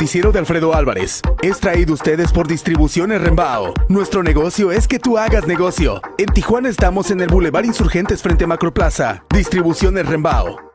noticiero 0.00 0.32
de 0.32 0.38
Alfredo 0.38 0.74
Álvarez 0.74 1.20
es 1.42 1.60
traído 1.60 1.92
ustedes 1.92 2.32
por 2.32 2.48
Distribuciones 2.48 3.20
Rembao. 3.20 3.74
Nuestro 3.90 4.22
negocio 4.22 4.72
es 4.72 4.88
que 4.88 4.98
tú 4.98 5.18
hagas 5.18 5.46
negocio. 5.46 6.00
En 6.16 6.24
Tijuana 6.24 6.70
estamos 6.70 7.10
en 7.10 7.20
el 7.20 7.28
Boulevard 7.28 7.66
Insurgentes 7.66 8.22
frente 8.22 8.44
a 8.44 8.46
Macroplaza. 8.46 9.24
Distribuciones 9.28 10.06
Rembao. 10.06 10.69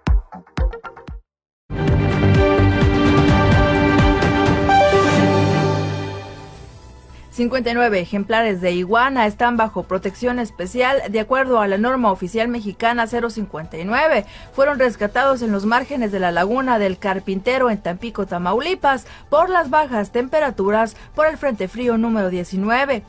59 7.36 8.00
ejemplares 8.00 8.62
de 8.62 8.72
iguana 8.72 9.26
están 9.26 9.58
bajo 9.58 9.84
protección 9.84 10.40
especial 10.40 11.02
de 11.10 11.20
acuerdo 11.20 11.60
a 11.60 11.68
la 11.68 11.78
norma 11.78 12.10
oficial 12.10 12.48
mexicana 12.48 13.08
059. 13.08 14.26
Fueron 14.54 14.80
rescatados 14.80 15.42
en 15.42 15.52
los 15.52 15.66
márgenes 15.66 16.14
de 16.14 16.22
la 16.22 16.32
laguna 16.32 16.80
del 16.80 16.98
Carpintero 16.98 17.70
en 17.70 17.82
Tampico, 17.82 18.26
Tamaulipas, 18.26 19.06
por 19.30 19.50
las 19.50 19.70
bajas 19.70 20.14
temperaturas 20.14 20.96
por 21.14 21.28
el 21.28 21.36
Frente 21.36 21.68
Frío 21.68 21.98
número 21.98 22.30
19 22.30 23.04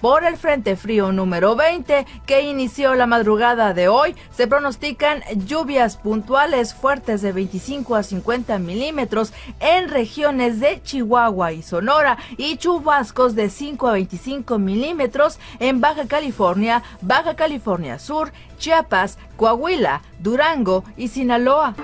por 0.00 0.24
el 0.24 0.36
Frente 0.36 0.76
Frío 0.76 1.12
número 1.12 1.56
20 1.56 2.06
que 2.26 2.42
inició 2.42 2.94
la 2.94 3.06
madrugada 3.06 3.74
de 3.74 3.88
hoy. 3.88 4.16
Se 4.30 4.46
pronostican 4.46 5.22
lluvias 5.46 5.96
puntuales 5.96 6.74
fuertes 6.74 7.22
de 7.22 7.32
25 7.32 7.96
a 7.96 8.02
50 8.02 8.58
milímetros 8.58 9.32
en 9.60 9.88
regiones 9.88 10.60
de 10.60 10.82
Chihuahua 10.82 11.52
y 11.52 11.62
Sonora 11.62 12.18
y 12.36 12.56
chubascos 12.56 13.34
de 13.34 13.50
5 13.50 13.88
a 13.88 13.92
25 13.92 14.58
milímetros 14.58 15.38
en 15.58 15.80
Baja 15.80 16.06
California, 16.06 16.82
Baja 17.00 17.36
California 17.36 17.98
Sur, 17.98 18.32
Chiapas, 18.58 19.18
Coahuila, 19.36 20.02
Durango 20.18 20.84
y 20.96 21.08
Sinaloa 21.08 21.74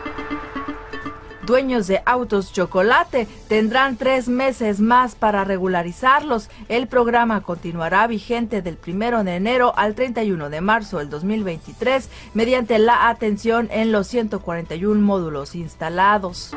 dueños 1.47 1.87
de 1.87 2.03
autos 2.05 2.53
chocolate 2.53 3.27
tendrán 3.49 3.97
tres 3.97 4.29
meses 4.29 4.81
más 4.81 5.15
para 5.15 5.45
regularizarlos. 5.45 6.51
El 6.69 6.89
programa 6.89 7.43
continuará 7.43 8.07
vigente 8.07 8.61
del 8.61 8.77
1 8.87 9.25
de 9.25 9.37
enero 9.37 9.73
al 9.77 9.95
31 9.95 10.51
de 10.51 10.61
marzo 10.61 10.99
del 10.99 11.09
2023 11.09 12.11
mediante 12.35 12.79
la 12.79 13.09
atención 13.09 13.69
en 13.71 13.93
los 13.93 14.09
141 14.09 15.01
módulos 15.01 15.55
instalados. 15.55 16.55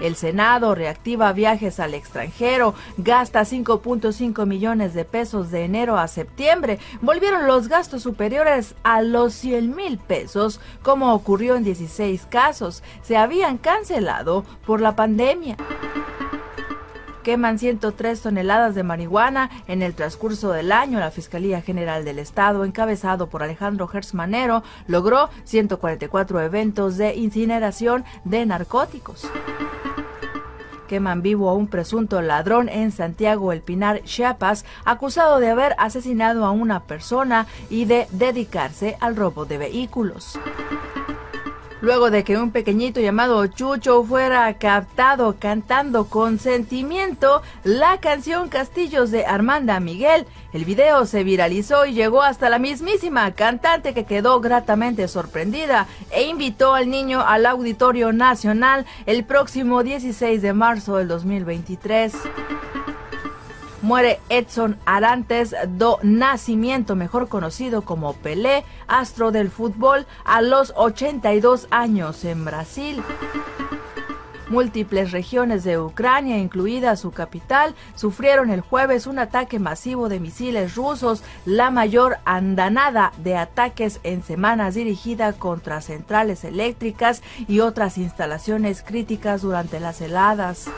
El 0.00 0.16
Senado 0.16 0.74
reactiva 0.74 1.32
viajes 1.32 1.80
al 1.80 1.94
extranjero, 1.94 2.74
gasta 2.96 3.42
5.5 3.42 4.46
millones 4.46 4.94
de 4.94 5.04
pesos 5.04 5.50
de 5.50 5.64
enero 5.64 5.98
a 5.98 6.08
septiembre. 6.08 6.78
Volvieron 7.00 7.46
los 7.46 7.68
gastos 7.68 8.02
superiores 8.02 8.74
a 8.82 9.02
los 9.02 9.34
100 9.34 9.74
mil 9.74 9.98
pesos, 9.98 10.60
como 10.82 11.14
ocurrió 11.14 11.56
en 11.56 11.64
16 11.64 12.26
casos. 12.26 12.82
Se 13.02 13.16
habían 13.16 13.58
cancelado 13.58 14.44
por 14.66 14.80
la 14.80 14.96
pandemia 14.96 15.56
queman 17.24 17.58
103 17.58 18.20
toneladas 18.20 18.76
de 18.76 18.84
marihuana 18.84 19.50
en 19.66 19.82
el 19.82 19.94
transcurso 19.94 20.52
del 20.52 20.70
año. 20.70 21.00
La 21.00 21.10
Fiscalía 21.10 21.60
General 21.60 22.04
del 22.04 22.20
Estado, 22.20 22.64
encabezado 22.64 23.28
por 23.28 23.42
Alejandro 23.42 23.88
Gersmanero, 23.88 24.62
logró 24.86 25.30
144 25.42 26.40
eventos 26.40 26.96
de 26.96 27.16
incineración 27.16 28.04
de 28.24 28.46
narcóticos 28.46 29.26
queman 30.84 31.22
vivo 31.22 31.48
a 31.48 31.54
un 31.54 31.66
presunto 31.66 32.20
ladrón 32.20 32.68
en 32.68 32.92
Santiago 32.92 33.52
El 33.52 33.62
Pinar, 33.62 34.02
Chiapas, 34.04 34.66
acusado 34.84 35.40
de 35.40 35.48
haber 35.48 35.74
asesinado 35.78 36.44
a 36.44 36.50
una 36.50 36.84
persona 36.84 37.46
y 37.70 37.86
de 37.86 38.06
dedicarse 38.12 38.96
al 39.00 39.16
robo 39.16 39.46
de 39.46 39.58
vehículos 39.58 40.38
luego 41.84 42.10
de 42.10 42.24
que 42.24 42.38
un 42.38 42.50
pequeñito 42.50 42.98
llamado 42.98 43.46
Chucho 43.46 44.02
fuera 44.04 44.52
captado 44.54 45.36
cantando 45.38 46.06
con 46.06 46.38
sentimiento 46.38 47.42
la 47.62 48.00
canción 48.00 48.48
Castillos 48.48 49.10
de 49.10 49.26
Armanda 49.26 49.78
Miguel. 49.80 50.26
El 50.54 50.64
video 50.64 51.04
se 51.04 51.24
viralizó 51.24 51.84
y 51.84 51.92
llegó 51.92 52.22
hasta 52.22 52.48
la 52.48 52.58
mismísima 52.58 53.30
cantante 53.32 53.92
que 53.92 54.06
quedó 54.06 54.40
gratamente 54.40 55.08
sorprendida 55.08 55.86
e 56.10 56.22
invitó 56.22 56.72
al 56.72 56.88
niño 56.88 57.20
al 57.20 57.44
Auditorio 57.44 58.14
Nacional 58.14 58.86
el 59.04 59.24
próximo 59.24 59.82
16 59.82 60.40
de 60.40 60.52
marzo 60.54 60.96
del 60.96 61.08
2023 61.08 62.14
muere 63.84 64.18
Edson 64.30 64.78
Arantes 64.86 65.54
do 65.68 65.98
Nacimiento, 66.02 66.96
mejor 66.96 67.28
conocido 67.28 67.82
como 67.82 68.14
Pelé, 68.14 68.64
astro 68.88 69.30
del 69.30 69.50
fútbol, 69.50 70.06
a 70.24 70.40
los 70.40 70.72
82 70.74 71.68
años 71.70 72.24
en 72.24 72.46
Brasil. 72.46 73.02
Múltiples 74.48 75.10
regiones 75.10 75.64
de 75.64 75.78
Ucrania, 75.78 76.38
incluida 76.38 76.96
su 76.96 77.10
capital, 77.10 77.74
sufrieron 77.94 78.50
el 78.50 78.62
jueves 78.62 79.06
un 79.06 79.18
ataque 79.18 79.58
masivo 79.58 80.08
de 80.08 80.18
misiles 80.18 80.76
rusos, 80.76 81.22
la 81.44 81.70
mayor 81.70 82.16
andanada 82.24 83.12
de 83.18 83.36
ataques 83.36 84.00
en 84.02 84.22
semanas 84.22 84.74
dirigida 84.74 85.34
contra 85.34 85.82
centrales 85.82 86.44
eléctricas 86.44 87.22
y 87.48 87.60
otras 87.60 87.98
instalaciones 87.98 88.82
críticas 88.82 89.42
durante 89.42 89.78
las 89.78 90.00
heladas. 90.00 90.70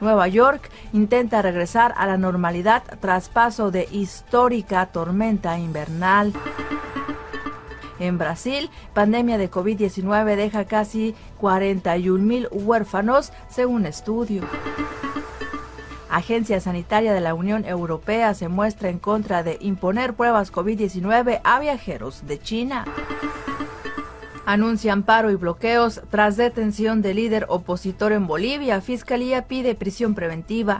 Nueva 0.00 0.28
York 0.28 0.70
intenta 0.92 1.42
regresar 1.42 1.94
a 1.96 2.06
la 2.06 2.16
normalidad 2.16 2.82
tras 3.00 3.28
paso 3.28 3.70
de 3.70 3.88
histórica 3.90 4.86
tormenta 4.86 5.58
invernal. 5.58 6.32
En 7.98 8.16
Brasil, 8.16 8.70
pandemia 8.94 9.38
de 9.38 9.50
COVID-19 9.50 10.36
deja 10.36 10.66
casi 10.66 11.16
41 11.38 12.22
mil 12.22 12.48
huérfanos, 12.52 13.32
según 13.48 13.86
estudio. 13.86 14.42
Agencia 16.08 16.60
Sanitaria 16.60 17.12
de 17.12 17.20
la 17.20 17.34
Unión 17.34 17.64
Europea 17.64 18.34
se 18.34 18.48
muestra 18.48 18.88
en 18.88 18.98
contra 18.98 19.42
de 19.42 19.58
imponer 19.60 20.14
pruebas 20.14 20.52
COVID-19 20.52 21.40
a 21.42 21.58
viajeros 21.58 22.26
de 22.26 22.40
China 22.40 22.84
anuncian 24.48 25.02
paro 25.02 25.30
y 25.30 25.34
bloqueos 25.34 26.00
tras 26.10 26.38
detención 26.38 27.02
de 27.02 27.12
líder 27.12 27.44
opositor 27.50 28.12
en 28.12 28.26
Bolivia. 28.26 28.80
Fiscalía 28.80 29.42
pide 29.42 29.74
prisión 29.74 30.14
preventiva. 30.14 30.78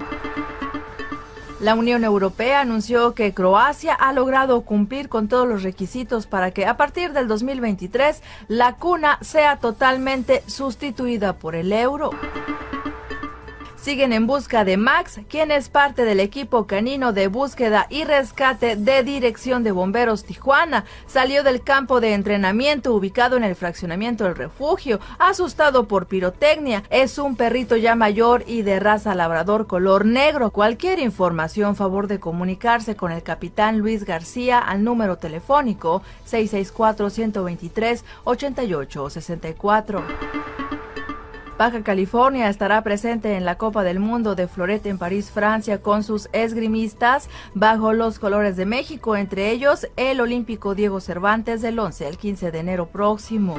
La 1.61 1.75
Unión 1.75 2.03
Europea 2.03 2.61
anunció 2.63 3.15
que 3.15 3.35
Croacia 3.35 3.93
ha 3.93 4.15
logrado 4.15 4.63
cumplir 4.63 5.11
con 5.11 5.29
todos 5.29 5.47
los 5.47 5.65
requisitos 5.65 6.27
para 6.27 6.51
que 6.51 6.65
a 6.65 6.79
partir 6.79 7.13
del 7.13 7.29
2023 7.29 8.23
la 8.49 8.77
cuna 8.77 9.19
sea 9.21 9.57
totalmente 9.57 10.43
sustituida 10.47 11.35
por 11.35 11.55
el 11.55 11.71
euro 11.73 12.11
siguen 13.81 14.13
en 14.13 14.27
busca 14.27 14.65
de 14.65 14.77
Max, 14.77 15.21
quien 15.29 15.51
es 15.51 15.69
parte 15.69 16.05
del 16.05 16.21
equipo 16.21 16.67
canino 16.67 17.13
de 17.13 17.29
búsqueda 17.29 17.87
y 17.89 18.05
rescate 18.05 18.77
de 18.77 19.03
Dirección 19.03 19.63
de 19.63 19.73
Bomberos 19.73 20.25
Tijuana. 20.25 20.85
Salió 21.07 21.43
del 21.43 21.63
campo 21.63 22.01
de 22.01 22.15
entrenamiento 22.15 22.95
ubicado 22.95 23.37
en 23.37 23.45
el 23.45 23.55
fraccionamiento 23.55 24.25
del 24.25 24.37
refugio, 24.37 25.01
asustado 25.19 25.87
por 25.87 26.07
pirotecnia. 26.07 26.83
Es 26.91 27.19
un 27.19 27.37
perrito 27.37 27.77
ya 27.77 27.95
mayor 27.95 28.45
y 28.47 28.63
de 28.63 28.81
raza 28.81 29.15
labrador 29.15 29.67
color 29.67 30.05
negro. 30.05 30.51
Cualquier 30.51 30.99
información, 30.99 31.77
favor 31.77 32.09
de 32.09 32.21
comunicarse 32.21 32.97
con 32.97 33.13
el 33.13 33.23
capitán 33.23 33.79
Luis 33.79 34.05
García 34.05 34.59
al 34.59 34.85
número 34.85 35.19
telefónico 35.19 36.03
664 36.25 37.11
123 37.11 38.05
8864. 38.25 40.78
Baja 41.59 41.83
California 41.83 42.49
estará 42.49 42.81
presente 42.83 43.35
en 43.35 43.45
la 43.45 43.59
Copa 43.59 43.83
del 43.83 43.99
Mundo 43.99 44.37
de 44.37 44.47
Floret 44.47 44.87
en 44.87 44.97
París, 44.97 45.33
Francia, 45.33 45.83
con 45.83 46.05
sus 46.05 46.29
esgrimistas 46.33 47.29
bajo 47.53 47.93
los 47.93 48.21
colores 48.21 48.57
de 48.57 48.65
México, 48.65 49.17
entre 49.17 49.51
ellos 49.51 49.89
el 49.97 50.21
olímpico 50.21 50.77
Diego 50.77 51.01
Cervantes 51.01 51.61
del 51.61 51.77
11 51.81 52.07
al 52.07 52.17
15 52.17 52.53
de 52.53 52.59
enero 52.61 52.87
próximo. 52.87 53.57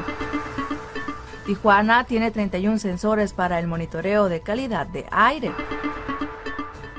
Tijuana 1.46 2.06
tiene 2.06 2.32
31 2.32 2.80
sensores 2.80 3.34
para 3.34 3.60
el 3.60 3.68
monitoreo 3.68 4.30
de 4.30 4.40
calidad 4.40 4.88
de 4.88 5.06
aire. 5.12 5.52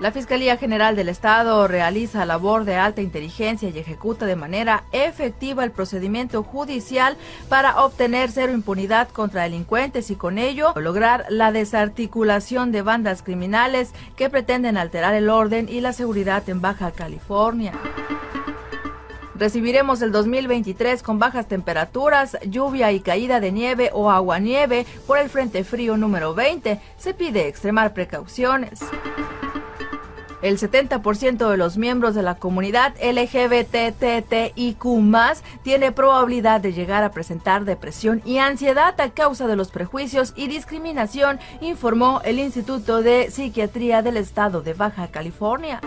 La 0.01 0.13
Fiscalía 0.13 0.57
General 0.57 0.97
del 0.97 1.11
Estado 1.11 1.69
realiza 1.69 2.25
labor 2.25 2.65
de 2.65 2.77
alta 2.77 3.03
inteligencia 3.03 3.69
y 3.69 3.79
ejecuta 3.79 4.25
de 4.25 4.35
manera 4.35 4.85
efectiva 4.93 5.63
el 5.63 5.73
procedimiento 5.73 6.43
judicial 6.43 7.19
para 7.51 7.85
obtener 7.85 8.31
cero 8.31 8.53
impunidad 8.53 9.11
contra 9.11 9.43
delincuentes 9.43 10.11
y 10.11 10.15
con 10.17 10.39
ello 10.39 10.73
lograr 10.77 11.27
la 11.29 11.53
desarticulación 11.53 12.73
de 12.73 12.81
bandas 12.81 13.23
criminales 13.23 13.93
que 14.17 14.31
pretenden 14.31 14.79
alterar 14.79 15.13
el 15.13 15.29
orden 15.29 15.69
y 15.69 15.83
la 15.83 15.93
seguridad 15.93 16.49
en 16.49 16.63
Baja 16.63 16.93
California. 16.93 17.73
Recibiremos 19.35 20.01
el 20.01 20.13
2023 20.13 21.03
con 21.03 21.19
bajas 21.19 21.47
temperaturas, 21.47 22.39
lluvia 22.47 22.91
y 22.93 23.01
caída 23.01 23.39
de 23.39 23.53
nieve 23.53 23.91
o 23.93 24.11
aguanieve 24.11 24.87
por 25.07 25.19
el 25.19 25.29
Frente 25.29 25.63
Frío 25.63 25.99
número 25.99 26.35
20. 26.35 26.81
Se 26.97 27.13
pide 27.13 27.49
extremar 27.49 27.93
precauciones. 27.93 28.81
El 30.43 30.59
70% 30.59 31.51
de 31.51 31.57
los 31.57 31.77
miembros 31.77 32.15
de 32.15 32.23
la 32.23 32.37
comunidad 32.37 32.95
LGBTTIQ 33.03 34.85
tiene 35.63 35.93
probabilidad 35.93 36.61
de 36.61 36.73
llegar 36.73 37.05
a 37.05 37.13
presentar 37.13 37.65
depresión 37.65 38.23
y 38.25 38.39
ansiedad 38.39 38.99
a 39.01 39.11
causa 39.11 39.47
de 39.47 39.57
los 39.57 39.71
prejuicios 39.71 40.33
y 40.37 40.49
discriminación, 40.49 41.39
informó 41.61 42.23
el 42.25 42.39
Instituto 42.39 43.03
de 43.03 43.31
Psiquiatría 43.31 44.03
del 44.03 44.17
Estado 44.17 44.63
de 44.63 44.73
Baja 44.73 45.09
California. 45.09 45.81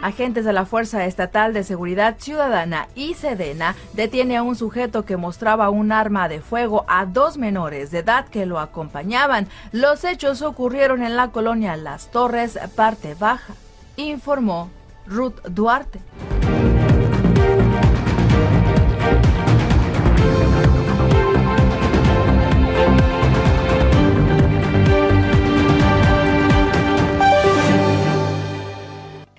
Agentes 0.00 0.44
de 0.44 0.52
la 0.52 0.64
Fuerza 0.64 1.04
Estatal 1.04 1.52
de 1.52 1.64
Seguridad 1.64 2.16
Ciudadana 2.18 2.88
y 2.94 3.14
Sedena 3.14 3.74
detiene 3.94 4.36
a 4.36 4.42
un 4.42 4.56
sujeto 4.56 5.04
que 5.04 5.16
mostraba 5.16 5.70
un 5.70 5.92
arma 5.92 6.28
de 6.28 6.40
fuego 6.40 6.84
a 6.88 7.06
dos 7.06 7.36
menores 7.36 7.90
de 7.90 7.98
edad 7.98 8.26
que 8.26 8.46
lo 8.46 8.58
acompañaban. 8.58 9.48
Los 9.72 10.04
hechos 10.04 10.42
ocurrieron 10.42 11.02
en 11.02 11.16
la 11.16 11.28
colonia 11.28 11.76
Las 11.76 12.10
Torres, 12.10 12.58
parte 12.74 13.14
baja, 13.14 13.54
informó 13.96 14.70
Ruth 15.06 15.40
Duarte. 15.48 16.00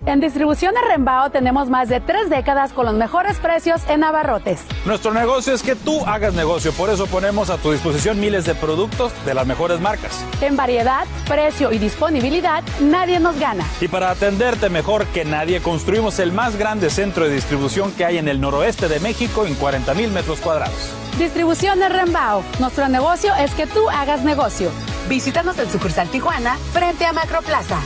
En 0.09 0.19
distribución 0.19 0.73
de 0.73 0.81
Rembao 0.81 1.29
tenemos 1.29 1.69
más 1.69 1.87
de 1.87 1.99
tres 1.99 2.31
décadas 2.31 2.73
con 2.73 2.87
los 2.87 2.95
mejores 2.95 3.37
precios 3.37 3.83
en 3.87 4.03
abarrotes. 4.03 4.61
Nuestro 4.83 5.13
negocio 5.13 5.53
es 5.53 5.61
que 5.61 5.75
tú 5.75 6.03
hagas 6.03 6.33
negocio, 6.33 6.71
por 6.73 6.89
eso 6.89 7.05
ponemos 7.05 7.51
a 7.51 7.57
tu 7.57 7.71
disposición 7.71 8.19
miles 8.19 8.43
de 8.45 8.55
productos 8.55 9.13
de 9.23 9.35
las 9.35 9.45
mejores 9.45 9.79
marcas. 9.79 10.25
En 10.41 10.55
variedad, 10.55 11.05
precio 11.27 11.71
y 11.71 11.77
disponibilidad, 11.77 12.63
nadie 12.79 13.19
nos 13.19 13.39
gana. 13.39 13.63
Y 13.81 13.87
para 13.87 14.09
atenderte 14.09 14.67
mejor 14.69 15.05
que 15.05 15.25
nadie, 15.25 15.61
construimos 15.61 16.17
el 16.17 16.31
más 16.31 16.55
grande 16.55 16.89
centro 16.89 17.25
de 17.25 17.35
distribución 17.35 17.91
que 17.91 18.03
hay 18.03 18.17
en 18.17 18.27
el 18.27 18.41
noroeste 18.41 18.87
de 18.87 18.99
México 19.01 19.45
en 19.45 19.53
40 19.53 19.93
mil 19.93 20.09
metros 20.09 20.39
cuadrados. 20.39 20.91
Distribución 21.19 21.77
de 21.77 21.87
Rembao. 21.87 22.43
Nuestro 22.59 22.87
negocio 22.87 23.31
es 23.35 23.53
que 23.53 23.67
tú 23.67 23.87
hagas 23.91 24.23
negocio. 24.23 24.71
Visítanos 25.07 25.59
en 25.59 25.69
sucursal 25.69 26.09
Tijuana, 26.09 26.57
frente 26.73 27.05
a 27.05 27.13
Macroplaza. 27.13 27.77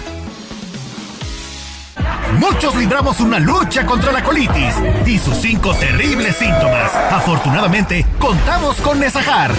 Muchos 2.40 2.76
libramos 2.76 3.20
una 3.20 3.40
lucha 3.40 3.86
contra 3.86 4.12
la 4.12 4.24
colitis 4.24 4.76
y 5.06 5.18
sus 5.20 5.38
cinco 5.38 5.74
terribles 5.76 6.36
síntomas. 6.36 6.94
Afortunadamente, 7.12 8.06
contamos 8.20 8.78
con 8.78 9.00
Nesajar, 9.00 9.52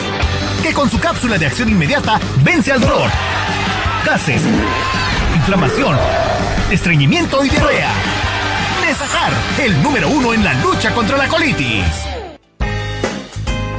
que 0.62 0.72
con 0.72 0.90
su 0.90 0.98
cápsula 0.98 1.38
de 1.38 1.46
acción 1.46 1.68
inmediata 1.68 2.20
vence 2.42 2.72
al 2.72 2.80
dolor, 2.80 3.10
gases, 4.04 4.42
inflamación, 5.34 5.96
estreñimiento 6.70 7.44
y 7.44 7.50
diarrea. 7.50 7.90
Nesajar, 8.86 9.32
el 9.62 9.82
número 9.82 10.08
uno 10.08 10.34
en 10.34 10.44
la 10.44 10.54
lucha 10.54 10.92
contra 10.92 11.16
la 11.16 11.28
colitis. 11.28 12.13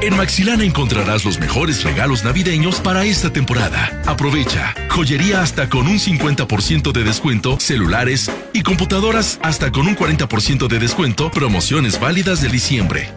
En 0.05 0.15
Maxilana 0.15 0.63
encontrarás 0.63 1.25
los 1.25 1.39
mejores 1.39 1.83
regalos 1.83 2.24
navideños 2.24 2.79
para 2.79 3.05
esta 3.05 3.33
temporada. 3.33 4.03
Aprovecha. 4.05 4.75
Joyería 4.88 5.41
hasta 5.41 5.67
con 5.67 5.88
un 5.88 5.97
50% 5.97 6.91
de 6.91 7.03
descuento, 7.03 7.59
celulares 7.59 8.29
y 8.53 8.62
computadoras 8.62 9.39
hasta 9.41 9.71
con 9.71 9.88
un 9.88 9.95
40% 9.95 10.67
de 10.67 10.77
descuento, 10.77 11.31
promociones 11.31 12.00
válidas 12.00 12.39
de 12.43 12.50
diciembre. 12.50 13.09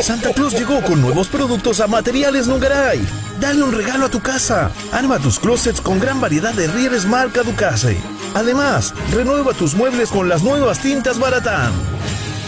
Santa 0.00 0.32
Claus 0.32 0.54
llegó 0.54 0.80
con 0.80 1.02
nuevos 1.02 1.28
productos 1.28 1.80
a 1.80 1.88
Materiales 1.88 2.46
Nungaray. 2.46 2.98
Dale 3.38 3.62
un 3.62 3.72
regalo 3.72 4.06
a 4.06 4.10
tu 4.10 4.20
casa. 4.20 4.70
Arma 4.92 5.18
tus 5.18 5.38
closets 5.38 5.82
con 5.82 6.00
gran 6.00 6.22
variedad 6.22 6.54
de 6.54 6.68
rieles 6.68 7.04
marca 7.04 7.42
Ducase. 7.42 7.98
Además, 8.34 8.94
renueva 9.12 9.52
tus 9.52 9.74
muebles 9.74 10.08
con 10.08 10.30
las 10.30 10.42
nuevas 10.42 10.80
tintas 10.80 11.18
Baratán 11.18 11.72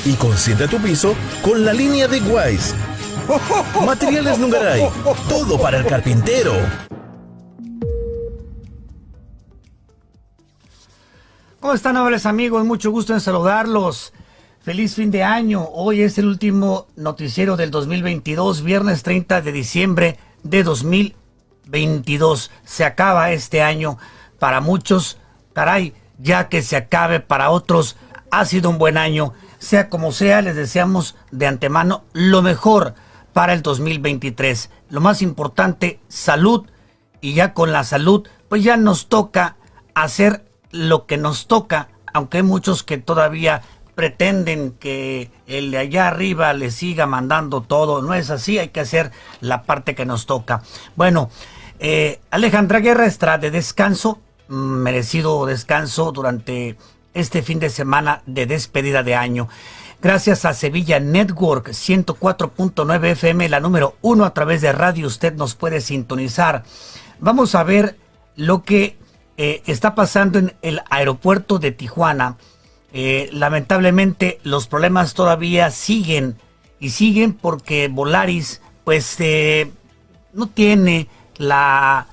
y 0.05 0.15
consiente 0.15 0.69
tu 0.69 0.79
piso 0.79 1.15
con 1.43 1.65
la 1.65 1.73
línea 1.73 2.09
de 2.09 2.21
Wise. 2.21 2.75
Materiales 3.85 4.39
Nungaray, 4.39 4.89
todo 5.29 5.61
para 5.61 5.79
el 5.79 5.87
carpintero. 5.87 6.53
¿Cómo 11.61 11.75
están, 11.75 11.97
amables 11.97 12.25
amigos? 12.25 12.65
Mucho 12.65 12.91
gusto 12.91 13.13
en 13.13 13.21
saludarlos. 13.21 14.13
Feliz 14.63 14.95
fin 14.95 15.11
de 15.11 15.23
año. 15.23 15.69
Hoy 15.73 16.03
es 16.03 16.17
el 16.19 16.27
último 16.27 16.87
noticiero 16.97 17.57
del 17.57 17.71
2022, 17.71 18.63
viernes 18.63 19.03
30 19.03 19.43
de 19.43 19.53
diciembre 19.53 20.19
de 20.43 20.63
2022. 20.63 22.51
Se 22.65 22.85
acaba 22.85 23.33
este 23.33 23.63
año 23.63 23.99
para 24.39 24.61
muchos. 24.61 25.19
Caray, 25.53 25.95
ya 26.19 26.49
que 26.49 26.63
se 26.63 26.77
acabe 26.77 27.21
para 27.21 27.51
otros, 27.51 27.97
ha 28.31 28.45
sido 28.47 28.71
un 28.71 28.79
buen 28.79 28.97
año. 28.97 29.35
Sea 29.61 29.91
como 29.91 30.11
sea, 30.11 30.41
les 30.41 30.57
deseamos 30.57 31.17
de 31.31 31.47
antemano 31.47 32.03
lo 32.15 32.41
mejor 32.41 32.95
para 33.35 33.53
el 33.53 33.63
2023. 33.63 34.71
lo 34.89 35.01
más 35.01 35.23
importante, 35.23 36.01
salud. 36.09 36.67
Y 37.21 37.35
ya 37.35 37.53
con 37.53 37.71
la 37.71 37.85
salud, 37.85 38.27
pues 38.49 38.65
ya 38.65 38.79
nos 38.79 39.09
toca 39.09 39.57
hacer 39.95 40.45
lo 40.71 41.05
que 41.05 41.19
nos 41.19 41.47
toca, 41.47 41.89
aunque 42.15 42.39
hay 42.39 42.43
muchos 42.43 42.83
que 42.83 42.97
todavía 42.97 43.61
pretenden 43.95 44.73
que 44.73 45.31
el 45.47 45.71
de 45.73 45.79
allá 45.79 46.09
arriba 46.09 46.55
le 46.55 46.71
siga 46.71 47.05
mandando 47.05 47.61
todo. 47.61 48.01
No 48.01 48.15
es 48.15 48.31
así, 48.31 48.59
hay 48.59 48.71
que 48.71 48.81
hacer 48.81 49.13
la 49.41 49.65
parte 49.65 49.95
que 49.95 50.07
nos 50.07 50.25
toca. 50.25 50.63
Bueno, 50.97 51.29
eh, 51.79 52.21
Alejandra 52.31 52.81
Guerra 52.81 53.05
está 53.05 53.37
de 53.37 53.51
descanso, 53.51 54.19
merecido 54.49 55.45
descanso 55.45 56.13
durante 56.13 56.79
este 57.15 57.43
fin 57.43 57.59
de 57.59 57.71
semana 57.71 58.23
de 58.27 58.47
despedida 58.47 59.03
de 59.03 59.15
año. 59.15 59.49
Gracias 60.03 60.45
a 60.45 60.55
Sevilla 60.55 60.99
Network 60.99 61.69
104.9 61.69 63.05
FM, 63.05 63.49
la 63.49 63.61
número 63.61 63.97
uno 64.01 64.25
a 64.25 64.33
través 64.33 64.63
de 64.63 64.73
radio, 64.73 65.07
usted 65.07 65.35
nos 65.35 65.55
puede 65.55 65.81
sintonizar. 65.83 66.65
Vamos 67.19 67.55
a 67.55 67.65
ver 67.65 67.99
lo 68.35 68.63
que 68.63 68.97
eh, 69.37 69.63
está 69.67 69.95
pasando 69.95 70.39
en 70.39 70.55
el 70.63 70.81
aeropuerto 70.89 71.59
de 71.59 71.73
Tijuana. 71.73 72.37
Eh, 72.93 73.29
lamentablemente 73.33 74.41
los 74.43 74.67
problemas 74.67 75.15
todavía 75.15 75.71
siguen 75.71 76.37
y 76.81 76.91
siguen 76.91 77.35
porque 77.35 77.89
Volaris 77.89 78.63
pues 78.85 79.17
eh, 79.21 79.71
no 80.33 80.49
tiene 80.49 81.09
la 81.37 82.07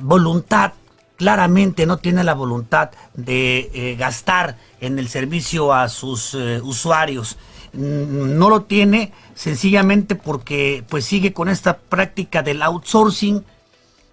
voluntad 0.00 0.72
claramente 1.16 1.86
no 1.86 1.98
tiene 1.98 2.24
la 2.24 2.34
voluntad 2.34 2.90
de 3.14 3.70
eh, 3.72 3.96
gastar 3.96 4.56
en 4.80 4.98
el 4.98 5.08
servicio 5.08 5.72
a 5.72 5.88
sus 5.88 6.34
eh, 6.34 6.60
usuarios. 6.62 7.36
Mm, 7.72 8.38
no 8.38 8.50
lo 8.50 8.62
tiene 8.62 9.12
sencillamente 9.34 10.14
porque 10.14 10.84
pues 10.88 11.04
sigue 11.04 11.32
con 11.32 11.48
esta 11.48 11.78
práctica 11.78 12.42
del 12.42 12.62
outsourcing 12.62 13.44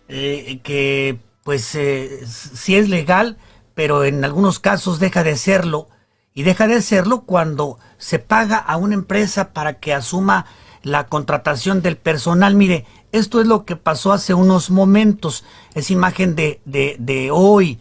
eh, 0.10 0.60
que 0.64 1.18
pues 1.44 1.64
sí 1.66 2.76
es 2.76 2.90
legal, 2.90 3.38
pero 3.74 4.04
en 4.04 4.24
algunos 4.24 4.60
casos 4.60 5.00
deja 5.00 5.24
de 5.24 5.36
serlo 5.38 5.88
y 6.36 6.44
deja 6.44 6.68
de 6.68 6.82
serlo 6.82 7.22
cuando 7.22 7.80
se 7.98 8.20
paga 8.20 8.58
a 8.58 8.78
una 8.78 8.94
empresa 8.94 9.54
para 9.54 9.80
que 9.80 9.94
asuma 9.94 10.46
la 10.84 11.08
contratación 11.08 11.82
del 11.82 11.98
personal. 11.98 12.56
Mire, 12.56 12.86
esto 13.12 13.42
es 13.42 13.48
lo 13.48 13.66
que 13.66 13.76
pasó 13.76 14.12
hace 14.14 14.34
unos 14.34 14.70
momentos, 14.70 15.44
es 15.74 15.92
imagen 15.92 16.36
de, 16.36 16.62
de, 16.66 17.30
hoy. 17.32 17.80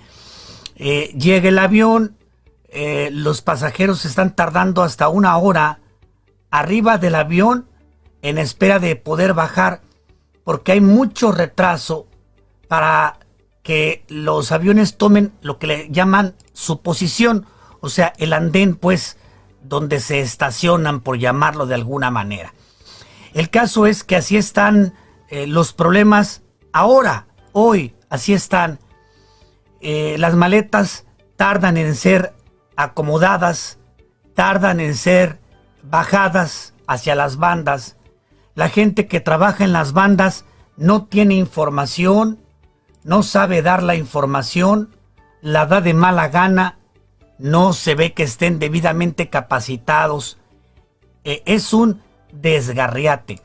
Eh, 0.76 1.14
llega 1.18 1.48
el 1.48 1.58
avión, 1.58 2.16
eh, 2.68 3.10
los 3.12 3.42
pasajeros 3.42 4.04
están 4.04 4.34
tardando 4.34 4.82
hasta 4.82 5.08
una 5.08 5.36
hora 5.36 5.80
arriba 6.50 6.98
del 6.98 7.14
avión 7.14 7.66
en 8.22 8.38
espera 8.38 8.78
de 8.78 8.96
poder 8.96 9.34
bajar 9.34 9.82
porque 10.44 10.72
hay 10.72 10.80
mucho 10.80 11.32
retraso 11.32 12.06
para 12.68 13.18
que 13.62 14.04
los 14.08 14.52
aviones 14.52 14.96
tomen 14.96 15.32
lo 15.42 15.58
que 15.58 15.66
le 15.66 15.90
llaman 15.90 16.34
su 16.52 16.82
posición, 16.82 17.46
o 17.80 17.88
sea, 17.88 18.12
el 18.18 18.32
andén 18.32 18.74
pues 18.74 19.16
donde 19.62 20.00
se 20.00 20.20
estacionan 20.20 21.00
por 21.00 21.18
llamarlo 21.18 21.66
de 21.66 21.74
alguna 21.74 22.10
manera. 22.10 22.54
El 23.34 23.50
caso 23.50 23.86
es 23.86 24.02
que 24.02 24.16
así 24.16 24.36
están 24.36 24.94
eh, 25.30 25.46
los 25.46 25.72
problemas 25.72 26.42
ahora, 26.72 27.28
hoy, 27.52 27.94
así 28.08 28.34
están. 28.34 28.80
Eh, 29.80 30.16
las 30.18 30.34
maletas 30.34 31.06
tardan 31.36 31.76
en 31.76 31.94
ser 31.94 32.34
acomodadas, 32.76 33.78
tardan 34.34 34.80
en 34.80 34.96
ser 34.96 35.38
bajadas 35.84 36.74
hacia 36.88 37.14
las 37.14 37.36
bandas. 37.36 37.96
La 38.56 38.68
gente 38.68 39.06
que 39.06 39.20
trabaja 39.20 39.62
en 39.62 39.72
las 39.72 39.92
bandas 39.92 40.44
no 40.76 41.04
tiene 41.04 41.34
información, 41.34 42.40
no 43.04 43.22
sabe 43.22 43.62
dar 43.62 43.84
la 43.84 43.94
información, 43.94 44.96
la 45.42 45.64
da 45.66 45.80
de 45.80 45.94
mala 45.94 46.28
gana, 46.28 46.78
no 47.38 47.72
se 47.72 47.94
ve 47.94 48.14
que 48.14 48.24
estén 48.24 48.58
debidamente 48.58 49.30
capacitados. 49.30 50.38
Eh, 51.22 51.42
es 51.46 51.72
un 51.72 52.02
desgarriate 52.32 53.40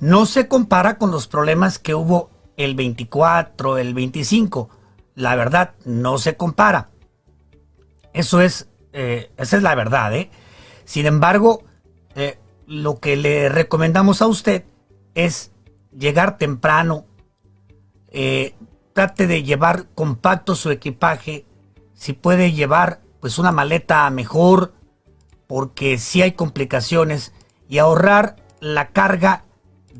no 0.00 0.26
se 0.26 0.48
compara 0.48 0.98
con 0.98 1.10
los 1.10 1.26
problemas 1.26 1.78
que 1.78 1.94
hubo 1.94 2.30
el 2.56 2.74
24, 2.74 3.78
el 3.78 3.94
25. 3.94 4.70
La 5.14 5.34
verdad, 5.34 5.74
no 5.84 6.18
se 6.18 6.36
compara. 6.36 6.90
Eso 8.12 8.40
es, 8.40 8.68
eh, 8.92 9.30
esa 9.36 9.56
es 9.56 9.62
la 9.62 9.74
verdad, 9.74 10.14
¿eh? 10.14 10.30
Sin 10.84 11.06
embargo, 11.06 11.64
eh, 12.14 12.38
lo 12.66 12.98
que 12.98 13.16
le 13.16 13.48
recomendamos 13.48 14.22
a 14.22 14.26
usted 14.26 14.64
es 15.14 15.52
llegar 15.96 16.38
temprano, 16.38 17.04
trate 18.94 19.26
de 19.26 19.42
llevar 19.42 19.86
compacto 19.94 20.54
su 20.54 20.70
equipaje, 20.70 21.46
si 21.94 22.14
puede 22.14 22.52
llevar 22.52 23.00
pues 23.20 23.38
una 23.38 23.52
maleta 23.52 24.08
mejor, 24.10 24.72
porque 25.46 25.98
si 25.98 26.22
hay 26.22 26.32
complicaciones, 26.32 27.32
y 27.68 27.78
ahorrar 27.78 28.36
la 28.60 28.88
carga 28.88 29.44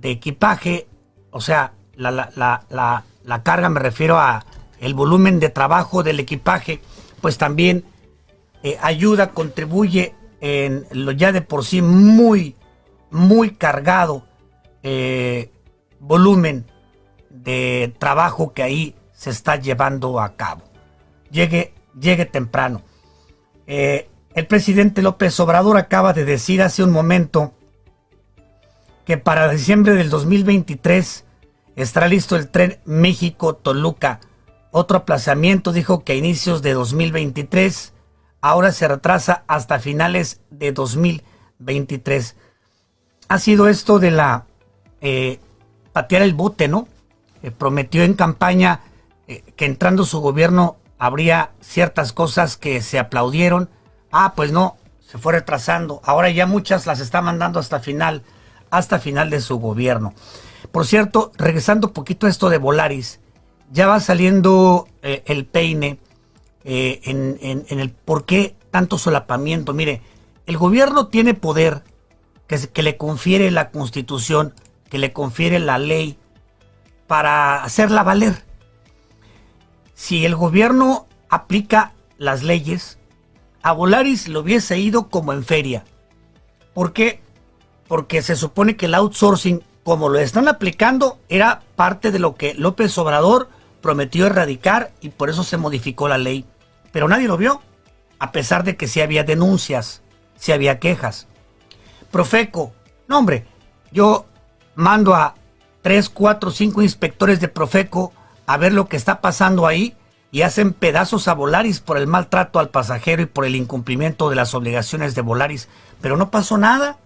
de 0.01 0.11
equipaje, 0.11 0.87
o 1.31 1.41
sea, 1.41 1.73
la, 1.95 2.13
la, 2.35 3.43
carga 3.43 3.69
me 3.69 3.81
refiero 3.81 4.19
a 4.19 4.45
el 4.81 4.95
volumen 4.95 5.41
de 5.41 5.49
trabajo 5.49 6.03
del 6.03 6.21
equipaje, 6.21 6.81
pues 7.21 7.37
también 7.39 7.85
eh, 8.63 8.79
ayuda, 8.81 9.31
contribuye 9.31 10.15
en 10.41 10.87
lo 10.93 11.13
ya 11.13 11.33
de 11.33 11.43
por 11.43 11.65
sí 11.65 11.83
muy, 11.83 12.55
muy 13.11 13.51
cargado 13.51 14.25
eh, 14.83 15.51
volumen 15.99 16.67
de 17.31 17.93
trabajo 17.99 18.53
que 18.53 18.63
ahí 18.63 18.95
se 19.13 19.31
está 19.31 19.57
llevando 19.57 20.21
a 20.21 20.37
cabo. 20.37 20.63
Llegue, 21.31 21.75
llegue 21.99 22.25
temprano. 22.25 22.83
Eh, 23.67 24.09
el 24.35 24.47
presidente 24.47 25.03
López 25.03 25.39
Obrador 25.41 25.77
acaba 25.77 26.13
de 26.13 26.25
decir 26.25 26.63
hace 26.63 26.85
un 26.85 26.93
momento 26.93 27.53
que 29.09 29.17
para 29.17 29.49
diciembre 29.49 29.95
del 29.95 30.11
2023 30.11 31.25
estará 31.77 32.09
listo 32.09 32.37
el 32.37 32.51
tren 32.51 32.79
México-Toluca. 32.85 34.21
Otro 34.71 34.99
aplazamiento 34.99 35.73
dijo 35.73 36.05
que 36.05 36.13
a 36.13 36.17
inicios 36.17 36.61
de 36.61 36.75
2023, 36.75 37.95
ahora 38.43 38.71
se 38.71 38.87
retrasa 38.87 39.45
hasta 39.47 39.79
finales 39.79 40.43
de 40.51 40.73
2023. 40.73 42.37
Ha 43.29 43.39
sido 43.39 43.69
esto 43.69 43.99
de 43.99 44.11
la 44.11 44.45
eh, 45.01 45.41
patear 45.95 46.21
el 46.21 46.35
bote, 46.35 46.69
¿no? 46.69 46.87
Eh, 47.43 47.51
prometió 47.51 48.05
en 48.05 48.13
campaña 48.13 48.81
eh, 49.27 49.43
que 49.57 49.65
entrando 49.65 50.05
su 50.05 50.21
gobierno 50.21 50.77
habría 50.99 51.53
ciertas 51.61 52.13
cosas 52.13 52.59
que 52.59 52.83
se 52.83 52.99
aplaudieron. 52.99 53.71
Ah, 54.13 54.35
pues 54.37 54.53
no, 54.53 54.77
se 55.01 55.17
fue 55.17 55.33
retrasando. 55.33 56.03
Ahora 56.05 56.29
ya 56.29 56.45
muchas 56.45 56.85
las 56.85 57.01
está 57.01 57.23
mandando 57.23 57.59
hasta 57.59 57.81
final 57.81 58.23
hasta 58.71 58.99
final 58.99 59.31
de 59.31 59.41
su 59.41 59.59
gobierno. 59.59 60.15
Por 60.73 60.87
cierto, 60.87 61.33
regresando 61.37 61.89
un 61.89 61.93
poquito 61.93 62.27
a 62.27 62.31
esto 62.31 62.51
de 62.51 62.59
Volaris, 62.59 63.21
ya 63.71 63.87
va 63.87 64.01
saliendo 64.01 64.89
eh, 65.03 65.23
el 65.27 65.47
peine 65.47 65.99
eh, 66.65 67.01
en, 67.05 67.67
el 67.69 67.91
por 67.91 68.25
qué 68.25 68.57
tanto 68.71 68.99
solapamiento. 68.99 69.73
Mire, 69.75 70.03
el 70.47 70.57
gobierno 70.59 71.09
tiene 71.09 71.35
poder 71.35 71.83
que, 72.47 72.59
que 72.69 72.83
le 72.83 72.97
confiere 72.97 73.51
la 73.51 73.71
constitución, 73.71 74.55
que 74.91 74.99
le 74.99 75.13
confiere 75.13 75.59
la 75.59 75.79
ley 75.79 76.19
para 77.07 77.63
hacerla 77.63 78.03
valer. 78.03 78.45
Si 79.95 80.25
el 80.25 80.37
gobierno 80.37 81.07
aplica 81.29 81.93
las 82.19 82.43
leyes, 82.43 82.99
a 83.63 83.73
Volaris 83.73 84.29
lo 84.29 84.41
hubiese 84.41 84.79
ido 84.79 85.09
como 85.09 85.33
en 85.33 85.45
feria. 85.45 85.85
¿Por 86.75 86.93
qué? 86.93 87.21
Porque 87.89 88.23
se 88.23 88.37
supone 88.37 88.77
que 88.77 88.87
el 88.87 88.95
outsourcing, 88.95 89.63
como 89.83 90.09
lo 90.09 90.19
están 90.19 90.47
aplicando, 90.47 91.19
era 91.29 91.63
parte 91.75 92.11
de 92.13 92.19
lo 92.19 92.37
que 92.37 92.55
López 92.55 92.97
Obrador 92.99 93.49
prometió 93.81 94.27
erradicar 94.27 94.93
y 95.01 95.09
por 95.09 95.31
eso 95.31 95.43
se 95.43 95.57
modificó 95.57 96.09
la 96.09 96.19
ley. 96.19 96.45
Pero 96.93 97.09
nadie 97.09 97.27
lo 97.27 97.37
vio, 97.37 97.63
a 98.19 98.31
pesar 98.33 98.65
de 98.65 98.77
que 98.77 98.89
sí 98.89 99.01
había 99.01 99.25
denuncias, 99.25 100.03
sí 100.37 100.53
había 100.53 100.79
quejas. 100.79 101.27
Profeco, 102.11 102.73
no 103.07 103.19
hombre, 103.19 103.47
yo 103.91 104.27
mando 104.75 105.15
a 105.15 105.35
3, 105.83 106.09
4, 106.11 106.51
5 106.51 106.83
inspectores 106.83 107.41
de 107.41 107.49
Profeco 107.49 108.13
a 108.47 108.57
ver 108.57 108.73
lo 108.73 108.89
que 108.89 108.97
está 108.97 109.21
pasando 109.21 109.67
ahí 109.67 109.95
y 110.31 110.43
hacen 110.43 110.73
pedazos 110.73 111.29
a 111.29 111.35
Volaris 111.35 111.81
por 111.81 111.97
el 111.97 112.07
maltrato 112.07 112.59
al 112.59 112.71
pasajero 112.71 113.23
y 113.23 113.27
por 113.27 113.47
el 113.47 113.57
incumplimiento 113.57 114.29
de 114.29 114.37
las 114.37 114.55
obligaciones 114.55 115.15
de 115.15 115.23
Volaris. 115.23 115.69
Pero 116.01 116.17
no 116.17 116.31
pasó 116.31 116.59
nada. 116.59 116.99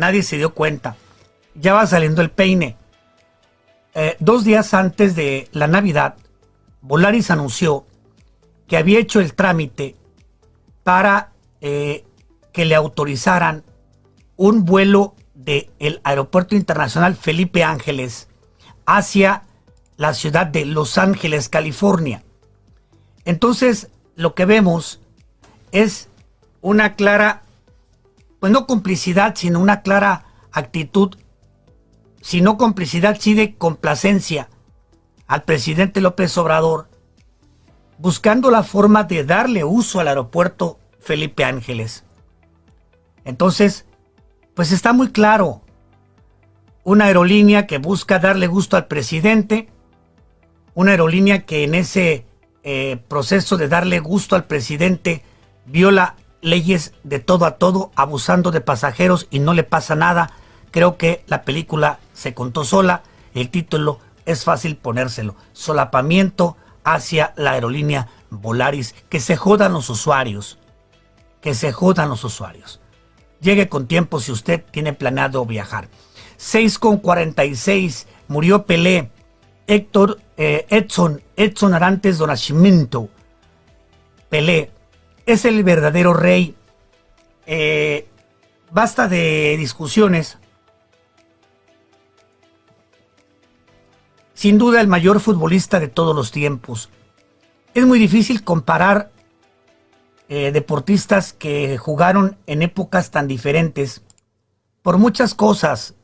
Nadie 0.00 0.22
se 0.22 0.38
dio 0.38 0.54
cuenta. 0.54 0.96
Ya 1.54 1.74
va 1.74 1.86
saliendo 1.86 2.22
el 2.22 2.30
peine. 2.30 2.78
Eh, 3.92 4.16
dos 4.18 4.44
días 4.44 4.72
antes 4.72 5.14
de 5.14 5.46
la 5.52 5.66
Navidad, 5.66 6.14
Volaris 6.80 7.30
anunció 7.30 7.84
que 8.66 8.78
había 8.78 8.98
hecho 8.98 9.20
el 9.20 9.34
trámite 9.34 9.96
para 10.84 11.32
eh, 11.60 12.06
que 12.50 12.64
le 12.64 12.76
autorizaran 12.76 13.62
un 14.36 14.64
vuelo 14.64 15.16
del 15.34 16.00
Aeropuerto 16.02 16.54
Internacional 16.54 17.14
Felipe 17.14 17.62
Ángeles 17.62 18.28
hacia 18.86 19.42
la 19.98 20.14
ciudad 20.14 20.46
de 20.46 20.64
Los 20.64 20.96
Ángeles, 20.96 21.50
California. 21.50 22.22
Entonces, 23.26 23.88
lo 24.16 24.34
que 24.34 24.46
vemos 24.46 24.98
es 25.72 26.08
una 26.62 26.94
clara, 26.96 27.42
pues 28.40 28.50
no 28.50 28.66
complicidad, 28.66 29.34
sino 29.36 29.60
una 29.60 29.82
clara 29.82 30.24
actitud, 30.50 31.16
si 32.20 32.40
no 32.40 32.58
complicidad, 32.58 33.16
sí 33.20 33.34
de 33.34 33.54
complacencia 33.56 34.48
al 35.26 35.44
presidente 35.44 36.00
López 36.00 36.36
Obrador, 36.38 36.88
buscando 37.98 38.50
la 38.50 38.62
forma 38.62 39.04
de 39.04 39.24
darle 39.24 39.62
uso 39.62 40.00
al 40.00 40.08
aeropuerto 40.08 40.78
Felipe 40.98 41.44
Ángeles. 41.44 42.04
Entonces, 43.24 43.86
pues 44.54 44.72
está 44.72 44.92
muy 44.92 45.12
claro, 45.12 45.62
una 46.82 47.04
aerolínea 47.04 47.66
que 47.66 47.78
busca 47.78 48.18
darle 48.18 48.46
gusto 48.46 48.76
al 48.76 48.86
presidente, 48.86 49.68
una 50.74 50.92
aerolínea 50.92 51.44
que 51.44 51.64
en 51.64 51.74
ese 51.74 52.26
eh, 52.62 52.98
proceso 53.08 53.56
de 53.56 53.68
darle 53.68 54.00
gusto 54.00 54.34
al 54.34 54.44
presidente 54.44 55.22
viola 55.66 56.16
leyes 56.42 56.92
de 57.04 57.18
todo 57.18 57.44
a 57.44 57.56
todo, 57.58 57.90
abusando 57.94 58.50
de 58.50 58.60
pasajeros 58.60 59.26
y 59.30 59.38
no 59.38 59.54
le 59.54 59.64
pasa 59.64 59.94
nada. 59.94 60.32
Creo 60.70 60.96
que 60.96 61.24
la 61.26 61.42
película 61.42 61.98
se 62.12 62.34
contó 62.34 62.64
sola, 62.64 63.02
el 63.34 63.50
título 63.50 63.98
es 64.26 64.44
fácil 64.44 64.76
ponérselo, 64.76 65.34
solapamiento 65.52 66.56
hacia 66.84 67.32
la 67.36 67.52
aerolínea 67.52 68.08
Volaris, 68.30 68.94
que 69.08 69.20
se 69.20 69.36
jodan 69.36 69.72
los 69.72 69.90
usuarios, 69.90 70.58
que 71.40 71.54
se 71.54 71.72
jodan 71.72 72.08
los 72.08 72.24
usuarios. 72.24 72.80
Llegue 73.40 73.68
con 73.68 73.86
tiempo 73.86 74.20
si 74.20 74.32
usted 74.32 74.64
tiene 74.70 74.92
planeado 74.92 75.44
viajar. 75.46 75.88
6 76.36 76.78
con 76.78 76.98
46, 76.98 78.06
murió 78.28 78.64
Pelé, 78.64 79.10
Héctor 79.66 80.20
eh, 80.36 80.66
Edson, 80.70 81.22
Edson 81.36 81.74
Arantes 81.74 82.18
do 82.18 82.26
Nascimento, 82.26 83.08
Pelé, 84.28 84.70
es 85.32 85.44
el 85.44 85.62
verdadero 85.64 86.14
rey. 86.14 86.54
Eh, 87.46 88.08
basta 88.70 89.08
de 89.08 89.56
discusiones. 89.58 90.38
Sin 94.34 94.58
duda 94.58 94.80
el 94.80 94.88
mayor 94.88 95.20
futbolista 95.20 95.80
de 95.80 95.88
todos 95.88 96.14
los 96.16 96.30
tiempos. 96.32 96.90
Es 97.74 97.86
muy 97.86 97.98
difícil 97.98 98.42
comparar 98.42 99.10
eh, 100.28 100.52
deportistas 100.52 101.32
que 101.32 101.76
jugaron 101.76 102.38
en 102.46 102.62
épocas 102.62 103.10
tan 103.10 103.28
diferentes 103.28 104.02
por 104.82 104.98
muchas 104.98 105.34
cosas. 105.34 105.94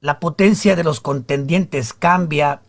La 0.00 0.18
potencia 0.18 0.74
de 0.74 0.84
los 0.84 1.00
contendientes 1.00 1.92
cambia, 1.92 2.62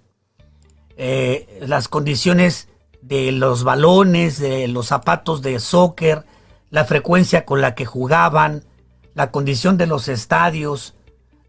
eh, 0.98 1.60
las 1.66 1.88
condiciones 1.88 2.68
de 3.04 3.32
los 3.32 3.64
balones, 3.64 4.40
de 4.40 4.68
los 4.68 4.88
zapatos 4.88 5.42
de 5.42 5.60
soccer, 5.60 6.26
la 6.70 6.86
frecuencia 6.86 7.46
con 7.46 7.62
la 7.62 7.76
que 7.76 7.86
jugaban, 7.86 8.64
la 9.14 9.30
condición 9.30 9.78
de 9.78 9.88
los 9.88 10.08
estadios, 10.08 10.96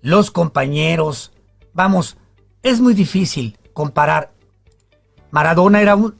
los 0.02 0.30
compañeros. 0.30 1.32
Vamos, 1.72 2.16
es 2.62 2.80
muy 2.80 2.94
difícil 2.94 3.58
comparar. 3.72 4.32
Maradona 5.30 5.80
era 5.80 5.96
un 5.96 6.16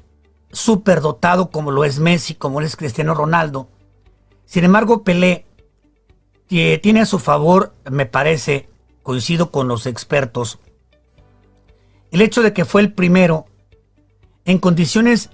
superdotado 0.52 1.50
como 1.50 1.72
lo 1.72 1.84
es 1.84 1.98
Messi, 1.98 2.34
como 2.34 2.60
lo 2.60 2.66
es 2.66 2.76
Cristiano 2.76 3.14
Ronaldo. 3.14 3.68
Sin 4.44 4.64
embargo, 4.64 5.02
Pelé 5.02 5.46
tiene 6.46 7.00
a 7.00 7.06
su 7.06 7.18
favor, 7.18 7.74
me 7.90 8.06
parece, 8.06 8.68
coincido 9.02 9.50
con 9.50 9.66
los 9.66 9.86
expertos, 9.86 10.61
el 12.12 12.22
hecho 12.22 12.42
de 12.42 12.52
que 12.52 12.64
fue 12.64 12.80
el 12.80 12.92
primero 12.92 13.46
en 14.44 14.59
condiciones 14.59 15.30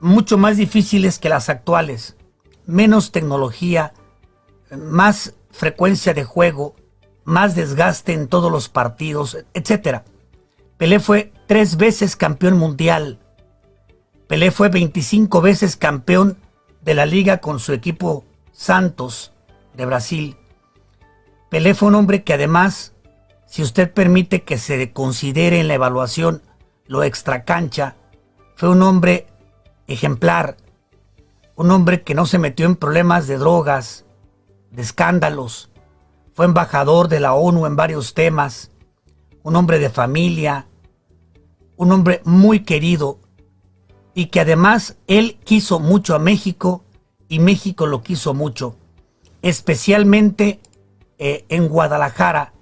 mucho 0.00 0.38
más 0.38 0.56
difíciles 0.56 1.18
que 1.18 1.28
las 1.28 1.48
actuales, 1.48 2.16
menos 2.66 3.12
tecnología, 3.12 3.94
más 4.76 5.34
frecuencia 5.50 6.14
de 6.14 6.24
juego, 6.24 6.74
más 7.24 7.54
desgaste 7.54 8.12
en 8.12 8.28
todos 8.28 8.50
los 8.50 8.68
partidos, 8.68 9.38
etc. 9.54 10.02
Pelé 10.76 11.00
fue 11.00 11.32
tres 11.46 11.76
veces 11.76 12.16
campeón 12.16 12.58
mundial. 12.58 13.18
Pelé 14.26 14.50
fue 14.50 14.68
25 14.68 15.40
veces 15.40 15.76
campeón 15.76 16.38
de 16.82 16.94
la 16.94 17.06
liga 17.06 17.38
con 17.38 17.58
su 17.60 17.72
equipo 17.72 18.24
Santos 18.52 19.32
de 19.74 19.86
Brasil. 19.86 20.36
Pelé 21.50 21.74
fue 21.74 21.88
un 21.88 21.94
hombre 21.94 22.24
que 22.24 22.34
además 22.34 22.94
si 23.46 23.62
usted 23.62 23.92
permite 23.92 24.42
que 24.42 24.58
se 24.58 24.92
considere 24.92 25.60
en 25.60 25.68
la 25.68 25.74
evaluación 25.74 26.42
lo 26.86 27.04
extracancha, 27.04 27.94
fue 28.64 28.72
un 28.72 28.80
hombre 28.80 29.26
ejemplar, 29.88 30.56
un 31.54 31.70
hombre 31.70 32.02
que 32.02 32.14
no 32.14 32.24
se 32.24 32.38
metió 32.38 32.64
en 32.64 32.76
problemas 32.76 33.26
de 33.26 33.36
drogas, 33.36 34.06
de 34.70 34.80
escándalos, 34.80 35.70
fue 36.32 36.46
embajador 36.46 37.08
de 37.08 37.20
la 37.20 37.34
ONU 37.34 37.66
en 37.66 37.76
varios 37.76 38.14
temas, 38.14 38.70
un 39.42 39.54
hombre 39.56 39.78
de 39.78 39.90
familia, 39.90 40.66
un 41.76 41.92
hombre 41.92 42.22
muy 42.24 42.60
querido 42.60 43.18
y 44.14 44.28
que 44.28 44.40
además 44.40 44.96
él 45.08 45.38
quiso 45.44 45.78
mucho 45.78 46.14
a 46.14 46.18
México 46.18 46.86
y 47.28 47.40
México 47.40 47.86
lo 47.86 48.02
quiso 48.02 48.32
mucho, 48.32 48.78
especialmente 49.42 50.62
eh, 51.18 51.44
en 51.50 51.68
Guadalajara, 51.68 52.54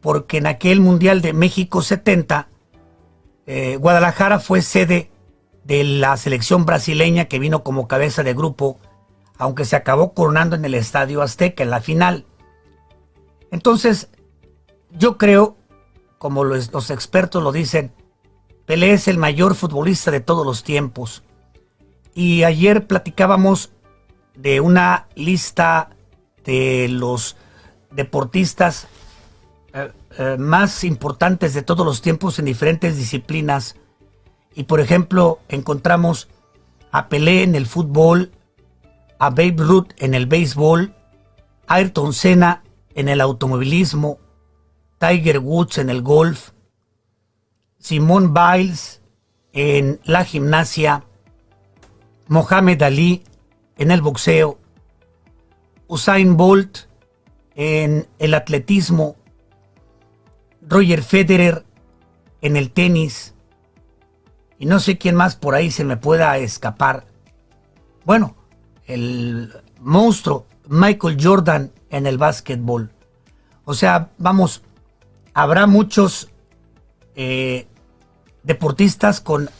porque 0.00 0.38
en 0.38 0.46
aquel 0.46 0.80
Mundial 0.80 1.20
de 1.20 1.34
México 1.34 1.82
70, 1.82 2.48
eh, 3.44 3.76
Guadalajara 3.76 4.38
fue 4.38 4.62
sede 4.62 5.10
de 5.68 5.84
la 5.84 6.16
selección 6.16 6.64
brasileña 6.64 7.26
que 7.26 7.38
vino 7.38 7.62
como 7.62 7.88
cabeza 7.88 8.22
de 8.22 8.32
grupo, 8.32 8.78
aunque 9.36 9.66
se 9.66 9.76
acabó 9.76 10.14
coronando 10.14 10.56
en 10.56 10.64
el 10.64 10.74
Estadio 10.74 11.20
Azteca 11.20 11.62
en 11.62 11.68
la 11.68 11.82
final. 11.82 12.24
Entonces, 13.50 14.08
yo 14.90 15.18
creo, 15.18 15.58
como 16.16 16.42
los, 16.42 16.90
expertos 16.90 17.42
lo 17.42 17.52
dicen, 17.52 17.92
Pelé 18.64 18.92
es 18.92 19.08
el 19.08 19.18
mayor 19.18 19.54
futbolista 19.54 20.10
de 20.10 20.20
todos 20.20 20.46
los 20.46 20.64
tiempos. 20.64 21.22
Y 22.14 22.44
ayer 22.44 22.86
platicábamos 22.86 23.70
de 24.36 24.62
una 24.62 25.06
lista 25.16 25.90
de 26.44 26.88
los 26.88 27.36
deportistas 27.90 28.88
eh, 29.74 29.92
eh, 30.18 30.36
más 30.38 30.82
importantes 30.82 31.52
de 31.52 31.60
todos 31.60 31.84
los 31.84 32.00
tiempos 32.00 32.38
en 32.38 32.46
diferentes 32.46 32.96
disciplinas. 32.96 33.76
Y 34.54 34.64
por 34.64 34.80
ejemplo, 34.80 35.40
encontramos 35.48 36.28
a 36.90 37.08
Pelé 37.08 37.42
en 37.42 37.54
el 37.54 37.66
fútbol, 37.66 38.32
a 39.18 39.30
Babe 39.30 39.56
Ruth 39.58 39.92
en 39.98 40.14
el 40.14 40.26
béisbol, 40.26 40.94
Ayrton 41.66 42.12
Senna 42.12 42.62
en 42.94 43.08
el 43.08 43.20
automovilismo, 43.20 44.18
Tiger 44.98 45.38
Woods 45.38 45.78
en 45.78 45.90
el 45.90 46.02
golf, 46.02 46.50
Simone 47.78 48.28
Biles 48.28 49.02
en 49.52 50.00
la 50.04 50.24
gimnasia, 50.24 51.04
Mohamed 52.26 52.82
Ali 52.82 53.22
en 53.76 53.90
el 53.90 54.02
boxeo, 54.02 54.58
Usain 55.86 56.36
Bolt 56.36 56.80
en 57.54 58.06
el 58.18 58.34
atletismo, 58.34 59.16
Roger 60.62 61.02
Federer 61.02 61.64
en 62.40 62.56
el 62.56 62.70
tenis 62.70 63.34
y 64.58 64.66
no 64.66 64.80
sé 64.80 64.98
quién 64.98 65.14
más 65.14 65.36
por 65.36 65.54
ahí 65.54 65.70
se 65.70 65.84
me 65.84 65.96
pueda 65.96 66.36
escapar. 66.38 67.06
Bueno, 68.04 68.36
el 68.86 69.52
monstruo 69.80 70.46
Michael 70.68 71.18
Jordan 71.22 71.72
en 71.90 72.06
el 72.06 72.18
básquetbol. 72.18 72.90
O 73.64 73.74
sea, 73.74 74.10
vamos, 74.18 74.62
habrá 75.34 75.66
muchos 75.66 76.30
eh, 77.14 77.66
deportistas 78.42 79.20
con 79.20 79.50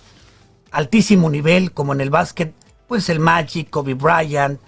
altísimo 0.71 1.31
nivel, 1.31 1.73
como 1.73 1.93
en 1.93 2.01
el 2.01 2.11
básquet, 2.11 2.55
pues 2.87 3.09
el 3.09 3.21
Magic, 3.21 3.71
Kobe 3.71 3.95
Bryant, 3.95 4.61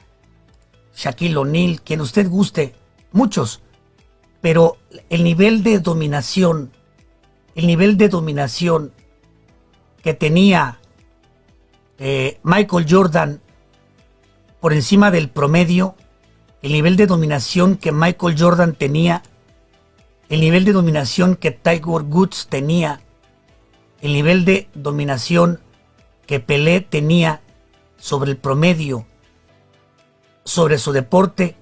Shaquille 0.94 1.36
O'Neal, 1.36 1.80
quien 1.82 2.00
usted 2.00 2.28
guste, 2.28 2.74
muchos 3.12 3.62
pero 4.40 4.78
el 5.08 5.24
nivel 5.24 5.62
de 5.62 5.78
dominación, 5.80 6.70
el 7.54 7.66
nivel 7.66 7.96
de 7.96 8.08
dominación 8.08 8.92
que 10.02 10.14
tenía 10.14 10.78
eh, 11.98 12.38
Michael 12.42 12.86
Jordan 12.88 13.40
por 14.60 14.72
encima 14.72 15.10
del 15.10 15.28
promedio, 15.28 15.94
el 16.62 16.72
nivel 16.72 16.96
de 16.96 17.06
dominación 17.06 17.76
que 17.76 17.92
Michael 17.92 18.36
Jordan 18.38 18.74
tenía, 18.74 19.22
el 20.28 20.40
nivel 20.40 20.64
de 20.64 20.72
dominación 20.72 21.36
que 21.36 21.50
Tiger 21.50 22.02
Woods 22.02 22.46
tenía, 22.48 23.00
el 24.00 24.12
nivel 24.12 24.44
de 24.44 24.68
dominación 24.74 25.60
que 26.26 26.40
Pelé 26.40 26.80
tenía 26.80 27.40
sobre 27.98 28.30
el 28.30 28.36
promedio, 28.36 29.06
sobre 30.44 30.78
su 30.78 30.92
deporte, 30.92 31.56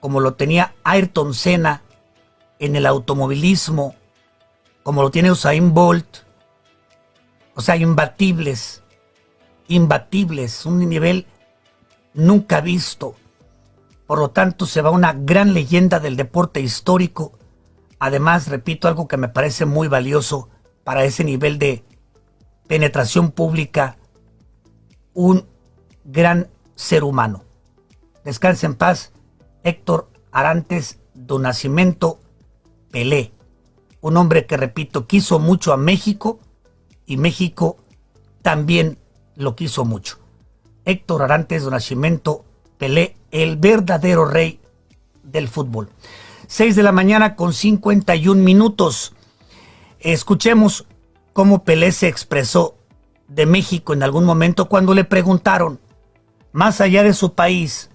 como 0.00 0.20
lo 0.20 0.34
tenía 0.34 0.74
Ayrton 0.84 1.34
Senna 1.34 1.82
en 2.58 2.76
el 2.76 2.86
automovilismo, 2.86 3.94
como 4.82 5.02
lo 5.02 5.10
tiene 5.10 5.30
Usain 5.30 5.74
Bolt, 5.74 6.18
o 7.54 7.60
sea, 7.60 7.76
imbatibles, 7.76 8.82
imbatibles, 9.68 10.66
un 10.66 10.88
nivel 10.88 11.26
nunca 12.14 12.60
visto. 12.60 13.14
Por 14.06 14.18
lo 14.18 14.30
tanto, 14.30 14.66
se 14.66 14.82
va 14.82 14.90
una 14.90 15.12
gran 15.12 15.54
leyenda 15.54 16.00
del 16.00 16.16
deporte 16.16 16.60
histórico. 16.60 17.38
Además, 17.98 18.48
repito 18.48 18.88
algo 18.88 19.08
que 19.08 19.16
me 19.16 19.28
parece 19.28 19.64
muy 19.64 19.88
valioso 19.88 20.48
para 20.84 21.04
ese 21.04 21.24
nivel 21.24 21.58
de 21.58 21.84
penetración 22.66 23.30
pública, 23.30 23.96
un 25.14 25.46
gran 26.04 26.48
ser 26.74 27.04
humano. 27.04 27.44
Descanse 28.24 28.66
en 28.66 28.74
paz, 28.74 29.12
Héctor 29.62 30.10
Arantes 30.32 30.98
do 31.14 31.38
Nascimento 31.38 32.18
Pelé, 32.90 33.32
un 34.00 34.16
hombre 34.16 34.46
que, 34.46 34.56
repito, 34.56 35.06
quiso 35.06 35.38
mucho 35.38 35.72
a 35.72 35.76
México 35.76 36.40
y 37.12 37.18
México 37.18 37.76
también 38.40 38.96
lo 39.36 39.54
quiso 39.54 39.84
mucho. 39.84 40.16
Héctor 40.86 41.20
Arantes 41.20 41.62
do 41.62 41.70
Nascimento 41.70 42.46
Pelé, 42.78 43.16
el 43.30 43.58
verdadero 43.58 44.24
rey 44.24 44.60
del 45.22 45.48
fútbol. 45.48 45.90
6 46.46 46.74
de 46.74 46.82
la 46.82 46.90
mañana 46.90 47.36
con 47.36 47.52
51 47.52 48.42
minutos. 48.42 49.12
Escuchemos 50.00 50.86
cómo 51.34 51.64
Pelé 51.64 51.92
se 51.92 52.08
expresó 52.08 52.76
de 53.28 53.44
México 53.44 53.92
en 53.92 54.02
algún 54.02 54.24
momento 54.24 54.70
cuando 54.70 54.94
le 54.94 55.04
preguntaron, 55.04 55.80
más 56.52 56.80
allá 56.80 57.02
de 57.02 57.12
su 57.12 57.34
país, 57.34 57.90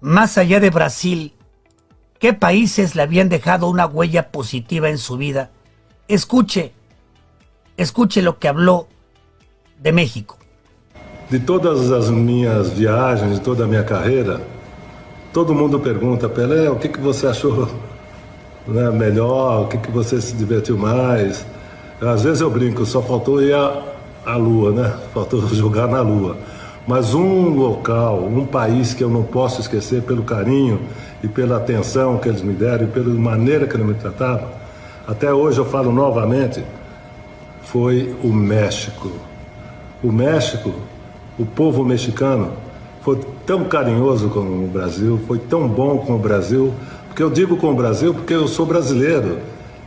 más 0.00 0.38
allá 0.38 0.60
de 0.60 0.70
Brasil, 0.70 1.34
qué 2.20 2.32
países 2.32 2.94
le 2.94 3.02
habían 3.02 3.28
dejado 3.28 3.68
una 3.68 3.86
huella 3.86 4.30
positiva 4.30 4.88
en 4.88 4.98
su 4.98 5.16
vida. 5.16 5.50
Escuche, 6.06 6.72
escuche 7.76 8.22
lo 8.22 8.38
que 8.38 8.48
habló 8.48 8.86
de 9.82 9.92
México. 9.92 10.36
De 11.30 11.40
todas 11.40 11.90
as 11.90 12.10
minhas 12.10 12.70
viagens, 12.70 13.34
de 13.34 13.40
toda 13.40 13.64
a 13.64 13.66
minha 13.66 13.84
carreira, 13.84 14.40
todo 15.32 15.54
mundo 15.54 15.80
pergunta, 15.80 16.28
Pelé, 16.28 16.68
o 16.70 16.76
que, 16.76 16.88
que 16.88 17.00
você 17.00 17.26
achou 17.26 17.68
né, 18.66 18.90
melhor, 18.90 19.62
o 19.62 19.68
que, 19.68 19.78
que 19.78 19.90
você 19.90 20.20
se 20.20 20.34
divertiu 20.34 20.76
mais? 20.76 21.46
Às 22.00 22.22
vezes 22.22 22.40
eu 22.40 22.50
brinco, 22.50 22.84
só 22.84 23.00
faltou 23.00 23.42
ir 23.42 23.54
à, 23.54 24.36
Lua, 24.36 24.72
né? 24.72 24.94
Faltou 25.14 25.40
jogar 25.54 25.88
na 25.88 26.00
Lua. 26.00 26.36
Mas 26.86 27.14
um 27.14 27.50
local, 27.50 28.24
um 28.24 28.44
país 28.44 28.92
que 28.92 29.04
eu 29.04 29.08
não 29.08 29.22
posso 29.22 29.60
esquecer 29.60 30.02
pelo 30.02 30.24
carinho 30.24 30.80
e 31.22 31.28
pela 31.28 31.56
atenção 31.56 32.18
que 32.18 32.28
eles 32.28 32.42
me 32.42 32.52
deram 32.52 32.84
e 32.84 32.88
pela 32.88 33.14
maneira 33.14 33.66
que 33.68 33.76
eles 33.76 33.86
me 33.86 33.94
trataram, 33.94 34.48
até 35.06 35.32
hoje 35.32 35.58
eu 35.58 35.64
falo 35.64 35.92
novamente, 35.92 36.64
foi 37.62 38.14
o 38.22 38.28
México. 38.28 39.10
O 40.02 40.10
México, 40.10 40.72
o 41.38 41.46
povo 41.46 41.84
mexicano, 41.84 42.52
foi 43.02 43.18
tão 43.46 43.64
carinhoso 43.64 44.28
com 44.28 44.40
o 44.40 44.70
Brasil, 44.72 45.20
foi 45.26 45.38
tão 45.38 45.68
bom 45.68 45.98
com 45.98 46.14
o 46.14 46.18
Brasil, 46.18 46.72
porque 47.08 47.22
eu 47.22 47.30
digo 47.30 47.56
com 47.56 47.70
o 47.70 47.74
Brasil 47.74 48.14
porque 48.14 48.34
eu 48.34 48.46
sou 48.46 48.66
brasileiro. 48.66 49.38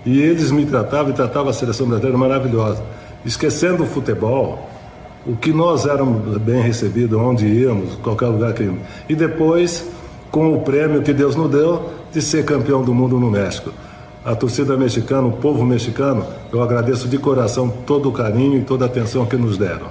E 0.05 0.21
eles 0.21 0.51
me 0.51 0.65
tratavam 0.65 1.11
e 1.11 1.15
tratavam 1.15 1.49
a 1.49 1.53
seleção 1.53 1.88
brasileira 1.88 2.17
maravilhosa. 2.17 2.83
Esquecendo 3.25 3.83
o 3.83 3.88
futebol, 3.88 4.69
o 5.25 5.35
que 5.35 5.51
nós 5.51 5.85
éramos 5.85 6.38
bem 6.38 6.61
recebidos, 6.61 7.19
onde 7.19 7.47
íamos, 7.47 7.95
qualquer 7.95 8.27
lugar 8.27 8.53
que 8.53 8.63
íamos. 8.63 8.81
E 9.09 9.15
depois, 9.15 9.88
com 10.29 10.53
o 10.53 10.61
prêmio 10.61 11.01
que 11.01 11.11
Deus 11.11 11.35
nos 11.35 11.49
deu 11.49 11.89
de 12.11 12.21
ser 12.21 12.45
campeão 12.45 12.83
do 12.83 12.93
mundo 12.93 13.19
no 13.19 13.31
México. 13.31 13.71
A 14.25 14.35
torcida 14.35 14.75
mexicana, 14.75 15.27
o 15.27 15.33
povo 15.33 15.63
mexicano, 15.63 16.25
eu 16.51 16.63
agradeço 16.63 17.07
de 17.07 17.19
coração 17.19 17.69
todo 17.69 18.09
o 18.09 18.11
carinho 18.11 18.57
e 18.57 18.63
toda 18.63 18.85
a 18.85 18.88
atenção 18.88 19.27
que 19.27 19.38
nos 19.38 19.55
deram. 19.55 19.88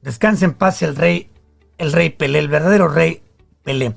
Descanse 0.00 0.44
en 0.44 0.52
paz 0.52 0.82
el 0.82 0.94
rey, 0.94 1.28
el 1.76 1.90
rey 1.90 2.10
Pelé, 2.10 2.38
el 2.38 2.46
verdadero 2.46 2.86
rey 2.86 3.20
Pelé. 3.64 3.96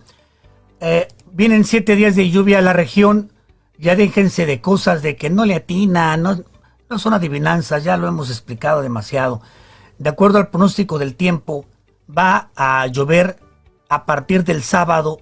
Eh, 0.79 1.07
vienen 1.31 1.63
siete 1.63 1.95
días 1.95 2.15
de 2.15 2.31
lluvia 2.31 2.57
a 2.57 2.61
la 2.63 2.73
región. 2.73 3.31
Ya 3.77 3.95
déjense 3.95 4.47
de 4.47 4.61
cosas 4.61 5.03
de 5.03 5.15
que 5.15 5.29
no 5.29 5.45
le 5.45 5.53
atina, 5.53 6.17
no, 6.17 6.41
no 6.89 6.97
son 6.97 7.13
adivinanzas, 7.13 7.83
ya 7.83 7.97
lo 7.97 8.07
hemos 8.07 8.31
explicado 8.31 8.81
demasiado. 8.81 9.41
De 9.99 10.09
acuerdo 10.09 10.39
al 10.39 10.47
pronóstico 10.47 10.97
del 10.97 11.13
tiempo, 11.13 11.67
va 12.09 12.49
a 12.55 12.87
llover 12.87 13.42
a 13.93 14.05
partir 14.05 14.43
del 14.43 14.63
sábado 14.63 15.19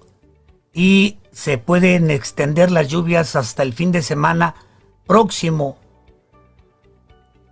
y 0.72 1.18
se 1.32 1.58
pueden 1.58 2.10
extender 2.10 2.70
las 2.70 2.88
lluvias 2.88 3.36
hasta 3.36 3.62
el 3.62 3.72
fin 3.72 3.92
de 3.92 4.02
semana 4.02 4.54
próximo. 5.06 5.78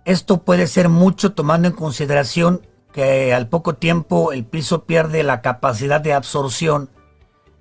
Esto 0.05 0.43
puede 0.43 0.67
ser 0.67 0.89
mucho 0.89 1.33
tomando 1.33 1.67
en 1.67 1.75
consideración 1.75 2.67
que 2.91 3.33
al 3.33 3.47
poco 3.47 3.75
tiempo 3.75 4.33
el 4.33 4.45
piso 4.45 4.85
pierde 4.85 5.23
la 5.23 5.41
capacidad 5.41 6.01
de 6.01 6.13
absorción 6.13 6.89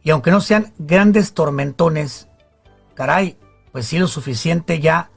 y 0.03 0.11
aunque 0.11 0.31
no 0.31 0.41
sean 0.41 0.73
grandes 0.79 1.35
tormentones, 1.35 2.29
caray, 2.95 3.37
pues 3.73 3.87
sí 3.87 3.99
lo 3.99 4.09
suficiente 4.09 4.81
ya 4.81 5.11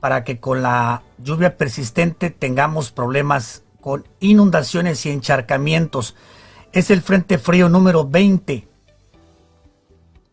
para 0.00 0.22
que 0.24 0.38
con 0.38 0.62
la 0.62 1.02
lluvia 1.18 1.56
persistente 1.56 2.30
tengamos 2.30 2.92
problemas 2.92 3.64
con 3.80 4.06
inundaciones 4.20 5.04
y 5.06 5.10
encharcamientos. 5.10 6.14
Es 6.72 6.90
el 6.90 7.02
Frente 7.02 7.38
Frío 7.38 7.68
número 7.68 8.06
20. 8.06 8.68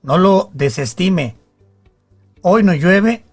No 0.03 0.17
lo 0.17 0.49
desestime. 0.53 1.35
Hoy 2.41 2.63
no 2.63 2.73
llueve. 2.73 3.23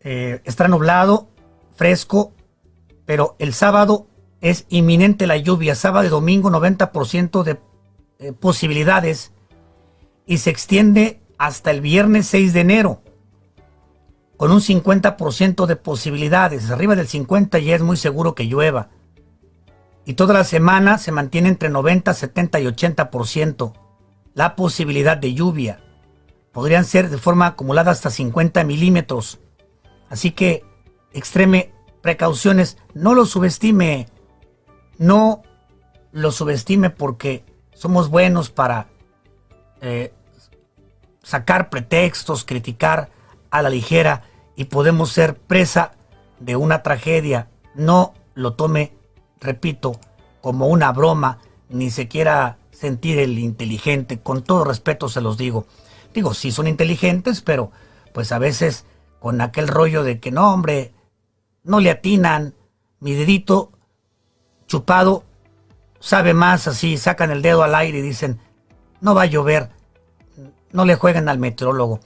Eh, 0.00 0.40
está 0.44 0.68
nublado, 0.68 1.28
fresco, 1.74 2.32
pero 3.04 3.36
el 3.38 3.52
sábado 3.52 4.06
es 4.40 4.66
inminente 4.68 5.26
la 5.26 5.36
lluvia. 5.36 5.74
Sábado 5.74 6.06
y 6.06 6.10
domingo 6.10 6.50
90% 6.50 7.42
de 7.42 7.58
eh, 8.20 8.32
posibilidades 8.32 9.32
y 10.26 10.38
se 10.38 10.50
extiende 10.50 11.20
hasta 11.36 11.70
el 11.70 11.80
viernes 11.80 12.26
6 12.26 12.52
de 12.52 12.60
enero 12.60 13.02
con 14.38 14.52
un 14.52 14.60
50% 14.60 15.66
de 15.66 15.76
posibilidades. 15.76 16.70
Arriba 16.70 16.94
del 16.94 17.08
50 17.08 17.58
ya 17.58 17.74
es 17.74 17.82
muy 17.82 17.96
seguro 17.96 18.34
que 18.34 18.44
llueva. 18.44 18.88
Y 20.08 20.14
toda 20.14 20.32
la 20.32 20.44
semana 20.44 20.96
se 20.96 21.12
mantiene 21.12 21.50
entre 21.50 21.68
90, 21.68 22.14
70 22.14 22.60
y 22.60 22.64
80% 22.64 23.74
la 24.32 24.56
posibilidad 24.56 25.18
de 25.18 25.34
lluvia. 25.34 25.80
Podrían 26.50 26.86
ser 26.86 27.10
de 27.10 27.18
forma 27.18 27.44
acumulada 27.44 27.90
hasta 27.90 28.08
50 28.08 28.64
milímetros. 28.64 29.38
Así 30.08 30.30
que 30.30 30.64
extreme 31.12 31.74
precauciones. 32.00 32.78
No 32.94 33.14
lo 33.14 33.26
subestime. 33.26 34.08
No 34.96 35.42
lo 36.12 36.32
subestime 36.32 36.88
porque 36.88 37.44
somos 37.74 38.08
buenos 38.08 38.48
para 38.48 38.88
eh, 39.82 40.14
sacar 41.22 41.68
pretextos, 41.68 42.46
criticar 42.46 43.10
a 43.50 43.60
la 43.60 43.68
ligera 43.68 44.22
y 44.56 44.64
podemos 44.64 45.12
ser 45.12 45.36
presa 45.36 45.92
de 46.40 46.56
una 46.56 46.82
tragedia. 46.82 47.50
No 47.74 48.14
lo 48.32 48.54
tome, 48.54 48.96
repito, 49.40 49.98
como 50.40 50.68
una 50.68 50.92
broma, 50.92 51.38
ni 51.68 51.90
se 51.90 52.08
quiera 52.08 52.58
sentir 52.70 53.18
el 53.18 53.38
inteligente. 53.38 54.20
Con 54.20 54.42
todo 54.42 54.64
respeto 54.64 55.08
se 55.08 55.20
los 55.20 55.36
digo. 55.36 55.66
Digo, 56.14 56.34
sí 56.34 56.52
son 56.52 56.66
inteligentes, 56.66 57.40
pero 57.42 57.70
pues 58.12 58.32
a 58.32 58.38
veces 58.38 58.84
con 59.18 59.40
aquel 59.40 59.68
rollo 59.68 60.02
de 60.02 60.20
que 60.20 60.30
no, 60.30 60.52
hombre, 60.52 60.94
no 61.64 61.80
le 61.80 61.90
atinan, 61.90 62.54
mi 63.00 63.14
dedito 63.14 63.72
chupado 64.66 65.24
sabe 66.00 66.34
más 66.34 66.68
así, 66.68 66.96
sacan 66.96 67.30
el 67.30 67.42
dedo 67.42 67.62
al 67.62 67.74
aire 67.74 67.98
y 67.98 68.02
dicen, 68.02 68.38
no 69.00 69.14
va 69.14 69.22
a 69.22 69.26
llover, 69.26 69.70
no 70.72 70.84
le 70.84 70.94
jueguen 70.94 71.28
al 71.28 71.38
meteorólogo. 71.38 72.00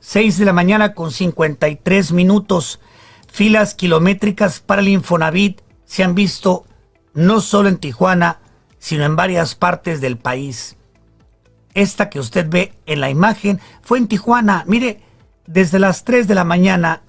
6 0.00 0.38
de 0.38 0.44
la 0.44 0.52
mañana 0.52 0.94
con 0.94 1.10
53 1.10 2.12
minutos, 2.12 2.80
filas 3.26 3.74
kilométricas 3.74 4.60
para 4.60 4.80
el 4.80 4.88
Infonavit 4.88 5.60
se 5.84 6.04
han 6.04 6.14
visto 6.14 6.64
no 7.18 7.40
solo 7.40 7.68
en 7.68 7.78
Tijuana, 7.78 8.38
sino 8.78 9.04
en 9.04 9.16
varias 9.16 9.56
partes 9.56 10.00
del 10.00 10.18
país. 10.18 10.76
Esta 11.74 12.10
que 12.10 12.20
usted 12.20 12.48
ve 12.48 12.74
en 12.86 13.00
la 13.00 13.10
imagen 13.10 13.60
fue 13.82 13.98
en 13.98 14.06
Tijuana. 14.06 14.62
Mire, 14.68 15.02
desde 15.44 15.80
las 15.80 16.04
3 16.04 16.28
de 16.28 16.36
la 16.36 16.44
mañana 16.44 17.02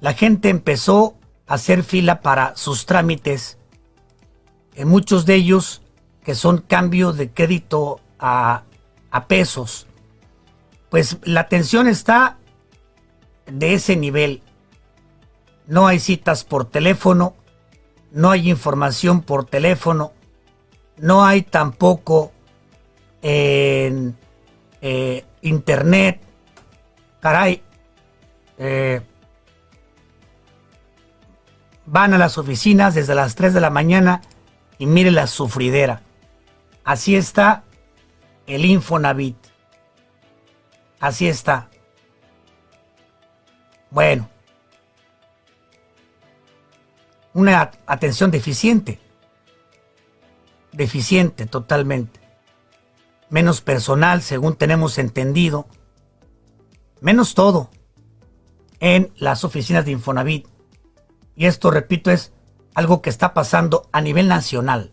la 0.00 0.14
gente 0.14 0.48
empezó 0.48 1.16
a 1.46 1.54
hacer 1.54 1.84
fila 1.84 2.22
para 2.22 2.56
sus 2.56 2.86
trámites 2.86 3.58
en 4.74 4.88
muchos 4.88 5.26
de 5.26 5.34
ellos 5.34 5.82
que 6.24 6.34
son 6.34 6.58
cambio 6.58 7.12
de 7.12 7.30
crédito 7.30 8.00
a, 8.18 8.62
a 9.10 9.26
pesos, 9.26 9.86
pues 10.88 11.18
la 11.24 11.40
atención 11.40 11.88
está 11.88 12.38
de 13.44 13.74
ese 13.74 13.96
nivel. 13.96 14.42
No 15.66 15.86
hay 15.86 16.00
citas 16.00 16.44
por 16.44 16.64
teléfono, 16.64 17.34
no 18.12 18.30
hay 18.30 18.50
información 18.50 19.22
por 19.22 19.44
teléfono, 19.44 20.12
no 20.96 21.24
hay 21.24 21.42
tampoco 21.42 22.32
en 23.22 24.16
eh, 24.80 25.24
internet. 25.42 26.20
Caray, 27.20 27.62
eh, 28.58 29.00
van 31.86 32.14
a 32.14 32.18
las 32.18 32.38
oficinas 32.38 32.94
desde 32.94 33.14
las 33.14 33.34
3 33.34 33.54
de 33.54 33.60
la 33.60 33.70
mañana 33.70 34.22
y 34.78 34.86
mire 34.86 35.10
la 35.10 35.26
sufridera. 35.26 36.02
Así 36.84 37.14
está 37.14 37.64
el 38.46 38.64
Infonavit. 38.64 39.36
Así 40.98 41.28
está. 41.28 41.68
Bueno. 43.90 44.28
Una 47.32 47.70
atención 47.86 48.30
deficiente. 48.30 48.98
Deficiente 50.72 51.46
totalmente. 51.46 52.20
Menos 53.28 53.60
personal, 53.60 54.22
según 54.22 54.56
tenemos 54.56 54.98
entendido. 54.98 55.66
Menos 57.00 57.34
todo 57.34 57.70
en 58.80 59.12
las 59.16 59.44
oficinas 59.44 59.84
de 59.84 59.92
Infonavit. 59.92 60.46
Y 61.36 61.46
esto, 61.46 61.70
repito, 61.70 62.10
es 62.10 62.32
algo 62.74 63.02
que 63.02 63.10
está 63.10 63.34
pasando 63.34 63.88
a 63.92 64.00
nivel 64.00 64.28
nacional. 64.28 64.90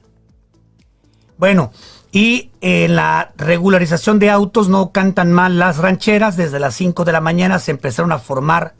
Bueno, 1.37 1.71
y 2.11 2.51
en 2.61 2.95
la 2.95 3.33
regularización 3.37 4.19
de 4.19 4.29
autos 4.29 4.69
no 4.69 4.91
cantan 4.91 5.31
mal 5.31 5.59
las 5.59 5.77
rancheras. 5.77 6.37
Desde 6.37 6.59
las 6.59 6.75
5 6.75 7.05
de 7.05 7.11
la 7.11 7.21
mañana 7.21 7.59
se 7.59 7.71
empezaron 7.71 8.11
a 8.11 8.19
formar 8.19 8.75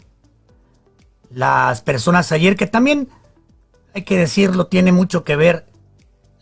las 1.29 1.81
personas 1.81 2.31
ayer, 2.31 2.55
que 2.55 2.67
también, 2.67 3.09
hay 3.97 4.03
que 4.03 4.17
decirlo, 4.17 4.67
tiene 4.67 4.91
mucho 4.91 5.23
que 5.23 5.35
ver 5.35 5.65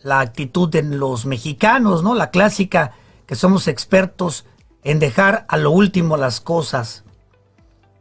la 0.02 0.20
actitud 0.20 0.68
de 0.68 0.82
los 0.82 1.24
mexicanos, 1.24 2.02
¿no? 2.02 2.14
La 2.14 2.30
clásica, 2.30 2.92
que 3.24 3.34
somos 3.34 3.66
expertos 3.66 4.44
en 4.84 4.98
dejar 4.98 5.46
a 5.48 5.56
lo 5.56 5.70
último 5.70 6.18
las 6.18 6.42
cosas. 6.42 7.04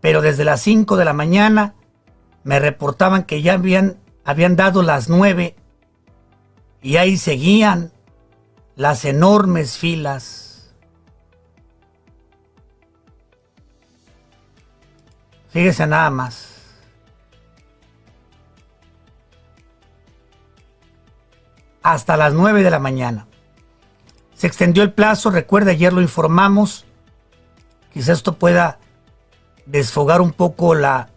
Pero 0.02 0.22
desde 0.22 0.44
las 0.44 0.60
5 0.62 0.98
de 0.98 1.06
la 1.06 1.14
mañana 1.14 1.74
me 2.44 2.60
reportaban 2.60 3.24
que 3.24 3.42
ya 3.42 3.54
habían, 3.54 3.98
habían 4.26 4.58
dado 4.58 4.84
las 4.84 5.08
9 5.08 5.56
y 6.82 6.98
ahí 6.98 7.16
seguían 7.16 7.94
las 8.76 9.06
enormes 9.06 9.78
filas. 9.78 10.76
Fíjese 15.48 15.88
nada 15.88 16.10
más. 16.10 16.55
Hasta 21.86 22.18
las 22.18 22.34
9 22.34 22.64
de 22.64 22.72
la 22.72 22.80
mañana. 22.80 23.28
Se 24.34 24.48
extendió 24.48 24.84
el 24.84 24.92
plazo, 24.92 25.30
recuerda, 25.30 25.72
ayer 25.72 25.94
lo 25.94 26.02
informamos. 26.02 26.86
Quizás 27.94 28.18
esto 28.18 28.38
pueda 28.38 28.80
desfogar 29.66 30.20
un 30.20 30.32
poco 30.32 30.76
la, 30.76 31.10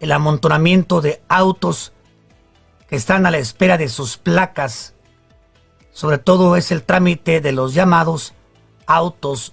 el 0.00 0.10
amontonamiento 0.12 1.00
de 1.00 1.22
autos 1.28 1.92
que 2.88 2.96
están 2.96 3.26
a 3.26 3.30
la 3.30 3.38
espera 3.38 3.76
de 3.76 3.88
sus 3.88 4.16
placas 4.16 4.94
sobre 5.98 6.18
todo 6.18 6.54
es 6.54 6.70
el 6.70 6.84
trámite 6.84 7.40
de 7.40 7.50
los 7.50 7.74
llamados 7.74 8.32
autos 8.86 9.52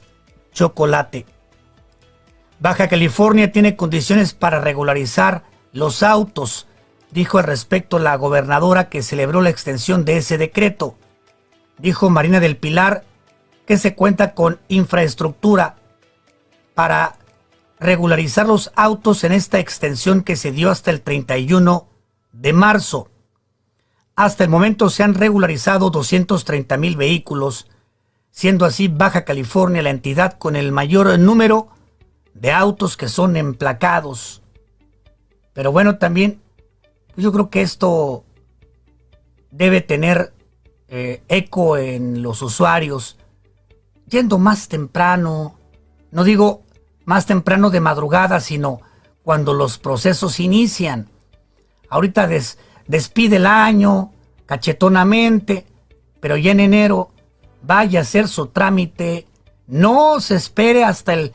chocolate. 0.53 1.25
Baja 2.59 2.87
California 2.87 3.51
tiene 3.51 3.75
condiciones 3.75 4.35
para 4.35 4.61
regularizar 4.61 5.41
los 5.73 6.03
autos, 6.03 6.67
dijo 7.15 7.38
al 7.38 7.45
respecto 7.45 7.97
la 7.97 8.17
gobernadora 8.17 8.89
que 8.89 9.01
celebró 9.01 9.41
la 9.41 9.49
extensión 9.49 10.04
de 10.04 10.17
ese 10.17 10.38
decreto. 10.38 10.95
Dijo 11.80 12.10
Marina 12.10 12.41
del 12.41 12.58
Pilar 12.58 13.06
que 13.65 13.78
se 13.78 13.95
cuenta 13.95 14.34
con 14.34 14.60
infraestructura 14.67 15.78
para 16.75 17.15
regularizar 17.80 18.45
los 18.45 18.71
autos 18.75 19.23
en 19.23 19.32
esta 19.32 19.60
extensión 19.60 20.23
que 20.23 20.36
se 20.36 20.51
dio 20.51 20.69
hasta 20.69 20.91
el 20.91 21.01
31 21.01 21.88
de 22.34 22.51
marzo. 22.51 23.10
Hasta 24.17 24.43
el 24.43 24.49
momento 24.49 24.89
se 24.89 25.04
han 25.04 25.13
regularizado 25.13 25.91
230 25.91 26.75
mil 26.75 26.97
vehículos, 26.97 27.69
siendo 28.30 28.65
así 28.65 28.89
Baja 28.89 29.23
California 29.23 29.82
la 29.82 29.89
entidad 29.89 30.38
con 30.38 30.58
el 30.58 30.73
mayor 30.73 31.17
número 31.17 31.69
de 32.34 32.51
autos 32.51 32.97
que 32.97 33.08
son 33.08 33.38
emplacados. 33.38 34.41
Pero 35.54 35.71
bueno, 35.71 35.97
también 35.97 36.41
yo 37.17 37.32
creo 37.32 37.49
que 37.49 37.62
esto 37.62 38.23
debe 39.51 39.82
tener 39.82 40.34
eh, 40.88 41.23
eco 41.28 41.78
en 41.78 42.21
los 42.21 42.41
usuarios, 42.41 43.17
yendo 44.08 44.38
más 44.38 44.67
temprano, 44.67 45.58
no 46.12 46.23
digo 46.23 46.63
más 47.06 47.25
temprano 47.25 47.69
de 47.69 47.80
madrugada, 47.80 48.39
sino 48.39 48.82
cuando 49.23 49.54
los 49.54 49.78
procesos 49.78 50.39
inician. 50.39 51.10
Ahorita 51.89 52.28
des, 52.28 52.58
despide 52.88 53.38
el 53.38 53.45
año 53.45 54.12
cachetonamente, 54.45 55.65
pero 56.19 56.38
ya 56.38 56.51
en 56.51 56.60
enero 56.60 57.12
vaya 57.62 57.99
a 57.99 58.01
hacer 58.04 58.28
su 58.28 58.47
trámite. 58.47 59.28
No 59.67 60.19
se 60.19 60.36
espere 60.36 60.84
hasta 60.84 61.13
el 61.13 61.34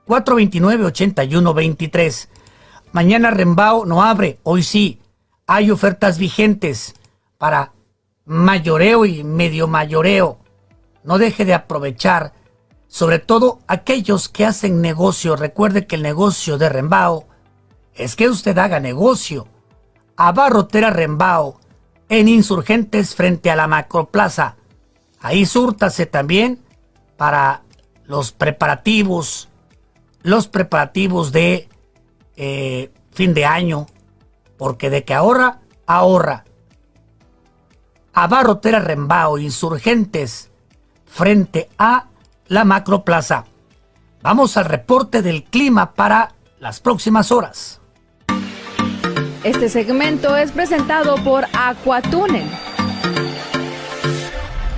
662-429-8123. 0.07 2.29
Mañana 2.93 3.29
Rembao 3.29 3.85
no 3.85 4.01
abre, 4.01 4.39
hoy 4.43 4.63
sí. 4.63 4.99
Hay 5.45 5.69
ofertas 5.69 6.17
vigentes 6.17 6.95
para 7.37 7.73
mayoreo 8.25 9.05
y 9.05 9.23
medio 9.23 9.67
mayoreo. 9.67 10.39
No 11.03 11.17
deje 11.17 11.43
de 11.45 11.53
aprovechar, 11.53 12.33
sobre 12.87 13.19
todo 13.19 13.59
aquellos 13.67 14.29
que 14.29 14.45
hacen 14.45 14.81
negocio. 14.81 15.35
Recuerde 15.35 15.85
que 15.85 15.97
el 15.97 16.01
negocio 16.01 16.57
de 16.57 16.69
Rembao 16.69 17.27
es 17.93 18.15
que 18.15 18.29
usted 18.29 18.57
haga 18.57 18.79
negocio. 18.79 19.49
Abarrotera 20.15 20.91
Rembao, 20.91 21.59
en 22.07 22.29
Insurgentes 22.29 23.15
frente 23.15 23.51
a 23.51 23.55
la 23.55 23.67
Macroplaza. 23.67 24.55
Ahí 25.21 25.45
súrtase 25.45 26.05
también 26.05 26.59
para 27.17 27.63
los 28.05 28.31
preparativos, 28.31 29.49
los 30.23 30.47
preparativos 30.47 31.31
de 31.31 31.67
eh, 32.37 32.91
fin 33.11 33.33
de 33.33 33.45
año, 33.45 33.87
porque 34.57 34.89
de 34.89 35.03
que 35.03 35.13
ahorra, 35.13 35.59
ahorra. 35.85 36.45
Abarrotera 38.13 38.79
Rembao, 38.79 39.37
insurgentes 39.37 40.49
frente 41.05 41.69
a 41.77 42.07
la 42.47 42.63
Macroplaza. 42.63 43.45
Vamos 44.21 44.57
al 44.57 44.65
reporte 44.65 45.21
del 45.21 45.43
clima 45.43 45.93
para 45.93 46.33
las 46.59 46.79
próximas 46.79 47.31
horas. 47.31 47.79
Este 49.43 49.69
segmento 49.69 50.35
es 50.35 50.51
presentado 50.51 51.15
por 51.23 51.45
Aquatúnel 51.53 52.49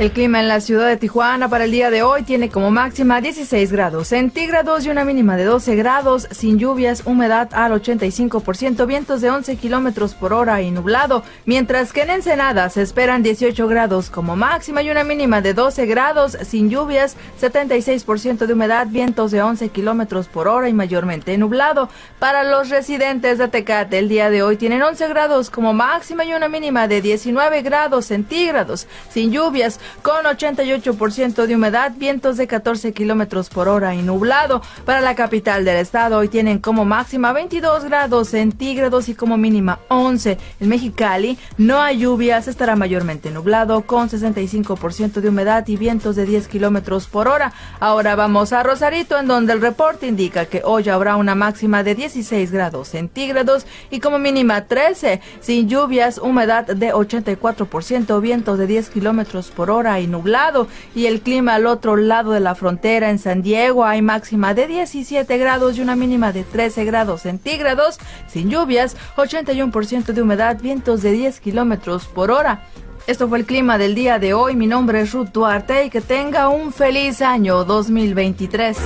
el 0.01 0.11
clima 0.11 0.39
en 0.39 0.47
la 0.47 0.61
ciudad 0.61 0.87
de 0.87 0.97
Tijuana 0.97 1.47
para 1.47 1.65
el 1.65 1.71
día 1.71 1.91
de 1.91 2.01
hoy 2.01 2.23
tiene 2.23 2.49
como 2.49 2.71
máxima 2.71 3.21
16 3.21 3.71
grados 3.71 4.07
centígrados 4.07 4.83
y 4.83 4.89
una 4.89 5.05
mínima 5.05 5.37
de 5.37 5.43
12 5.43 5.75
grados, 5.75 6.27
sin 6.31 6.57
lluvias, 6.57 7.03
humedad 7.05 7.49
al 7.51 7.71
85%, 7.73 8.87
vientos 8.87 9.21
de 9.21 9.29
11 9.29 9.57
kilómetros 9.57 10.15
por 10.15 10.33
hora 10.33 10.59
y 10.63 10.71
nublado, 10.71 11.23
mientras 11.45 11.93
que 11.93 12.01
en 12.01 12.09
Ensenada 12.09 12.71
se 12.71 12.81
esperan 12.81 13.21
18 13.21 13.67
grados 13.67 14.09
como 14.09 14.35
máxima 14.35 14.81
y 14.81 14.89
una 14.89 15.03
mínima 15.03 15.39
de 15.39 15.53
12 15.53 15.85
grados, 15.85 16.35
sin 16.47 16.71
lluvias, 16.71 17.15
76% 17.39 18.47
de 18.47 18.53
humedad, 18.53 18.87
vientos 18.89 19.29
de 19.29 19.43
11 19.43 19.69
kilómetros 19.69 20.27
por 20.27 20.47
hora 20.47 20.67
y 20.67 20.73
mayormente 20.73 21.37
nublado. 21.37 21.89
Para 22.17 22.43
los 22.43 22.69
residentes 22.69 23.37
de 23.37 23.49
Tecate, 23.49 23.99
el 23.99 24.09
día 24.09 24.31
de 24.31 24.41
hoy 24.41 24.57
tienen 24.57 24.81
11 24.81 25.07
grados 25.09 25.51
como 25.51 25.73
máxima 25.73 26.25
y 26.25 26.33
una 26.33 26.49
mínima 26.49 26.87
de 26.87 27.01
19 27.01 27.61
grados 27.61 28.07
centígrados, 28.07 28.87
sin 29.11 29.31
lluvias, 29.31 29.79
con 30.01 30.25
88% 30.25 31.45
de 31.45 31.56
humedad, 31.56 31.91
vientos 31.95 32.38
de 32.38 32.47
14 32.47 32.93
kilómetros 32.93 33.49
por 33.49 33.67
hora 33.67 33.95
y 33.95 34.01
nublado. 34.01 34.62
Para 34.86 35.01
la 35.01 35.15
capital 35.15 35.65
del 35.65 35.77
estado, 35.77 36.17
hoy 36.17 36.27
tienen 36.27 36.60
como 36.60 36.86
máxima 36.86 37.34
22 37.34 37.86
grados 37.86 38.30
centígrados 38.30 39.10
y 39.10 39.15
como 39.15 39.38
mínima 39.38 39.80
11. 39.89 40.38
En 40.60 40.69
Mexicali 40.69 41.38
no 41.58 41.82
hay 41.82 41.99
lluvias, 41.99 42.47
estará 42.47 42.75
mayormente 42.75 43.32
nublado 43.32 43.82
con 43.82 44.10
65% 44.10 45.21
de 45.21 45.30
humedad 45.30 45.67
y 45.67 45.77
vientos 45.77 46.15
de 46.15 46.25
10 46.25 46.47
kilómetros 46.47 47.08
por 47.08 47.27
hora. 47.27 47.54
Ahora 47.80 48.15
vamos 48.15 48.54
a 48.54 48.63
Rosarito, 48.63 49.17
en 49.17 49.27
donde 49.27 49.54
el 49.54 49.62
reporte 49.62 50.08
indica 50.08 50.45
que 50.45 50.62
hoy 50.63 50.88
habrá 50.89 51.15
una 51.15 51.36
máxima 51.36 51.84
de 51.84 51.95
16 51.95 52.51
grados 52.51 52.89
centígrados 52.89 53.65
y 53.89 53.99
como 53.99 54.19
mínima 54.19 54.65
13, 54.65 55.21
sin 55.39 55.67
lluvias, 55.67 56.17
humedad 56.17 56.65
de 56.65 56.93
84%, 56.93 58.21
vientos 58.21 58.58
de 58.58 58.67
10 58.67 58.89
kilómetros 58.89 59.49
por 59.49 59.69
hora 59.69 59.70
y 59.71 60.07
nublado. 60.07 60.67
Y 60.93 61.05
el 61.05 61.21
clima 61.21 61.55
al 61.55 61.65
otro 61.65 61.95
lado 61.95 62.31
de 62.31 62.41
la 62.41 62.55
frontera 62.55 63.10
en 63.10 63.19
San 63.19 63.41
Diego 63.41 63.86
hay 63.86 64.01
máxima 64.01 64.53
de 64.53 64.67
17 64.67 65.38
grados 65.38 65.77
y 65.77 65.81
una 65.81 65.95
mínima 65.95 66.34
de 66.34 66.43
13 66.43 66.84
grados 66.84 67.21
centígrados, 67.21 67.97
sin 68.27 68.49
lluvias, 68.49 68.97
81% 69.15 70.07
de 70.07 70.21
humedad, 70.21 70.60
vientos 70.62 71.01
de 71.01 71.13
10 71.13 71.39
kilómetros 71.39 72.05
por 72.07 72.31
hora. 72.31 72.63
Esto 73.07 73.29
fue 73.29 73.39
el 73.39 73.45
clima 73.45 73.77
del 73.77 73.95
día 73.95 74.19
de 74.19 74.34
hoy. 74.34 74.55
Mi 74.55 74.67
nombre 74.67 75.01
es 75.01 75.13
Ruth 75.13 75.29
Duarte 75.29 75.86
y 75.86 75.89
que 75.89 76.01
tenga 76.01 76.49
un 76.49 76.73
feliz 76.73 77.21
año 77.21 77.63
2023. 77.63 78.77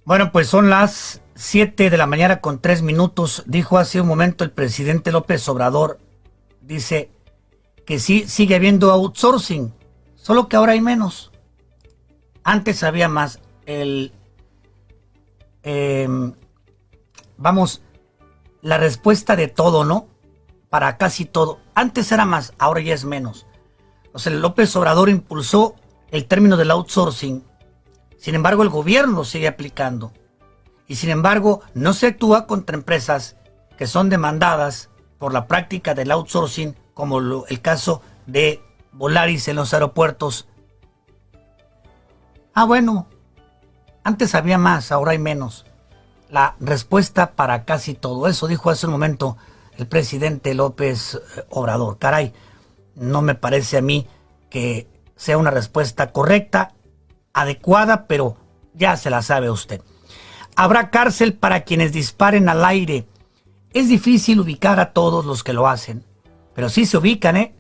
Bueno, 0.04 0.34
pues 0.34 0.50
son 0.50 0.70
las 0.70 1.22
7 1.36 1.90
de 1.90 1.98
la 1.98 2.06
mañana 2.06 2.42
con 2.42 2.60
3 2.60 2.82
minutos. 2.82 3.44
Dijo 3.46 3.78
hace 3.78 4.02
un 4.02 4.10
momento 4.10 4.44
el 4.44 4.52
presidente 4.52 5.14
López 5.14 5.48
Obrador, 5.48 6.00
dice 6.60 7.12
que 7.86 8.00
sí 8.00 8.28
sigue 8.28 8.56
habiendo 8.56 8.92
outsourcing, 8.92 9.74
solo 10.18 10.50
que 10.50 10.58
ahora 10.58 10.74
hay 10.74 10.82
menos. 10.82 11.32
Antes 12.44 12.84
había 12.84 13.08
más 13.08 13.40
el, 13.66 14.14
em, 15.64 16.34
vamos, 17.38 17.82
la 18.62 18.78
respuesta 18.78 19.36
de 19.36 19.48
todo, 19.48 19.86
¿no? 19.86 20.08
Para 20.70 20.98
casi 20.98 21.26
todo. 21.26 21.60
Antes 21.76 22.12
era 22.12 22.26
más, 22.26 22.54
ahora 22.58 22.82
ya 22.82 22.94
es 22.94 23.06
menos. 23.06 23.46
O 24.14 24.20
sea, 24.20 24.34
López 24.34 24.76
Obrador 24.76 25.10
impulsó 25.10 25.76
el 26.12 26.26
término 26.26 26.58
del 26.58 26.72
outsourcing. 26.72 27.44
Sin 28.18 28.36
embargo, 28.36 28.64
el 28.64 28.70
gobierno 28.70 29.24
sigue 29.24 29.48
aplicando. 29.48 30.14
Y 30.88 30.96
sin 30.96 31.10
embargo, 31.10 31.62
no 31.74 31.94
se 31.94 32.08
actúa 32.08 32.48
contra 32.48 32.76
empresas 32.76 33.36
que 33.78 33.88
son 33.88 34.10
demandadas 34.10 34.90
por 35.18 35.34
la 35.34 35.48
práctica 35.48 35.94
del 35.94 36.12
outsourcing, 36.12 36.76
como 36.94 37.46
el 37.48 37.62
caso 37.62 38.02
de 38.26 38.62
Volaris 38.92 39.48
en 39.48 39.58
los 39.58 39.74
aeropuertos. 39.74 40.48
Ah, 42.54 42.66
bueno, 42.66 43.08
antes 44.06 44.36
había 44.36 44.60
más, 44.60 44.92
ahora 44.92 45.12
hay 45.12 45.20
menos. 45.20 45.66
La 46.30 46.56
respuesta 46.60 47.32
para 47.32 47.66
casi 47.66 47.96
todo 47.96 48.28
eso, 48.28 48.48
dijo 48.48 48.70
hace 48.70 48.86
un 48.86 48.92
momento 48.92 49.36
el 49.78 49.88
presidente 49.88 50.54
López 50.54 51.16
eh, 51.16 51.44
Obrador. 51.50 51.98
Caray, 51.98 52.32
no 52.94 53.24
me 53.24 53.34
parece 53.34 53.78
a 53.78 53.82
mí 53.82 54.08
que 54.52 54.88
sea 55.16 55.40
una 55.40 55.50
respuesta 55.50 56.12
correcta, 56.12 56.76
adecuada, 57.34 58.06
pero 58.06 58.38
ya 58.76 58.96
se 58.96 59.10
la 59.10 59.24
sabe 59.24 59.50
usted. 59.50 59.82
Habrá 60.56 60.92
cárcel 60.92 61.34
para 61.34 61.64
quienes 61.64 61.92
disparen 61.92 62.48
al 62.48 62.64
aire. 62.64 63.08
Es 63.74 63.90
difícil 63.90 64.40
ubicar 64.40 64.80
a 64.80 64.94
todos 64.94 65.26
los 65.26 65.44
que 65.44 65.54
lo 65.54 65.68
hacen, 65.68 66.06
pero 66.54 66.70
sí 66.70 66.86
se 66.86 66.98
ubican, 66.98 67.38
¿eh? 67.38 67.56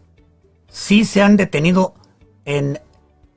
Sí 0.67 1.05
se 1.05 1.23
han 1.23 1.38
detenido 1.38 1.95
en 2.45 2.79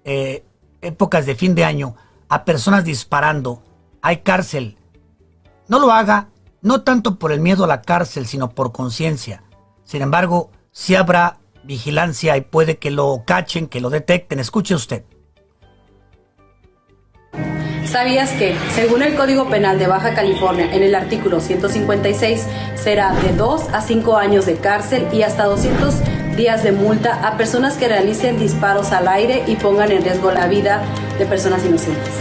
eh, 0.04 0.44
épocas 0.82 1.24
de 1.24 1.34
fin 1.34 1.54
de 1.54 1.64
año 1.64 1.96
a 2.28 2.44
personas 2.44 2.84
disparando. 2.84 3.62
Hay 4.03 4.18
cárcel. 4.18 4.76
No 5.68 5.78
lo 5.78 5.92
haga, 5.92 6.28
no 6.62 6.82
tanto 6.82 7.18
por 7.18 7.32
el 7.32 7.40
miedo 7.40 7.64
a 7.64 7.68
la 7.68 7.82
cárcel, 7.82 8.26
sino 8.26 8.50
por 8.50 8.72
conciencia. 8.72 9.44
Sin 9.84 10.03
embargo, 10.03 10.50
si 10.70 10.94
habrá 10.94 11.38
vigilancia 11.64 12.36
y 12.36 12.40
puede 12.42 12.78
que 12.78 12.90
lo 12.90 13.22
cachen, 13.26 13.66
que 13.66 13.80
lo 13.80 13.90
detecten. 13.90 14.40
Escuche 14.40 14.74
usted. 14.74 15.05
¿Sabías 17.91 18.32
que, 18.32 18.55
según 18.74 19.03
el 19.03 19.14
Código 19.14 19.49
Penal 19.49 19.78
de 19.78 19.86
Baja 19.86 20.12
California, 20.12 20.68
en 20.74 20.82
el 20.82 20.95
artículo 20.95 21.41
156, 21.41 22.45
será 22.74 23.14
de 23.14 23.32
2 23.32 23.68
a 23.72 23.80
5 23.80 24.16
años 24.18 24.45
de 24.45 24.57
cárcel 24.57 25.07
y 25.11 25.22
hasta 25.22 25.45
200 25.45 25.95
días 26.36 26.62
de 26.62 26.72
multa 26.72 27.26
a 27.26 27.39
personas 27.39 27.78
que 27.78 27.89
realicen 27.89 28.39
disparos 28.39 28.93
al 28.93 29.09
aire 29.09 29.43
y 29.47 29.57
pongan 29.57 29.91
en 29.91 30.03
riesgo 30.03 30.30
la 30.30 30.49
vida 30.49 30.82
de 31.18 31.24
personas 31.24 31.64
inocentes. 31.64 32.12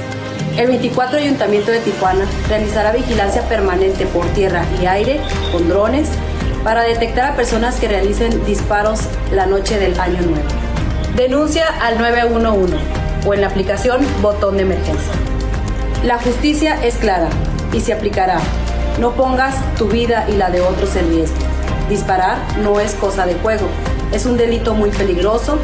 El 0.57 0.67
24 0.67 1.19
Ayuntamiento 1.19 1.69
de 1.71 1.81
Tijuana 1.81 2.25
realizará 2.47 2.93
vigilancia 2.93 3.41
permanente 3.49 4.05
por 4.05 4.25
tierra 4.27 4.63
y 4.81 4.85
aire 4.85 5.19
con 5.51 5.67
drones 5.67 6.07
para 6.63 6.83
detectar 6.83 7.33
a 7.33 7.35
personas 7.35 7.75
que 7.75 7.89
realicen 7.89 8.45
disparos 8.45 9.01
la 9.33 9.45
noche 9.45 9.77
del 9.77 9.99
año 9.99 10.21
nuevo. 10.21 10.47
Denuncia 11.17 11.67
al 11.81 11.97
911 11.97 12.73
o 13.25 13.33
en 13.33 13.41
la 13.41 13.47
aplicación 13.47 13.99
Botón 14.21 14.55
de 14.55 14.63
Emergencia. 14.63 15.11
La 16.03 16.19
justicia 16.19 16.83
es 16.83 16.95
clara 16.95 17.29
y 17.73 17.81
se 17.81 17.93
aplicará. 17.93 18.39
No 18.99 19.13
pongas 19.13 19.55
tu 19.75 19.87
vida 19.87 20.25
y 20.29 20.33
la 20.33 20.49
de 20.49 20.61
otros 20.61 20.95
en 20.95 21.09
riesgo. 21.09 21.37
Disparar 21.89 22.37
no 22.59 22.79
es 22.79 22.93
cosa 22.95 23.25
de 23.25 23.35
juego 23.35 23.67
es 24.11 24.25
un 24.25 24.37
delito 24.37 24.73
muy 24.73 24.89
peligroso 24.89 25.59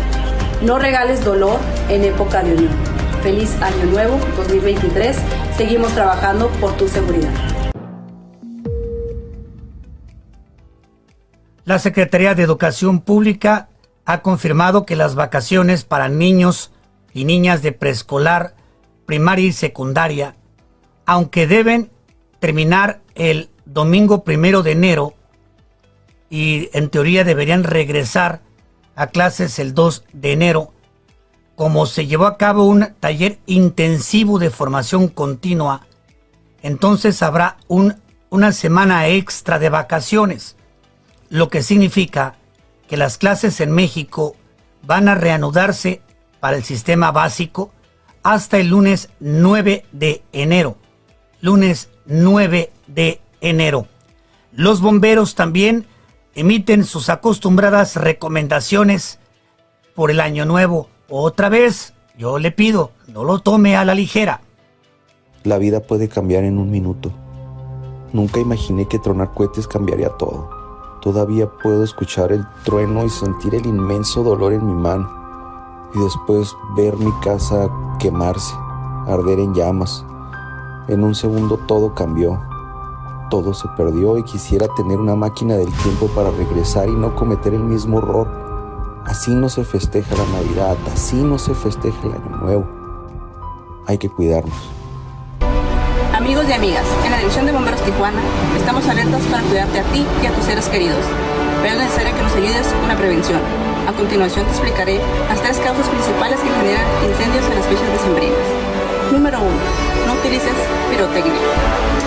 No 0.61 0.77
regales 0.79 1.23
dolor 1.23 1.59
en 1.89 2.03
época 2.03 2.43
de 2.43 2.53
unión. 2.53 2.73
Feliz 3.21 3.55
Año 3.61 3.85
Nuevo 3.85 4.19
2023. 4.37 5.17
Seguimos 5.57 5.93
trabajando 5.93 6.49
por 6.59 6.73
tu 6.73 6.87
seguridad. 6.87 7.31
La 11.65 11.79
Secretaría 11.79 12.35
de 12.35 12.43
Educación 12.43 12.99
Pública 12.99 13.69
ha 14.05 14.21
confirmado 14.21 14.85
que 14.85 14.97
las 14.97 15.15
vacaciones 15.15 15.85
para 15.85 16.09
niños 16.09 16.71
y 17.13 17.23
niñas 17.23 17.61
de 17.61 17.71
preescolar, 17.71 18.55
primaria 19.13 19.45
y 19.45 19.51
secundaria, 19.51 20.35
aunque 21.05 21.45
deben 21.45 21.91
terminar 22.39 23.01
el 23.13 23.51
domingo 23.63 24.23
primero 24.23 24.63
de 24.63 24.71
enero 24.71 25.13
y 26.31 26.71
en 26.73 26.89
teoría 26.89 27.23
deberían 27.23 27.63
regresar 27.63 28.41
a 28.95 29.05
clases 29.05 29.59
el 29.59 29.75
2 29.75 30.05
de 30.13 30.31
enero, 30.31 30.73
como 31.55 31.85
se 31.85 32.07
llevó 32.07 32.25
a 32.25 32.37
cabo 32.37 32.65
un 32.65 32.95
taller 32.99 33.37
intensivo 33.45 34.39
de 34.39 34.49
formación 34.49 35.09
continua, 35.09 35.85
entonces 36.63 37.21
habrá 37.21 37.57
un, 37.67 38.01
una 38.31 38.51
semana 38.51 39.09
extra 39.09 39.59
de 39.59 39.69
vacaciones, 39.69 40.55
lo 41.29 41.49
que 41.49 41.61
significa 41.61 42.33
que 42.87 42.97
las 42.97 43.19
clases 43.19 43.61
en 43.61 43.73
México 43.73 44.35
van 44.81 45.07
a 45.07 45.13
reanudarse 45.13 46.01
para 46.39 46.57
el 46.57 46.63
sistema 46.63 47.11
básico 47.11 47.71
hasta 48.23 48.57
el 48.57 48.69
lunes 48.69 49.09
9 49.19 49.85
de 49.91 50.23
enero. 50.31 50.77
Lunes 51.41 51.89
9 52.05 52.71
de 52.87 53.21
enero. 53.41 53.87
Los 54.53 54.81
bomberos 54.81 55.35
también 55.35 55.85
emiten 56.35 56.85
sus 56.85 57.09
acostumbradas 57.09 57.95
recomendaciones 57.97 59.19
por 59.93 60.09
el 60.09 60.19
año 60.19 60.45
nuevo. 60.45 60.89
Otra 61.09 61.49
vez, 61.49 61.93
yo 62.17 62.39
le 62.39 62.51
pido, 62.51 62.91
no 63.07 63.23
lo 63.23 63.39
tome 63.39 63.75
a 63.75 63.85
la 63.85 63.93
ligera. 63.93 64.41
La 65.43 65.57
vida 65.57 65.81
puede 65.81 66.07
cambiar 66.07 66.45
en 66.45 66.57
un 66.57 66.71
minuto. 66.71 67.11
Nunca 68.13 68.39
imaginé 68.39 68.87
que 68.87 68.99
tronar 68.99 69.33
cohetes 69.33 69.67
cambiaría 69.67 70.09
todo. 70.09 70.49
Todavía 71.01 71.49
puedo 71.61 71.83
escuchar 71.83 72.31
el 72.31 72.45
trueno 72.63 73.03
y 73.03 73.09
sentir 73.09 73.55
el 73.55 73.65
inmenso 73.65 74.23
dolor 74.23 74.53
en 74.53 74.65
mi 74.65 74.73
mano. 74.73 75.22
Y 75.93 75.99
después 75.99 76.55
ver 76.75 76.97
mi 76.97 77.11
casa 77.21 77.69
quemarse, 77.99 78.55
arder 79.07 79.39
en 79.39 79.53
llamas. 79.53 80.05
En 80.87 81.03
un 81.03 81.15
segundo 81.15 81.57
todo 81.67 81.93
cambió 81.93 82.39
todo 83.33 83.51
se 83.55 83.67
perdió 83.69 84.15
y 84.19 84.23
quisiera 84.23 84.67
tener 84.75 84.99
una 84.99 85.15
máquina 85.15 85.55
del 85.55 85.71
tiempo 85.77 86.05
para 86.09 86.29
regresar 86.29 86.87
y 86.87 86.91
no 86.91 87.15
cometer 87.15 87.55
el 87.55 87.63
mismo 87.63 87.97
error. 87.97 88.27
Así 89.07 89.31
no 89.31 89.49
se 89.49 89.63
festeja 89.63 90.15
la 90.15 90.39
Navidad, 90.39 90.77
así 90.93 91.15
no 91.15 91.39
se 91.39 91.55
festeja 91.55 91.97
el 92.03 92.11
Año 92.11 92.37
Nuevo. 92.43 92.65
Hay 93.87 93.97
que 93.97 94.07
cuidarnos. 94.07 94.53
Amigos 96.15 96.45
y 96.47 96.53
amigas, 96.53 96.85
en 97.03 97.11
la 97.11 97.17
División 97.17 97.47
de 97.47 97.53
Bomberos 97.53 97.81
Tijuana 97.81 98.21
estamos 98.55 98.87
alertas 98.87 99.23
para 99.23 99.41
cuidarte 99.41 99.79
a 99.79 99.83
ti 99.85 100.05
y 100.21 100.25
a 100.27 100.31
tus 100.31 100.45
seres 100.45 100.69
queridos, 100.69 101.03
pero 101.63 101.73
es 101.73 101.79
necesario 101.79 102.15
que 102.15 102.21
nos 102.21 102.35
ayudes 102.35 102.67
con 102.67 102.87
la 102.87 102.95
prevención. 102.95 103.72
A 103.87 103.91
continuación 103.91 104.45
te 104.45 104.51
explicaré 104.51 104.99
las 105.27 105.41
tres 105.41 105.59
causas 105.59 105.87
principales 105.89 106.39
que 106.39 106.49
generan 106.49 106.87
incendios 107.03 107.43
en 107.43 107.55
las 107.55 107.65
fechas 107.67 107.91
decembrinas. 107.91 108.47
Número 109.11 109.39
1. 109.39 109.49
No 110.07 110.13
utilices 110.13 110.55
pirotecnia. 110.89 111.43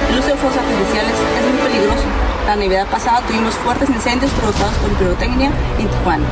El 0.08 0.18
uso 0.18 0.28
de 0.28 0.36
fuegos 0.36 0.56
artificiales 0.56 1.12
es 1.12 1.44
muy 1.44 1.60
peligroso. 1.68 2.08
La 2.46 2.56
Navidad 2.56 2.86
pasada 2.88 3.20
tuvimos 3.28 3.52
fuertes 3.60 3.90
incendios 3.90 4.32
provocados 4.32 4.72
por 4.80 4.90
pirotecnia 4.96 5.50
en 5.78 5.88
Tijuana. 5.88 6.24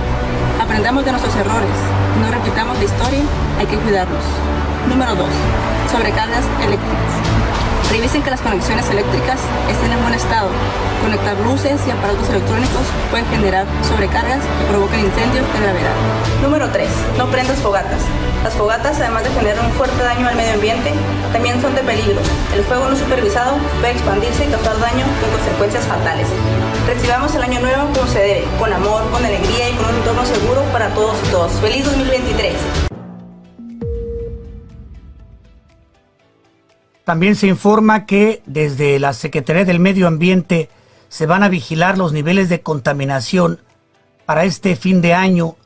Aprendamos 0.63 1.05
de 1.05 1.13
nuestros 1.13 1.37
errores. 1.37 1.77
No 2.21 2.31
repitamos 2.31 2.79
la 2.79 2.85
historia, 2.85 3.21
hay 3.59 3.67
que 3.67 3.77
cuidarnos. 3.77 4.25
Número 4.89 5.15
2. 5.15 5.29
Sobrecargas 5.93 6.45
eléctricas. 6.65 7.34
Revisen 7.95 8.25
que 8.25 8.31
las 8.31 8.41
conexiones 8.41 8.91
eléctricas 8.91 9.39
estén 9.71 9.93
en 9.93 10.03
buen 10.03 10.15
estado. 10.15 10.49
Conectar 11.01 11.39
luces 11.47 11.79
y 11.87 11.93
aparatos 11.93 12.29
electrónicos 12.29 12.83
pueden 13.09 13.25
generar 13.27 13.67
sobrecargas 13.87 14.41
que 14.43 14.65
provoquen 14.69 14.99
incendios 14.99 15.47
de 15.47 15.61
gravedad. 15.63 15.95
Número 16.43 16.69
3. 16.71 16.89
No 17.17 17.29
prendas 17.29 17.57
fogatas. 17.61 18.03
Las 18.43 18.53
fogatas, 18.55 18.99
además 18.99 19.23
de 19.23 19.31
generar 19.31 19.65
un 19.65 19.71
fuerte 19.75 20.03
daño 20.03 20.27
al 20.27 20.35
medio 20.35 20.55
ambiente, 20.55 20.91
también 21.33 21.63
son 21.63 21.73
de 21.77 21.83
peligro. 21.83 22.19
El 22.53 22.65
fuego 22.65 22.89
no 22.89 22.97
supervisado 22.97 23.59
puede 23.79 23.93
expandirse 23.93 24.45
y 24.45 24.49
causar 24.49 24.77
daño 24.81 25.07
con 25.23 25.31
consecuencias 25.31 25.85
fatales. 25.85 26.27
Recibamos 26.89 27.33
el 27.37 27.43
año 27.43 27.61
nuevo 27.61 27.95
como 27.95 28.09
se 28.09 28.19
debe, 28.19 28.45
con 28.59 28.73
amor, 28.73 29.09
con 29.13 29.25
alegría 29.25 29.71
y 29.71 29.75
con 29.75 29.87
un 29.87 29.95
entorno 29.95 30.27
seguro 30.27 30.63
para 30.73 30.89
todos 30.95 31.15
y 31.29 31.31
todos. 31.31 31.53
¡Feliz 31.61 31.85
2023! 31.85 32.94
También 37.05 37.37
se 37.37 37.47
informa 37.47 38.07
que 38.07 38.43
desde 38.47 38.99
la 38.99 39.13
Secretaría 39.13 39.67
del 39.67 39.79
Medio 39.79 40.07
Ambiente 40.07 40.71
se 41.09 41.27
van 41.27 41.43
a 41.43 41.51
vigilar 41.51 41.99
los 41.99 42.15
niveles 42.15 42.49
de 42.49 42.63
contaminación 42.63 43.61
para 44.25 44.45
este 44.45 44.75
fin 44.75 45.03
de 45.03 45.13
año. 45.13 45.57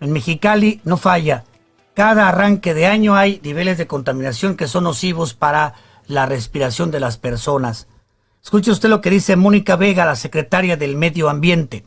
En 0.00 0.12
Mexicali 0.12 0.80
no 0.84 0.96
falla. 0.96 1.44
Cada 1.92 2.28
arranque 2.28 2.72
de 2.72 2.86
año 2.86 3.16
hay 3.16 3.38
niveles 3.44 3.76
de 3.76 3.86
contaminación 3.86 4.56
que 4.56 4.66
son 4.66 4.84
nocivos 4.84 5.34
para 5.34 5.74
la 6.06 6.24
respiración 6.24 6.90
de 6.90 7.00
las 7.00 7.18
personas. 7.18 7.86
Escuche 8.42 8.70
usted 8.70 8.88
lo 8.88 9.02
que 9.02 9.10
dice 9.10 9.36
Mónica 9.36 9.76
Vega, 9.76 10.06
la 10.06 10.16
secretaria 10.16 10.78
del 10.78 10.96
Medio 10.96 11.28
Ambiente. 11.28 11.84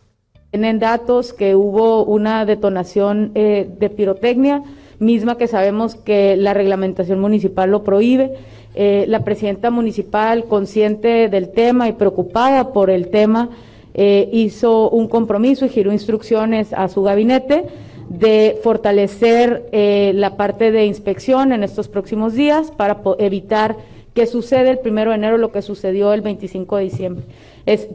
Tienen 0.52 0.80
datos 0.80 1.34
que 1.34 1.56
hubo 1.56 2.04
una 2.04 2.45
detonación 2.45 3.32
eh, 3.34 3.68
de 3.80 3.89
pirotecnia, 3.89 4.62
misma 4.99 5.38
que 5.38 5.47
sabemos 5.47 5.95
que 5.95 6.36
la 6.36 6.54
reglamentación 6.54 7.20
municipal 7.20 7.72
lo 7.72 7.84
prohíbe 7.84 8.38
eh, 8.74 9.05
la 9.07 9.24
presidenta 9.24 9.69
municipal, 9.69 10.45
consciente 10.45 11.28
del 11.28 11.49
tema 11.49 11.89
y 11.89 11.93
preocupada 11.93 12.72
por 12.72 12.89
el 12.89 13.09
tema, 13.09 13.49
eh, 13.93 14.30
hizo 14.32 14.89
un 14.89 15.09
compromiso 15.09 15.65
y 15.65 15.69
giró 15.69 15.91
instrucciones 15.91 16.72
a 16.72 16.88
su 16.88 17.03
gabinete 17.03 17.65
de 18.07 18.57
fortalecer 18.63 19.67
eh, 19.74 20.13
la 20.15 20.38
parte 20.38 20.72
de 20.72 20.86
inspección 20.86 21.51
en 21.51 21.63
estos 21.63 21.89
próximos 21.89 22.34
días 22.34 22.72
para 22.72 23.01
evitar 23.19 23.76
que 24.13 24.26
suceda 24.26 24.69
el 24.69 24.80
primero 24.80 25.11
de 25.11 25.17
enero 25.17 25.38
lo 25.38 25.51
que 25.51 25.61
sucedió 25.61 26.13
el 26.13 26.22
25 26.22 26.78
de 26.78 26.84
diciembre. 26.84 27.26
Es, 27.65 27.88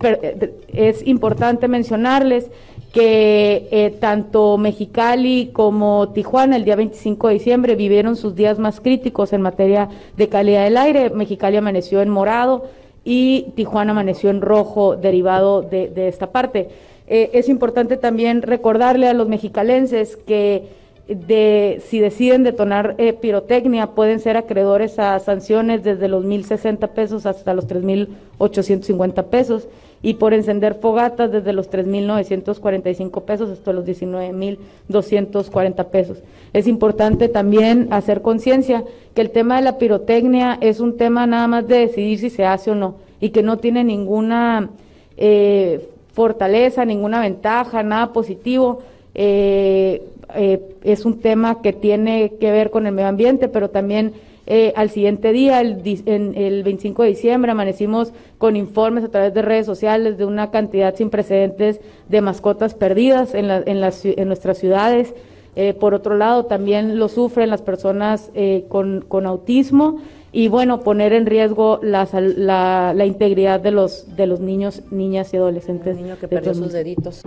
es 0.72 1.07
importante 1.07 1.68
mencionarles 1.68 2.51
que 2.93 3.68
eh, 3.70 3.91
tanto 4.01 4.57
Mexicali 4.59 5.51
como 5.53 6.11
Tijuana 6.11 6.57
el 6.57 6.64
día 6.64 6.76
25 6.76 7.28
de 7.28 7.34
diciembre 7.34 7.74
vivieron 7.74 8.16
sus 8.16 8.34
días 8.34 8.59
más 8.59 8.80
críticos 8.80 9.32
en 9.32 9.43
materia 9.43 9.89
de 10.16 10.28
calidad 10.28 10.64
del 10.64 10.76
aire. 10.76 11.11
Mexicali 11.11 11.57
amaneció 11.57 12.01
en 12.01 12.09
morado 12.09 12.64
y 13.05 13.53
Tijuana 13.55 13.93
amaneció 13.93 14.30
en 14.30 14.41
rojo 14.41 14.97
derivado 14.97 15.62
de, 15.62 16.09
esta 16.09 16.32
parte. 16.32 16.68
Eh, 17.07 17.30
es 17.34 17.49
importante 17.49 17.97
también 17.97 18.43
recordarle 18.43 19.09
a 19.09 19.14
los 19.14 19.28
mexicalenses 19.28 20.16
que 20.16 20.64
de 21.09 21.80
si 21.87 22.01
deciden 22.01 22.43
detonar 22.43 22.97
eh, 22.99 23.12
pirotecnia 23.12 23.89
pueden 23.89 24.18
ser 24.18 24.37
acreedores 24.37 24.99
a 24.99 25.18
sanciones 25.20 25.84
desde 25.84 26.09
los 26.09 26.24
1.060 26.24 26.89
pesos 26.89 27.26
hasta 27.26 27.55
los 27.55 27.68
3.850 27.68 29.24
pesos 29.26 29.68
y 30.03 30.14
por 30.14 30.34
encender 30.34 30.74
fogatas 30.74 31.32
desde 31.32 31.53
los 31.53 31.70
3.945 31.70 33.22
pesos 33.22 33.51
hasta 33.51 33.72
los 33.72 33.84
19.240 33.84 35.84
pesos. 35.86 36.18
Es 36.53 36.66
importante 36.66 37.28
también 37.28 37.88
hacer 37.90 38.22
conciencia 38.22 38.84
que 39.14 39.22
el 39.22 39.30
tema 39.30 39.57
de 39.57 39.62
la 39.62 39.78
pirotecnia 39.78 40.59
es 40.61 40.80
un 40.80 40.97
tema 40.97 41.26
nada 41.26 41.49
más 41.49 41.66
de 41.66 41.78
decidir 41.78 42.18
si 42.18 42.30
se 42.30 42.44
hace 42.44 42.70
o 42.70 42.74
no 42.74 42.97
y 43.20 43.30
que 43.30 43.42
no 43.42 43.59
tiene 43.59 43.84
ninguna 43.84 44.70
eh, 45.16 45.88
fortaleza, 46.12 46.84
ninguna 46.84 47.20
ventaja, 47.20 47.82
nada 47.82 48.12
positivo. 48.12 48.80
Eh, 49.14 50.03
eh, 50.34 50.61
es 50.82 51.05
un 51.05 51.20
tema 51.20 51.62
que 51.62 51.72
tiene 51.72 52.32
que 52.40 52.51
ver 52.51 52.70
con 52.70 52.86
el 52.86 52.92
medio 52.92 53.09
ambiente, 53.09 53.49
pero 53.49 53.70
también 53.70 54.12
eh, 54.47 54.72
al 54.76 54.90
siguiente 54.90 55.32
día, 55.32 55.61
el, 55.61 55.82
el 56.07 56.62
25 56.62 57.03
de 57.03 57.09
diciembre, 57.09 57.51
amanecimos 57.51 58.12
con 58.38 58.57
informes 58.57 59.05
a 59.05 59.09
través 59.09 59.34
de 59.34 59.42
redes 59.42 59.66
sociales 59.66 60.18
de 60.18 60.24
una 60.24 60.53
cantidad 60.53 60.94
sin 60.94 61.11
precedentes 61.11 61.80
de 62.09 62.20
mascotas 62.20 62.74
perdidas 62.74 63.34
en, 63.34 63.51
en, 63.51 63.66
en 63.66 64.28
nuestras 64.28 64.59
ciudades. 64.59 65.14
Eh, 65.57 65.72
por 65.74 65.94
otro 65.94 66.16
lado, 66.16 66.44
también 66.44 66.99
lo 66.99 67.09
sufren 67.09 67.51
las 67.51 67.62
personas 67.62 68.30
eh, 68.34 68.66
con, 68.68 69.01
con, 69.09 69.26
autismo 69.26 70.03
y, 70.30 70.49
bueno, 70.49 70.80
poner 70.80 71.14
en 71.14 71.24
riesgo 71.24 71.80
la, 71.82 72.07
la, 72.12 72.92
la, 72.94 73.07
integridad 73.07 73.59
de 73.59 73.70
los, 73.70 74.14
de 74.16 74.26
los 74.26 74.40
niños, 74.40 74.82
niñas 74.90 75.32
y 75.32 75.38
adolescentes. 75.38 75.97
El 75.97 76.03
niño 76.05 76.18
que 76.20 76.28
perdió 76.28 76.55
sus 76.55 76.72
deditos. 76.72 77.22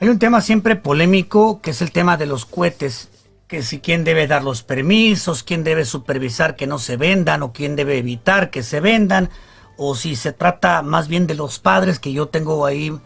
Hay 0.00 0.08
un 0.08 0.20
tema 0.20 0.40
siempre 0.40 0.76
polémico 0.76 1.60
que 1.60 1.72
es 1.72 1.82
el 1.82 1.90
tema 1.90 2.16
de 2.16 2.26
los 2.26 2.46
cohetes, 2.46 3.08
que 3.48 3.62
si 3.62 3.80
quién 3.80 4.04
debe 4.04 4.28
dar 4.28 4.44
los 4.44 4.62
permisos, 4.62 5.42
quién 5.42 5.64
debe 5.64 5.84
supervisar 5.84 6.54
que 6.54 6.68
no 6.68 6.78
se 6.78 6.96
vendan 6.96 7.42
o 7.42 7.52
quién 7.52 7.74
debe 7.74 7.98
evitar 7.98 8.50
que 8.50 8.62
se 8.62 8.78
vendan, 8.78 9.28
o 9.76 9.96
si 9.96 10.14
se 10.14 10.32
trata 10.32 10.82
más 10.82 11.08
bien 11.08 11.26
de 11.26 11.34
los 11.34 11.58
padres, 11.58 11.98
que 11.98 12.12
yo 12.12 12.28
tengo 12.28 12.64
ahí 12.64 12.96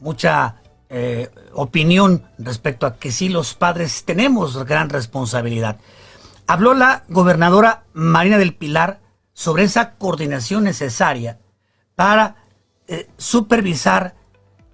mucha 0.00 0.56
eh, 0.90 1.30
opinión 1.54 2.24
respecto 2.38 2.86
a 2.86 2.96
que 2.96 3.10
sí 3.10 3.30
los 3.30 3.54
padres 3.54 4.04
tenemos 4.04 4.62
gran 4.64 4.90
responsabilidad. 4.90 5.78
Habló 6.46 6.74
la 6.74 7.04
gobernadora 7.08 7.84
Marina 7.94 8.36
del 8.36 8.54
Pilar 8.54 9.00
sobre 9.32 9.64
esa 9.64 9.94
coordinación 9.94 10.64
necesaria 10.64 11.38
para 11.94 12.36
eh, 12.86 13.08
supervisar 13.16 14.14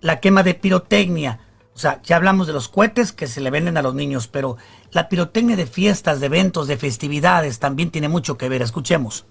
la 0.00 0.18
quema 0.18 0.42
de 0.42 0.54
pirotecnia. 0.54 1.38
Sea, 1.80 2.02
ya 2.02 2.16
hablamos 2.16 2.46
de 2.46 2.52
los 2.52 2.68
cohetes 2.68 3.10
que 3.10 3.26
se 3.26 3.40
le 3.40 3.48
venden 3.48 3.78
a 3.78 3.82
los 3.82 3.94
niños, 3.94 4.28
pero 4.28 4.58
la 4.92 5.08
pirotecnia 5.08 5.56
de 5.56 5.64
fiestas, 5.64 6.20
de 6.20 6.26
eventos, 6.26 6.68
de 6.68 6.76
festividades 6.76 7.58
también 7.58 7.90
tiene 7.90 8.10
mucho 8.10 8.36
que 8.36 8.50
ver. 8.50 8.60
Escuchemos. 8.60 9.24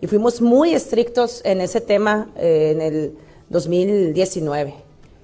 Y 0.00 0.06
fuimos 0.06 0.40
muy 0.40 0.74
estrictos 0.74 1.42
en 1.44 1.60
ese 1.60 1.80
tema 1.80 2.28
eh, 2.36 2.70
en 2.72 2.80
el 2.80 3.18
2019. 3.48 4.74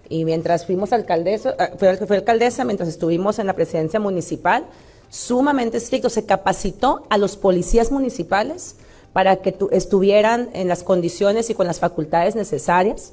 Y 0.09 0.25
mientras 0.25 0.66
fuimos 0.66 0.93
alcaldesa, 0.93 1.55
ah, 1.61 1.70
fue, 1.79 1.91
alcaldesa, 1.91 2.64
mientras 2.64 2.89
estuvimos 2.89 3.39
en 3.39 3.47
la 3.47 3.53
presidencia 3.53 4.01
municipal, 4.01 4.66
sumamente 5.11 5.77
estricto. 5.77 6.11
Se 6.11 6.27
capacitó 6.27 7.07
a 7.09 7.18
los 7.18 7.37
policías 7.37 7.93
municipales 7.93 8.75
para 9.12 9.37
que 9.37 9.57
estuvieran 9.70 10.51
en 10.55 10.66
las 10.66 10.83
condiciones 10.83 11.51
y 11.51 11.55
con 11.55 11.68
las 11.68 11.79
facultades 11.79 12.35
necesarias 12.35 13.12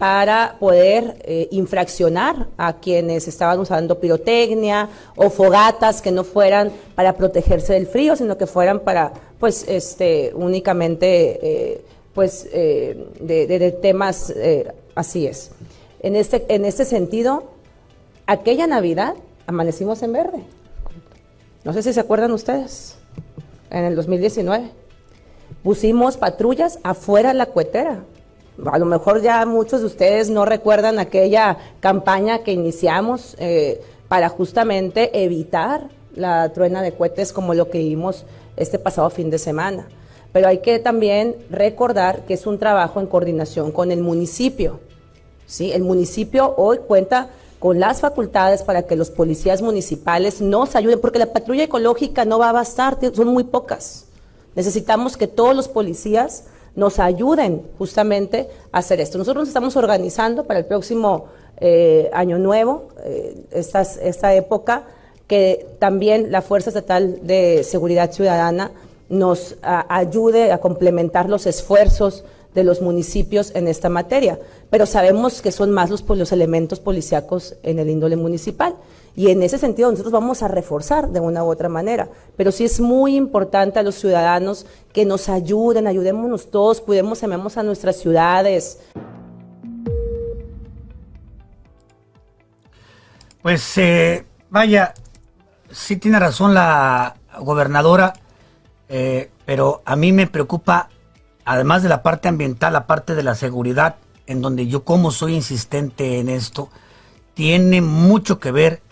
para 0.00 0.56
poder 0.58 1.18
eh, 1.24 1.46
infraccionar 1.50 2.48
a 2.56 2.78
quienes 2.80 3.28
estaban 3.28 3.60
usando 3.60 4.00
pirotecnia 4.00 4.88
o 5.14 5.28
fogatas 5.28 6.00
que 6.00 6.10
no 6.10 6.24
fueran 6.24 6.72
para 6.94 7.18
protegerse 7.18 7.74
del 7.74 7.86
frío, 7.86 8.16
sino 8.16 8.38
que 8.38 8.46
fueran 8.46 8.80
para, 8.80 9.12
pues, 9.38 9.66
este, 9.68 10.32
únicamente, 10.34 11.38
eh, 11.42 11.84
pues, 12.14 12.48
eh, 12.50 13.10
de, 13.20 13.72
temas 13.72 14.32
así 14.94 15.26
es. 15.26 15.50
En 16.00 16.16
este, 16.16 16.46
en 16.48 16.64
este 16.64 16.86
sentido, 16.86 17.50
aquella 18.26 18.66
Navidad 18.66 19.16
amanecimos 19.46 20.02
en 20.02 20.14
verde. 20.14 20.44
No 21.62 21.74
sé 21.74 21.82
si 21.82 21.92
se 21.92 22.00
acuerdan 22.00 22.32
ustedes, 22.32 22.96
en 23.68 23.84
el 23.84 23.96
2019 23.96 24.70
pusimos 25.62 26.16
patrullas 26.16 26.78
afuera 26.84 27.32
de 27.32 27.34
la 27.34 27.44
cuetera. 27.44 28.02
A 28.66 28.78
lo 28.78 28.86
mejor 28.86 29.22
ya 29.22 29.44
muchos 29.46 29.80
de 29.80 29.86
ustedes 29.86 30.30
no 30.30 30.44
recuerdan 30.44 30.98
aquella 30.98 31.56
campaña 31.80 32.40
que 32.40 32.52
iniciamos 32.52 33.36
eh, 33.38 33.80
para 34.08 34.28
justamente 34.28 35.22
evitar 35.24 35.88
la 36.14 36.52
truena 36.52 36.82
de 36.82 36.92
cohetes 36.92 37.32
como 37.32 37.54
lo 37.54 37.70
que 37.70 37.78
vimos 37.78 38.24
este 38.56 38.78
pasado 38.78 39.08
fin 39.10 39.30
de 39.30 39.38
semana. 39.38 39.86
Pero 40.32 40.48
hay 40.48 40.58
que 40.58 40.78
también 40.78 41.36
recordar 41.50 42.24
que 42.26 42.34
es 42.34 42.46
un 42.46 42.58
trabajo 42.58 43.00
en 43.00 43.06
coordinación 43.06 43.72
con 43.72 43.90
el 43.90 44.00
municipio. 44.00 44.80
¿sí? 45.46 45.72
El 45.72 45.82
municipio 45.82 46.54
hoy 46.56 46.78
cuenta 46.78 47.30
con 47.58 47.78
las 47.78 48.00
facultades 48.00 48.62
para 48.62 48.82
que 48.84 48.96
los 48.96 49.10
policías 49.10 49.60
municipales 49.60 50.40
nos 50.40 50.76
ayuden, 50.76 51.00
porque 51.00 51.18
la 51.18 51.32
patrulla 51.32 51.64
ecológica 51.64 52.24
no 52.24 52.38
va 52.38 52.48
a 52.48 52.52
bastar, 52.52 52.98
son 53.14 53.28
muy 53.28 53.44
pocas. 53.44 54.06
Necesitamos 54.54 55.16
que 55.16 55.26
todos 55.26 55.54
los 55.54 55.68
policías 55.68 56.44
nos 56.76 56.98
ayuden 56.98 57.62
justamente 57.78 58.48
a 58.72 58.78
hacer 58.78 59.00
esto. 59.00 59.18
Nosotros 59.18 59.42
nos 59.42 59.48
estamos 59.48 59.76
organizando 59.76 60.44
para 60.44 60.60
el 60.60 60.66
próximo 60.66 61.26
eh, 61.58 62.10
año 62.12 62.38
nuevo, 62.38 62.88
eh, 63.04 63.44
esta, 63.50 64.34
época, 64.34 64.84
que 65.26 65.66
también 65.78 66.32
la 66.32 66.42
Fuerza 66.42 66.70
Estatal 66.70 67.26
de 67.26 67.62
Seguridad 67.64 68.12
Ciudadana 68.12 68.72
nos 69.08 69.56
ayude 69.62 70.52
a 70.52 70.58
complementar 70.58 71.28
los 71.28 71.46
esfuerzos 71.46 72.24
de 72.54 72.64
los 72.64 72.80
municipios 72.80 73.52
en 73.54 73.68
esta 73.68 73.88
materia. 73.88 74.38
Pero 74.70 74.86
sabemos 74.86 75.42
que 75.42 75.52
son 75.52 75.70
más 75.70 75.90
los, 75.90 76.04
los 76.08 76.32
elementos 76.32 76.80
policíacos 76.80 77.56
en 77.62 77.78
el 77.78 77.90
índole 77.90 78.16
municipal. 78.16 78.76
Y 79.16 79.30
en 79.30 79.42
ese 79.42 79.58
sentido 79.58 79.90
nosotros 79.90 80.12
vamos 80.12 80.42
a 80.42 80.48
reforzar 80.48 81.08
de 81.08 81.20
una 81.20 81.44
u 81.44 81.48
otra 81.48 81.68
manera. 81.68 82.08
Pero 82.36 82.52
sí 82.52 82.64
es 82.64 82.80
muy 82.80 83.16
importante 83.16 83.78
a 83.78 83.82
los 83.82 83.96
ciudadanos 83.96 84.66
que 84.92 85.04
nos 85.04 85.28
ayuden, 85.28 85.86
ayudémonos 85.86 86.50
todos, 86.50 86.80
cuidemos, 86.80 87.22
amemos 87.22 87.56
a 87.56 87.62
nuestras 87.62 87.96
ciudades. 87.96 88.78
Pues 93.42 93.78
eh, 93.78 94.26
vaya, 94.50 94.94
sí 95.70 95.96
tiene 95.96 96.18
razón 96.18 96.54
la 96.54 97.16
gobernadora, 97.40 98.12
eh, 98.88 99.30
pero 99.46 99.82
a 99.84 99.96
mí 99.96 100.12
me 100.12 100.26
preocupa, 100.26 100.90
además 101.44 101.82
de 101.82 101.88
la 101.88 102.02
parte 102.02 102.28
ambiental, 102.28 102.72
la 102.72 102.86
parte 102.86 103.14
de 103.14 103.22
la 103.22 103.34
seguridad, 103.34 103.96
en 104.26 104.40
donde 104.42 104.66
yo 104.66 104.84
como 104.84 105.10
soy 105.10 105.34
insistente 105.34 106.18
en 106.18 106.28
esto, 106.28 106.70
tiene 107.34 107.80
mucho 107.80 108.38
que 108.38 108.52
ver 108.52 108.82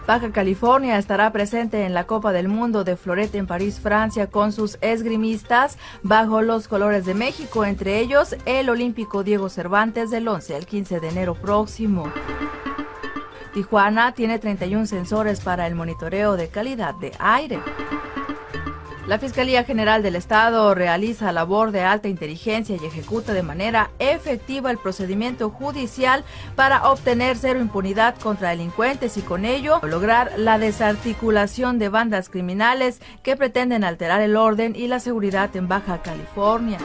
Baja 0.09 0.31
California 0.31 0.97
estará 0.97 1.31
presente 1.31 1.85
en 1.85 1.93
la 1.93 2.05
Copa 2.07 2.31
del 2.31 2.47
Mundo 2.47 2.83
de 2.83 2.97
Florete 2.97 3.37
en 3.37 3.45
París, 3.45 3.79
Francia, 3.79 4.25
con 4.25 4.51
sus 4.51 4.79
esgrimistas 4.81 5.77
bajo 6.01 6.41
los 6.41 6.67
colores 6.67 7.05
de 7.05 7.13
México, 7.13 7.63
entre 7.63 7.99
ellos 7.99 8.35
el 8.47 8.71
olímpico 8.71 9.23
Diego 9.23 9.49
Cervantes 9.49 10.09
del 10.09 10.27
11 10.27 10.55
al 10.55 10.65
15 10.65 10.99
de 10.99 11.09
enero 11.09 11.35
próximo. 11.35 12.11
Tijuana 13.53 14.15
tiene 14.15 14.39
31 14.39 14.87
sensores 14.87 15.41
para 15.41 15.67
el 15.67 15.75
monitoreo 15.75 16.37
de 16.37 16.47
calidad 16.47 16.95
de 16.95 17.11
aire. 17.19 17.59
La 19.09 19.17
Fiscalía 19.17 19.63
General 19.63 20.03
del 20.03 20.15
Estado 20.15 20.75
realiza 20.75 21.31
labor 21.31 21.71
de 21.71 21.81
alta 21.81 22.07
inteligencia 22.07 22.77
y 22.79 22.85
ejecuta 22.85 23.33
de 23.33 23.41
manera 23.41 23.89
efectiva 23.97 24.69
el 24.69 24.77
procedimiento 24.77 25.49
judicial 25.49 26.23
para 26.55 26.91
obtener 26.91 27.35
cero 27.35 27.59
impunidad 27.59 28.19
contra 28.19 28.51
delincuentes 28.51 29.17
y 29.17 29.23
con 29.23 29.45
ello 29.45 29.79
lograr 29.81 30.33
la 30.37 30.59
desarticulación 30.59 31.79
de 31.79 31.89
bandas 31.89 32.29
criminales 32.29 33.01
que 33.23 33.35
pretenden 33.35 33.83
alterar 33.83 34.21
el 34.21 34.37
orden 34.37 34.75
y 34.75 34.85
la 34.85 34.99
seguridad 34.99 35.55
en 35.55 35.67
Baja 35.67 36.03
California. 36.03 36.77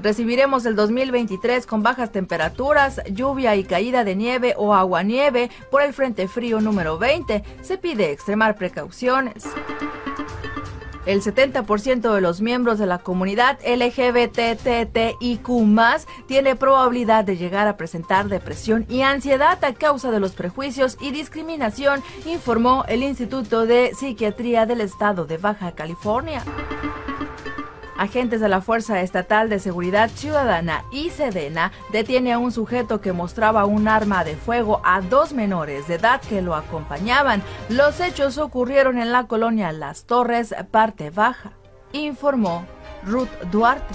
Recibiremos 0.00 0.66
el 0.66 0.74
2023 0.74 1.64
con 1.64 1.84
bajas 1.84 2.10
temperaturas, 2.10 3.00
lluvia 3.08 3.54
y 3.54 3.62
caída 3.62 4.02
de 4.02 4.16
nieve 4.16 4.54
o 4.56 4.74
aguanieve 4.74 5.48
por 5.70 5.82
el 5.82 5.92
Frente 5.92 6.26
Frío 6.26 6.60
número 6.60 6.98
20. 6.98 7.44
Se 7.62 7.78
pide 7.78 8.10
extremar 8.10 8.56
precauciones. 8.56 9.44
El 11.06 11.22
70% 11.22 12.12
de 12.12 12.20
los 12.20 12.40
miembros 12.40 12.80
de 12.80 12.86
la 12.86 12.98
comunidad 12.98 13.60
LGBTTIQ 13.64 15.48
tiene 16.26 16.56
probabilidad 16.56 17.24
de 17.24 17.36
llegar 17.36 17.68
a 17.68 17.76
presentar 17.76 18.26
depresión 18.28 18.84
y 18.88 19.02
ansiedad 19.02 19.64
a 19.64 19.74
causa 19.74 20.10
de 20.10 20.18
los 20.18 20.32
prejuicios 20.32 20.98
y 21.00 21.12
discriminación, 21.12 22.02
informó 22.26 22.84
el 22.88 23.04
Instituto 23.04 23.66
de 23.66 23.92
Psiquiatría 23.94 24.66
del 24.66 24.80
Estado 24.80 25.26
de 25.26 25.38
Baja 25.38 25.72
California. 25.72 26.42
Agentes 27.98 28.40
de 28.40 28.48
la 28.48 28.60
Fuerza 28.60 29.00
Estatal 29.00 29.48
de 29.48 29.58
Seguridad 29.58 30.10
Ciudadana 30.10 30.84
y 30.90 31.10
Sedena 31.10 31.72
detiene 31.92 32.32
a 32.32 32.38
un 32.38 32.52
sujeto 32.52 33.00
que 33.00 33.12
mostraba 33.12 33.64
un 33.64 33.88
arma 33.88 34.24
de 34.24 34.36
fuego 34.36 34.80
a 34.84 35.00
dos 35.00 35.32
menores 35.32 35.88
de 35.88 35.94
edad 35.94 36.20
que 36.20 36.42
lo 36.42 36.54
acompañaban. 36.54 37.42
Los 37.68 38.00
hechos 38.00 38.38
ocurrieron 38.38 38.98
en 38.98 39.12
la 39.12 39.26
colonia 39.26 39.72
Las 39.72 40.04
Torres, 40.04 40.54
parte 40.70 41.10
baja, 41.10 41.52
informó 41.92 42.66
Ruth 43.04 43.30
Duarte. 43.50 43.94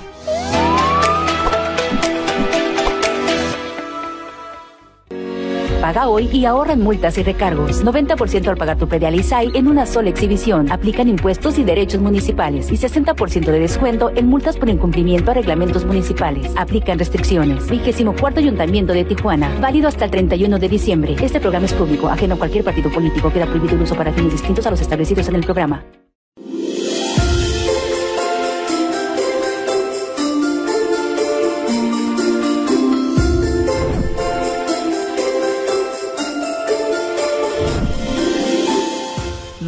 Hoy 6.00 6.30
y 6.32 6.46
ahorra 6.46 6.74
en 6.74 6.82
multas 6.82 7.18
y 7.18 7.24
recargos. 7.24 7.84
90% 7.84 8.48
al 8.48 8.58
pagar 8.58 8.78
tu 8.78 8.88
predial 8.88 9.12
en 9.54 9.68
una 9.68 9.86
sola 9.86 10.10
exhibición. 10.10 10.72
Aplican 10.72 11.08
impuestos 11.08 11.60
y 11.60 11.64
derechos 11.64 12.02
municipales. 12.02 12.72
Y 12.72 12.76
60% 12.76 13.52
de 13.52 13.60
descuento 13.60 14.12
en 14.16 14.28
multas 14.28 14.58
por 14.58 14.70
incumplimiento 14.70 15.32
a 15.32 15.34
reglamentos 15.34 15.86
municipales. 15.86 16.52
Aplican 16.56 16.98
restricciones. 16.98 17.70
Vigésimo 17.70 18.16
cuarto 18.16 18.40
Ayuntamiento 18.40 18.94
de 18.94 19.04
Tijuana. 19.04 19.54
Válido 19.60 19.88
hasta 19.88 20.06
el 20.06 20.12
31 20.12 20.60
de 20.60 20.70
diciembre. 20.70 21.16
Este 21.22 21.40
programa 21.40 21.66
es 21.66 21.74
público, 21.74 22.08
ajeno 22.08 22.36
a 22.36 22.38
cualquier 22.38 22.64
partido 22.64 22.90
político. 22.90 23.32
Queda 23.32 23.46
prohibido 23.46 23.76
el 23.76 23.82
uso 23.82 23.96
para 23.96 24.14
fines 24.14 24.32
distintos 24.32 24.66
a 24.66 24.72
los 24.72 24.82
establecidos 24.82 25.28
en 25.28 25.36
el 25.36 25.44
programa. 25.44 25.84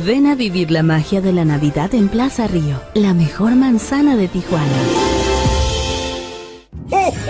Ven 0.06 0.28
a 0.28 0.36
vivir 0.36 0.70
la 0.70 0.84
magia 0.84 1.22
de 1.22 1.32
la 1.32 1.46
Navidad 1.46 1.94
en 1.96 2.10
Plaza 2.10 2.46
Río, 2.46 2.82
la 2.94 3.14
mejor 3.14 3.56
manzana 3.56 4.18
de 4.18 4.28
Tijuana. 4.28 4.66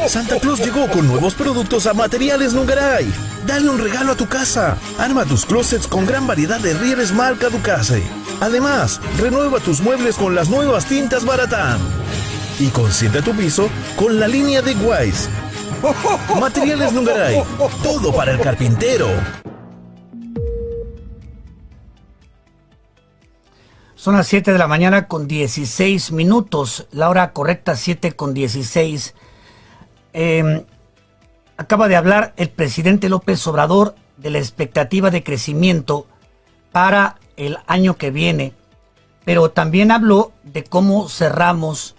Santa 0.08 0.40
Claus 0.40 0.60
llegó 0.60 0.88
con 0.88 1.08
nuevos 1.08 1.36
productos 1.36 1.86
a 1.86 1.94
Materiales 1.94 2.54
Nungaray. 2.54 3.06
Dale 3.46 3.70
un 3.70 3.78
regalo 3.78 4.14
a 4.14 4.16
tu 4.16 4.28
casa. 4.28 4.76
Arma 4.98 5.24
tus 5.26 5.46
closets 5.46 5.86
con 5.86 6.08
gran 6.08 6.26
variedad 6.26 6.60
de 6.60 6.74
rieres 6.74 7.14
marca 7.14 7.50
Ducase. 7.50 8.02
Además, 8.42 9.00
renueva 9.20 9.60
tus 9.60 9.80
muebles 9.80 10.16
con 10.16 10.34
las 10.34 10.50
nuevas 10.50 10.86
tintas 10.86 11.26
Baratán. 11.26 11.80
Y 12.60 12.70
consiente 12.70 13.22
tu 13.22 13.34
piso 13.34 13.70
con 13.96 14.20
la 14.20 14.28
línea 14.28 14.64
de 14.64 14.74
Wise. 14.74 15.30
Materiales 16.40 16.92
Nungaray. 16.92 17.44
Todo 17.84 18.12
para 18.12 18.32
el 18.32 18.40
carpintero. 18.40 19.43
Son 24.04 24.18
las 24.18 24.28
7 24.28 24.52
de 24.52 24.58
la 24.58 24.68
mañana 24.68 25.08
con 25.08 25.30
16 25.30 26.12
minutos, 26.12 26.88
la 26.92 27.08
hora 27.08 27.32
correcta 27.32 27.78
7 27.78 28.12
con 28.18 28.34
16. 28.34 29.16
Em, 30.12 30.66
acaba 31.56 31.88
de 31.88 31.96
hablar 31.96 32.34
el 32.36 32.50
presidente 32.50 33.08
López 33.08 33.48
Obrador 33.48 33.96
de 34.18 34.30
la 34.30 34.40
expectativa 34.40 35.10
de 35.10 35.24
crecimiento 35.24 36.06
para 36.74 37.16
el 37.38 37.60
año 37.66 37.96
que 37.96 38.12
viene, 38.12 38.52
pero 39.24 39.52
también 39.52 39.90
habló 39.90 40.34
de 40.44 40.66
cómo 40.66 41.08
cerramos 41.08 41.96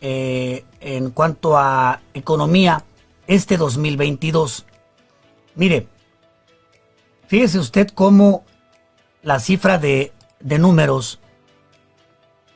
eh, 0.00 0.64
en 0.80 1.10
cuanto 1.10 1.56
a 1.56 2.00
economía 2.14 2.82
este 3.28 3.58
2022. 3.58 4.66
Mire, 5.54 5.86
fíjese 7.28 7.60
usted 7.60 7.90
cómo 7.90 8.44
la 9.22 9.38
cifra 9.38 9.78
de, 9.78 10.12
de 10.40 10.58
números 10.58 11.20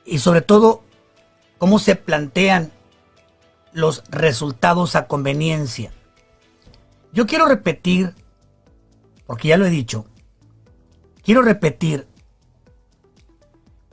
y 0.09 0.19
sobre 0.19 0.41
todo 0.41 0.83
cómo 1.59 1.79
se 1.79 1.97
plantean 1.97 2.73
los 3.73 4.03
resultados 4.09 4.97
a 4.97 5.07
conveniencia. 5.07 5.93
Yo 7.13 7.27
quiero 7.27 7.47
repetir, 7.47 8.15
porque 9.27 9.49
ya 9.49 9.57
lo 9.57 9.67
he 9.67 9.71
dicho, 9.71 10.07
quiero 11.23 11.43
repetir 11.43 12.07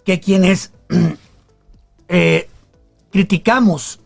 que 0.03 0.19
quienes 0.19 0.71
eh, 2.07 2.49
criticamos 3.11 3.99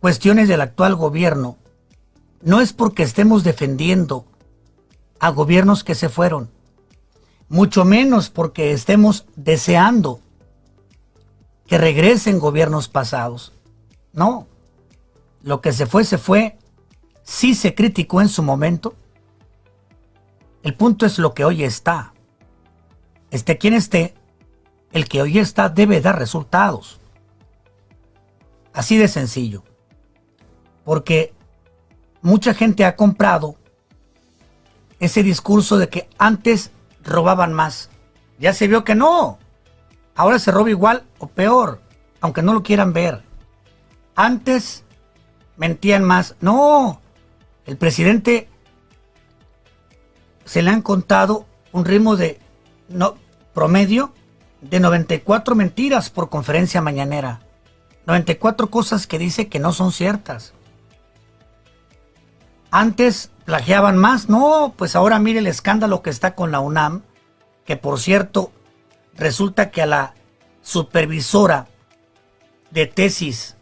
cuestiones 0.00 0.48
del 0.48 0.60
actual 0.60 0.94
gobierno, 0.94 1.58
no 2.40 2.60
es 2.60 2.72
porque 2.72 3.02
estemos 3.02 3.44
defendiendo 3.44 4.26
a 5.20 5.30
gobiernos 5.30 5.84
que 5.84 5.94
se 5.94 6.08
fueron 6.08 6.50
mucho 7.52 7.84
menos 7.84 8.30
porque 8.30 8.72
estemos 8.72 9.26
deseando 9.36 10.20
que 11.66 11.76
regresen 11.76 12.38
gobiernos 12.38 12.88
pasados. 12.88 13.52
No, 14.14 14.46
lo 15.42 15.60
que 15.60 15.74
se 15.74 15.84
fue, 15.84 16.04
se 16.04 16.16
fue, 16.16 16.56
sí 17.24 17.54
se 17.54 17.74
criticó 17.74 18.22
en 18.22 18.30
su 18.30 18.42
momento. 18.42 18.94
El 20.62 20.74
punto 20.74 21.04
es 21.04 21.18
lo 21.18 21.34
que 21.34 21.44
hoy 21.44 21.62
está. 21.62 22.14
Esté 23.30 23.58
quien 23.58 23.74
esté, 23.74 24.14
el 24.90 25.06
que 25.06 25.20
hoy 25.20 25.38
está 25.38 25.68
debe 25.68 26.00
dar 26.00 26.18
resultados. 26.18 27.00
Así 28.72 28.96
de 28.96 29.08
sencillo. 29.08 29.62
Porque 30.84 31.34
mucha 32.22 32.54
gente 32.54 32.86
ha 32.86 32.96
comprado 32.96 33.56
ese 35.00 35.22
discurso 35.22 35.76
de 35.76 35.90
que 35.90 36.08
antes 36.16 36.70
robaban 37.02 37.52
más. 37.52 37.90
Ya 38.38 38.52
se 38.52 38.68
vio 38.68 38.84
que 38.84 38.94
no. 38.94 39.38
Ahora 40.14 40.38
se 40.38 40.50
roba 40.50 40.70
igual 40.70 41.04
o 41.18 41.26
peor, 41.26 41.80
aunque 42.20 42.42
no 42.42 42.52
lo 42.54 42.62
quieran 42.62 42.92
ver. 42.92 43.22
Antes 44.14 44.84
mentían 45.56 46.04
más. 46.04 46.36
No, 46.40 47.00
el 47.66 47.76
presidente 47.76 48.48
se 50.44 50.62
le 50.62 50.70
han 50.70 50.82
contado 50.82 51.46
un 51.72 51.84
ritmo 51.84 52.16
de 52.16 52.40
no, 52.88 53.16
promedio 53.54 54.12
de 54.60 54.80
94 54.80 55.54
mentiras 55.54 56.10
por 56.10 56.28
conferencia 56.28 56.80
mañanera. 56.80 57.40
94 58.06 58.70
cosas 58.70 59.06
que 59.06 59.18
dice 59.18 59.48
que 59.48 59.58
no 59.58 59.72
son 59.72 59.92
ciertas. 59.92 60.52
Antes 62.72 63.30
plagiaban 63.44 63.98
más. 63.98 64.30
No, 64.30 64.74
pues 64.76 64.96
ahora 64.96 65.18
mire 65.18 65.40
el 65.40 65.46
escándalo 65.46 66.02
que 66.02 66.08
está 66.08 66.34
con 66.34 66.50
la 66.50 66.60
UNAM, 66.60 67.02
que 67.66 67.76
por 67.76 68.00
cierto, 68.00 68.50
resulta 69.14 69.70
que 69.70 69.82
a 69.82 69.86
la 69.86 70.14
supervisora 70.62 71.68
de 72.70 72.86
tesis 72.86 73.56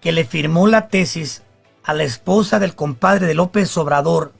que 0.00 0.12
le 0.12 0.26
firmó 0.26 0.66
la 0.66 0.88
tesis 0.88 1.42
a 1.84 1.94
la 1.94 2.04
esposa 2.04 2.58
del 2.58 2.74
compadre 2.74 3.26
de 3.26 3.34
López 3.34 3.74
Obrador, 3.78 4.34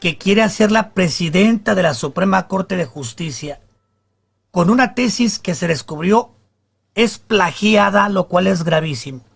que 0.00 0.16
quiere 0.16 0.42
hacer 0.42 0.72
la 0.72 0.92
presidenta 0.92 1.74
de 1.74 1.82
la 1.82 1.92
Suprema 1.92 2.48
Corte 2.48 2.76
de 2.76 2.86
Justicia, 2.86 3.60
con 4.50 4.70
una 4.70 4.94
tesis 4.94 5.38
que 5.38 5.54
se 5.54 5.68
descubrió 5.68 6.30
es 6.94 7.18
plagiada, 7.18 8.08
lo 8.08 8.28
cual 8.28 8.46
es 8.46 8.64
gravísimo 8.64 9.35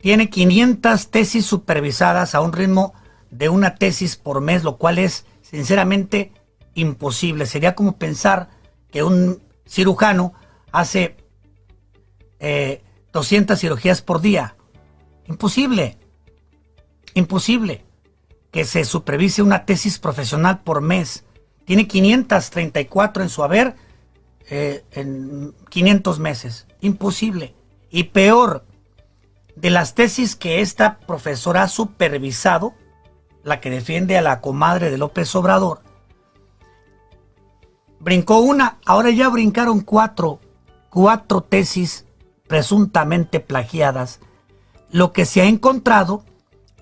tiene 0.00 0.30
500 0.30 1.10
tesis 1.10 1.44
supervisadas 1.44 2.34
a 2.34 2.40
un 2.40 2.52
ritmo 2.52 2.94
de 3.30 3.48
una 3.48 3.76
tesis 3.76 4.16
por 4.16 4.40
mes, 4.40 4.64
lo 4.64 4.76
cual 4.76 4.98
es 4.98 5.26
sinceramente 5.42 6.32
imposible. 6.74 7.46
Sería 7.46 7.74
como 7.74 7.96
pensar 7.96 8.48
que 8.90 9.02
un 9.02 9.42
cirujano 9.66 10.32
hace 10.72 11.16
200 13.12 13.56
eh, 13.56 13.60
cirugías 13.60 14.02
por 14.02 14.20
día. 14.20 14.56
Imposible. 15.26 15.98
Imposible 17.14 17.84
que 18.50 18.64
se 18.64 18.84
supervise 18.84 19.42
una 19.42 19.64
tesis 19.64 19.98
profesional 19.98 20.62
por 20.62 20.80
mes. 20.80 21.24
Tiene 21.64 21.86
534 21.86 23.22
en 23.22 23.28
su 23.28 23.44
haber 23.44 23.76
eh, 24.48 24.84
en 24.92 25.54
500 25.68 26.18
meses. 26.18 26.66
Imposible. 26.80 27.54
Y 27.90 28.04
peor, 28.04 28.64
de 29.60 29.70
las 29.70 29.94
tesis 29.94 30.36
que 30.36 30.60
esta 30.60 30.98
profesora 30.98 31.62
ha 31.62 31.68
supervisado, 31.68 32.74
la 33.42 33.60
que 33.60 33.70
defiende 33.70 34.16
a 34.16 34.22
la 34.22 34.40
comadre 34.40 34.90
de 34.90 34.98
López 34.98 35.34
Obrador, 35.34 35.82
brincó 37.98 38.38
una, 38.38 38.78
ahora 38.86 39.10
ya 39.10 39.28
brincaron 39.28 39.80
cuatro, 39.80 40.40
cuatro 40.88 41.42
tesis 41.42 42.06
presuntamente 42.48 43.40
plagiadas. 43.40 44.20
Lo 44.90 45.12
que 45.12 45.26
se 45.26 45.42
ha 45.42 45.44
encontrado 45.44 46.24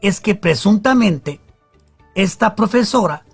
es 0.01 0.21
que 0.21 0.37
presuntamente 0.37 1.41
esta 2.15 2.55
profesora 2.55 3.25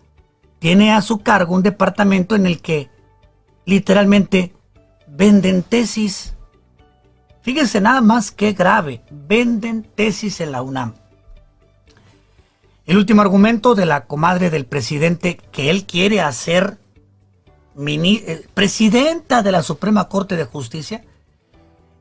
tiene 0.59 0.93
a 0.93 1.03
su 1.03 1.19
cargo 1.19 1.55
un 1.55 1.63
departamento 1.63 2.35
en 2.35 2.47
el 2.47 2.63
que 2.63 2.91
literalmente 3.67 4.55
venden 5.07 5.63
tesis 5.63 6.34
Fíjense 7.45 7.81
nada 7.81 8.01
más 8.01 8.31
qué 8.31 8.55
grave. 8.55 9.03
Venden 9.11 9.83
tesis 9.83 10.41
en 10.41 10.51
la 10.51 10.63
UNAM. 10.63 10.95
El 12.87 12.97
último 12.97 13.21
argumento 13.21 13.75
de 13.75 13.85
la 13.85 14.07
comadre 14.07 14.49
del 14.49 14.65
presidente 14.65 15.37
que 15.53 15.69
él 15.69 15.85
quiere 15.85 16.23
hacer 16.23 16.79
eh, 17.77 18.47
presidenta 18.55 19.43
de 19.43 19.53
la 19.53 19.63
Suprema 19.63 20.09
Corte 20.09 20.37
de 20.37 20.45
Justicia, 20.45 21.05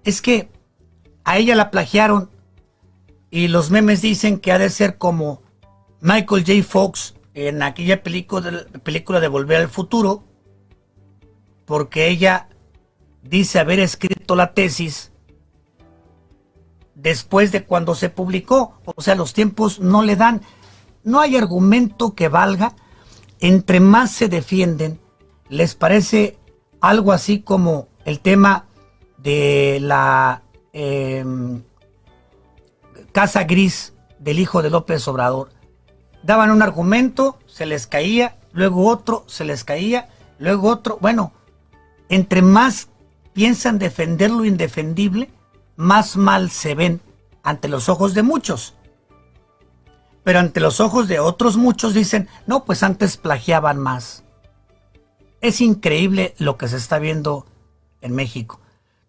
es 0.03 0.21
que 0.21 0.49
a 1.23 1.37
ella 1.37 1.55
la 1.55 1.71
plagiaron 1.71 2.29
y 3.31 3.47
los 3.47 3.71
memes 3.71 4.01
dicen 4.01 4.39
que 4.39 4.51
ha 4.51 4.59
de 4.59 4.69
ser 4.69 4.97
como 4.97 5.41
Michael 5.99 6.45
J. 6.45 6.63
Fox 6.63 7.15
en 7.33 7.63
aquella 7.63 8.03
película, 8.03 8.65
película 8.83 9.19
de 9.19 9.27
Volver 9.27 9.61
al 9.61 9.69
Futuro, 9.69 10.23
porque 11.65 12.07
ella 12.07 12.49
dice 13.23 13.59
haber 13.59 13.79
escrito 13.79 14.35
la 14.35 14.53
tesis 14.53 15.12
después 17.03 17.51
de 17.51 17.65
cuando 17.65 17.93
se 17.93 18.09
publicó. 18.09 18.79
O 18.95 19.01
sea, 19.01 19.13
los 19.13 19.33
tiempos 19.33 19.79
no 19.79 20.01
le 20.01 20.15
dan. 20.15 20.41
No 21.03 21.19
hay 21.19 21.35
argumento 21.35 22.15
que 22.15 22.29
valga. 22.29 22.73
Entre 23.39 23.81
más 23.81 24.11
se 24.11 24.29
defienden, 24.29 24.99
les 25.49 25.75
parece 25.75 26.37
algo 26.79 27.11
así 27.11 27.41
como 27.41 27.89
el 28.05 28.21
tema 28.21 28.65
de 29.17 29.79
la 29.81 30.43
em, 30.71 31.61
Casa 33.11 33.43
Gris 33.43 33.93
del 34.19 34.39
hijo 34.39 34.61
de 34.61 34.69
López 34.69 35.05
Obrador. 35.09 35.49
Daban 36.23 36.51
un 36.51 36.61
argumento, 36.61 37.37
se 37.47 37.65
les 37.65 37.85
caía, 37.85 38.37
luego 38.53 38.87
otro, 38.87 39.25
se 39.27 39.43
les 39.43 39.65
caía, 39.65 40.07
luego 40.39 40.69
otro. 40.69 40.97
Bueno, 41.01 41.33
entre 42.07 42.41
más 42.41 42.87
piensan 43.33 43.77
defender 43.77 44.31
lo 44.31 44.45
indefendible, 44.45 45.29
más 45.75 46.17
mal 46.17 46.49
se 46.49 46.75
ven 46.75 47.01
ante 47.43 47.67
los 47.67 47.89
ojos 47.89 48.13
de 48.13 48.23
muchos. 48.23 48.73
Pero 50.23 50.39
ante 50.39 50.59
los 50.59 50.79
ojos 50.79 51.07
de 51.07 51.19
otros 51.19 51.57
muchos 51.57 51.93
dicen, 51.93 52.29
no, 52.47 52.63
pues 52.63 52.83
antes 52.83 53.17
plagiaban 53.17 53.77
más. 53.77 54.23
Es 55.41 55.59
increíble 55.59 56.33
lo 56.37 56.57
que 56.57 56.69
se 56.69 56.77
está 56.77 56.99
viendo 56.99 57.45
en 58.01 58.15
México. 58.15 58.61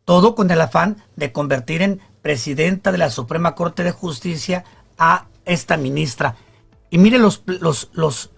Todo 0.04 0.34
con 0.34 0.50
el 0.50 0.60
afán 0.60 1.02
de 1.16 1.32
convertir 1.32 1.82
en 1.82 2.00
presidenta 2.22 2.90
de 2.90 2.98
la 2.98 3.10
Suprema 3.10 3.54
Corte 3.54 3.84
de 3.84 3.92
Justicia 3.92 4.64
a 4.98 5.26
esta 5.44 5.76
ministra. 5.76 6.36
Y 6.90 6.98
mire 6.98 7.18
los, 7.18 7.42
los, 7.46 7.90
los 7.92 8.30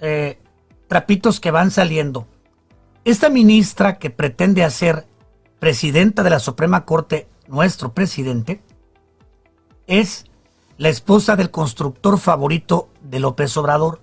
eh, 0.00 0.38
trapitos 0.88 1.40
que 1.40 1.50
van 1.50 1.70
saliendo. 1.70 2.26
Esta 3.04 3.30
ministra 3.30 3.98
que 3.98 4.10
pretende 4.10 4.62
hacer 4.62 5.06
presidenta 5.58 6.22
de 6.22 6.30
la 6.30 6.38
Suprema 6.38 6.84
Corte, 6.84 7.28
nuestro 7.48 7.92
presidente, 7.92 8.62
es 9.86 10.26
la 10.78 10.88
esposa 10.88 11.36
del 11.36 11.50
constructor 11.50 12.18
favorito 12.18 12.88
de 13.02 13.20
López 13.20 13.56
Obrador. 13.56 14.00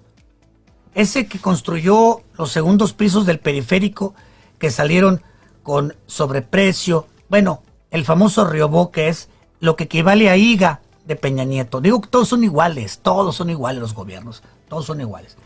Ese 0.93 1.27
que 1.27 1.39
construyó 1.39 2.21
los 2.37 2.51
segundos 2.51 2.93
pisos 2.93 3.25
del 3.25 3.39
periférico 3.39 4.13
que 4.57 4.71
salieron 4.71 5.21
con 5.63 5.95
sobreprecio. 6.07 7.07
Bueno, 7.29 7.63
el 7.91 8.05
famoso 8.05 8.45
Riobó 8.45 8.91
que 8.91 9.07
es 9.07 9.29
lo 9.59 9.75
que 9.75 9.85
equivale 9.85 10.29
a 10.29 10.37
IGA 10.37 10.81
de 11.05 11.15
Peña 11.15 11.43
Nieto. 11.43 11.81
Digo 11.81 12.01
que 12.01 12.07
todos 12.07 12.29
son 12.29 12.43
iguales, 12.43 12.99
todos 12.99 13.35
son 13.35 13.49
iguales 13.49 13.81
los 13.81 13.93
gobiernos, 13.93 14.43
todos 14.67 14.85
son 14.85 15.01
iguales. 15.01 15.37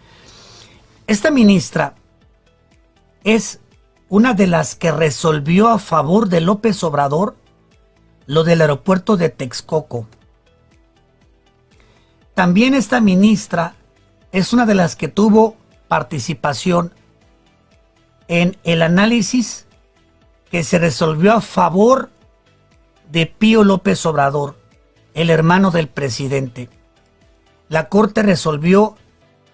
Esta 1.08 1.32
ministra 1.32 1.96
es 3.24 3.60
una 4.10 4.34
de 4.34 4.48
las 4.48 4.76
que 4.76 4.92
resolvió 4.92 5.70
a 5.70 5.80
favor 5.80 6.30
de 6.30 6.42
López 6.42 6.84
Obrador 6.84 7.36
lo 8.26 8.44
del 8.44 8.62
aeropuerto 8.62 9.18
de 9.18 9.30
Texcoco. 9.30 10.08
También 12.34 12.74
esta 12.74 13.02
ministra 13.02 13.76
es 14.32 14.54
una 14.54 14.66
de 14.66 14.76
las 14.76 14.96
que 14.96 15.08
tuvo 15.08 15.56
participación 15.88 16.94
en 18.28 18.58
el 18.64 18.82
análisis 18.82 19.68
que 20.50 20.64
se 20.64 20.80
resolvió 20.80 21.34
a 21.34 21.42
favor 21.42 22.10
de 23.12 23.28
Pío 23.28 23.64
López 23.64 24.06
Obrador, 24.06 24.58
el 25.14 25.30
hermano 25.30 25.72
del 25.72 25.88
presidente. 25.88 26.70
La 27.70 27.90
Corte 27.90 28.24
resolvió 28.24 28.96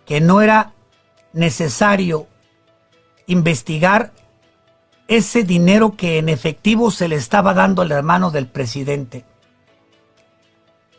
que 0.05 0.21
no 0.21 0.41
era 0.41 0.73
necesario 1.33 2.27
investigar 3.27 4.11
ese 5.09 5.43
dinero 5.43 5.97
que 5.97 6.19
en 6.19 6.29
efectivo 6.29 6.91
se 6.91 7.07
le 7.07 7.15
estaba 7.15 7.55
dando 7.55 7.81
al 7.81 7.91
hermano 7.91 8.29
del 8.29 8.47
presidente. 8.47 9.25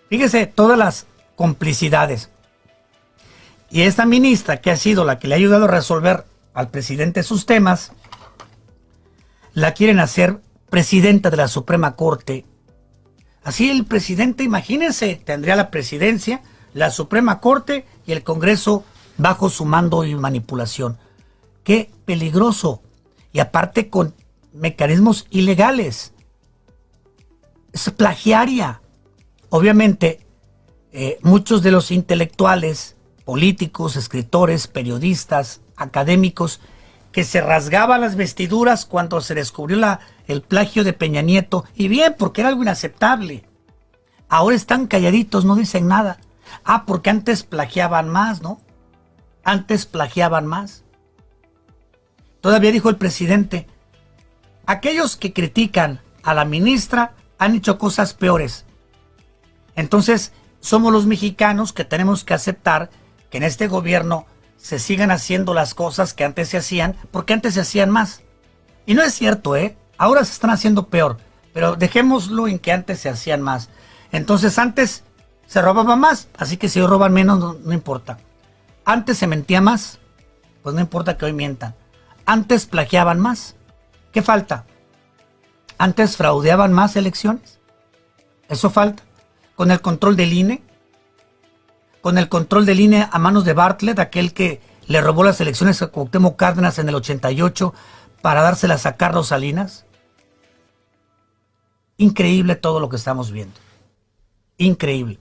Fíjese 0.08 0.46
todas 0.46 0.76
las 0.76 1.06
complicidades. 1.36 2.28
Y 3.70 3.82
esta 3.82 4.06
ministra, 4.06 4.60
que 4.60 4.72
ha 4.72 4.76
sido 4.76 5.04
la 5.04 5.20
que 5.20 5.28
le 5.28 5.36
ha 5.36 5.38
ayudado 5.38 5.66
a 5.66 5.68
resolver 5.68 6.24
al 6.54 6.70
presidente 6.70 7.22
sus 7.22 7.46
temas, 7.46 7.92
la 9.54 9.74
quieren 9.74 10.00
hacer 10.00 10.40
presidenta 10.70 11.30
de 11.30 11.36
la 11.36 11.46
Suprema 11.46 11.94
Corte. 11.94 12.44
Así 13.44 13.70
el 13.70 13.86
presidente, 13.86 14.42
imagínense, 14.42 15.22
tendría 15.24 15.54
la 15.54 15.70
presidencia, 15.70 16.42
la 16.74 16.90
Suprema 16.90 17.38
Corte 17.38 17.86
y 18.06 18.12
el 18.12 18.24
Congreso 18.24 18.84
bajo 19.18 19.50
su 19.50 19.64
mando 19.64 20.04
y 20.04 20.16
manipulación. 20.16 20.98
Qué 21.62 21.92
peligroso 22.04 22.82
y 23.32 23.40
aparte 23.40 23.88
con 23.88 24.14
mecanismos 24.52 25.26
ilegales. 25.30 26.12
Es 27.72 27.90
plagiaria. 27.90 28.80
Obviamente, 29.48 30.26
eh, 30.92 31.18
muchos 31.22 31.62
de 31.62 31.70
los 31.70 31.90
intelectuales, 31.90 32.96
políticos, 33.24 33.96
escritores, 33.96 34.66
periodistas, 34.66 35.60
académicos, 35.76 36.60
que 37.12 37.24
se 37.24 37.40
rasgaban 37.40 38.00
las 38.00 38.16
vestiduras 38.16 38.86
cuando 38.86 39.20
se 39.20 39.34
descubrió 39.34 39.98
el 40.26 40.42
plagio 40.42 40.84
de 40.84 40.92
Peña 40.92 41.22
Nieto, 41.22 41.64
y 41.74 41.88
bien, 41.88 42.14
porque 42.18 42.40
era 42.40 42.50
algo 42.50 42.62
inaceptable. 42.62 43.44
Ahora 44.28 44.54
están 44.54 44.86
calladitos, 44.86 45.44
no 45.44 45.56
dicen 45.56 45.88
nada. 45.88 46.20
Ah, 46.64 46.84
porque 46.86 47.10
antes 47.10 47.42
plagiaban 47.42 48.08
más, 48.08 48.42
¿no? 48.42 48.60
Antes 49.42 49.86
plagiaban 49.86 50.46
más. 50.46 50.84
Todavía 52.40 52.72
dijo 52.72 52.88
el 52.88 52.96
presidente, 52.96 53.66
aquellos 54.66 55.16
que 55.16 55.32
critican 55.32 56.00
a 56.22 56.34
la 56.34 56.44
ministra 56.44 57.14
han 57.38 57.54
hecho 57.54 57.78
cosas 57.78 58.14
peores. 58.14 58.64
Entonces, 59.76 60.32
somos 60.60 60.92
los 60.92 61.06
mexicanos 61.06 61.72
que 61.72 61.84
tenemos 61.84 62.24
que 62.24 62.34
aceptar 62.34 62.90
que 63.30 63.38
en 63.38 63.44
este 63.44 63.68
gobierno 63.68 64.26
se 64.56 64.78
sigan 64.78 65.10
haciendo 65.10 65.54
las 65.54 65.74
cosas 65.74 66.12
que 66.12 66.24
antes 66.24 66.48
se 66.48 66.58
hacían, 66.58 66.96
porque 67.10 67.32
antes 67.32 67.54
se 67.54 67.60
hacían 67.60 67.90
más. 67.90 68.22
Y 68.84 68.94
no 68.94 69.02
es 69.02 69.14
cierto, 69.14 69.56
¿eh? 69.56 69.76
Ahora 69.96 70.24
se 70.24 70.32
están 70.32 70.50
haciendo 70.50 70.88
peor, 70.88 71.18
pero 71.52 71.76
dejémoslo 71.76 72.48
en 72.48 72.58
que 72.58 72.72
antes 72.72 73.00
se 73.00 73.08
hacían 73.08 73.42
más. 73.42 73.70
Entonces 74.12 74.58
antes 74.58 75.04
se 75.46 75.62
robaba 75.62 75.96
más, 75.96 76.28
así 76.36 76.56
que 76.56 76.68
si 76.68 76.80
hoy 76.80 76.86
roban 76.86 77.12
menos 77.12 77.38
no, 77.38 77.54
no 77.54 77.72
importa. 77.72 78.18
Antes 78.84 79.18
se 79.18 79.26
mentía 79.26 79.60
más, 79.60 79.98
pues 80.62 80.74
no 80.74 80.80
importa 80.80 81.16
que 81.16 81.24
hoy 81.24 81.32
mientan. 81.32 81.74
Antes 82.30 82.66
plagiaban 82.66 83.18
más. 83.18 83.56
¿Qué 84.12 84.22
falta? 84.22 84.64
Antes 85.78 86.16
fraudeaban 86.16 86.72
más 86.72 86.94
elecciones. 86.94 87.58
Eso 88.48 88.70
falta. 88.70 89.02
Con 89.56 89.72
el 89.72 89.80
control 89.80 90.14
del 90.14 90.32
INE. 90.32 90.62
Con 92.00 92.18
el 92.18 92.28
control 92.28 92.66
del 92.66 92.78
INE 92.78 93.08
a 93.10 93.18
manos 93.18 93.44
de 93.44 93.52
Bartlett, 93.52 93.98
aquel 93.98 94.32
que 94.32 94.60
le 94.86 95.00
robó 95.00 95.24
las 95.24 95.40
elecciones 95.40 95.82
a 95.82 95.88
Cuauhtémoc 95.88 96.36
Cárdenas 96.36 96.78
en 96.78 96.88
el 96.88 96.94
88 96.94 97.74
para 98.22 98.42
dárselas 98.42 98.86
a 98.86 98.96
Carlos 98.96 99.26
Salinas. 99.26 99.84
Increíble 101.96 102.54
todo 102.54 102.78
lo 102.78 102.88
que 102.88 102.96
estamos 102.96 103.32
viendo. 103.32 103.58
Increíble. 104.56 105.18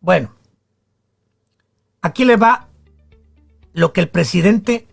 Bueno, 0.00 0.34
aquí 2.02 2.26
le 2.26 2.36
va 2.36 2.68
lo 3.72 3.94
que 3.94 4.02
el 4.02 4.10
presidente 4.10 4.86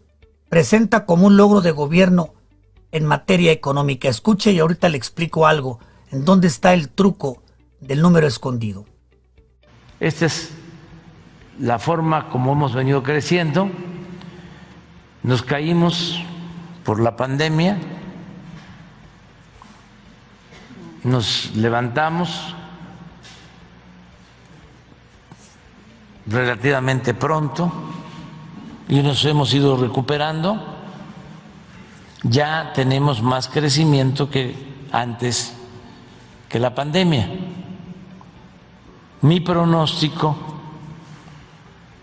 presenta 0.52 1.06
como 1.06 1.28
un 1.28 1.38
logro 1.38 1.62
de 1.62 1.72
gobierno 1.72 2.34
en 2.91 3.06
materia 3.06 3.54
económica. 3.54 4.10
Escuche 4.10 4.52
y 4.52 4.60
ahorita 4.60 4.89
le 4.89 4.97
explico 4.97 5.47
algo. 5.47 5.80
¿En 6.12 6.26
dónde 6.26 6.49
está 6.49 6.74
el 6.74 6.89
truco 6.89 7.41
del 7.80 8.02
número 8.02 8.28
escondido? 8.28 8.86
Esta 10.02 10.26
es 10.26 10.52
la 11.58 11.80
forma 11.80 12.28
como 12.28 12.52
hemos 12.52 12.76
venido 12.76 13.02
creciendo. 13.02 13.72
Nos 15.24 15.41
caímos 15.41 16.22
por 16.84 16.99
la 16.99 17.16
pandemia, 17.16 17.80
nos 21.06 21.56
levantamos 21.56 22.54
relativamente 26.28 27.14
pronto 27.14 27.72
y 28.92 29.02
nos 29.02 29.24
hemos 29.26 29.52
ido 29.54 29.78
recuperando. 29.78 30.60
Ya 32.24 32.74
tenemos 32.76 33.24
más 33.24 33.48
crecimiento 33.48 34.30
que 34.30 34.54
antes 34.92 35.56
que 36.48 36.60
la 36.60 36.76
pandemia. 36.76 37.28
Mi 39.22 39.39
pronóstico 39.39 40.36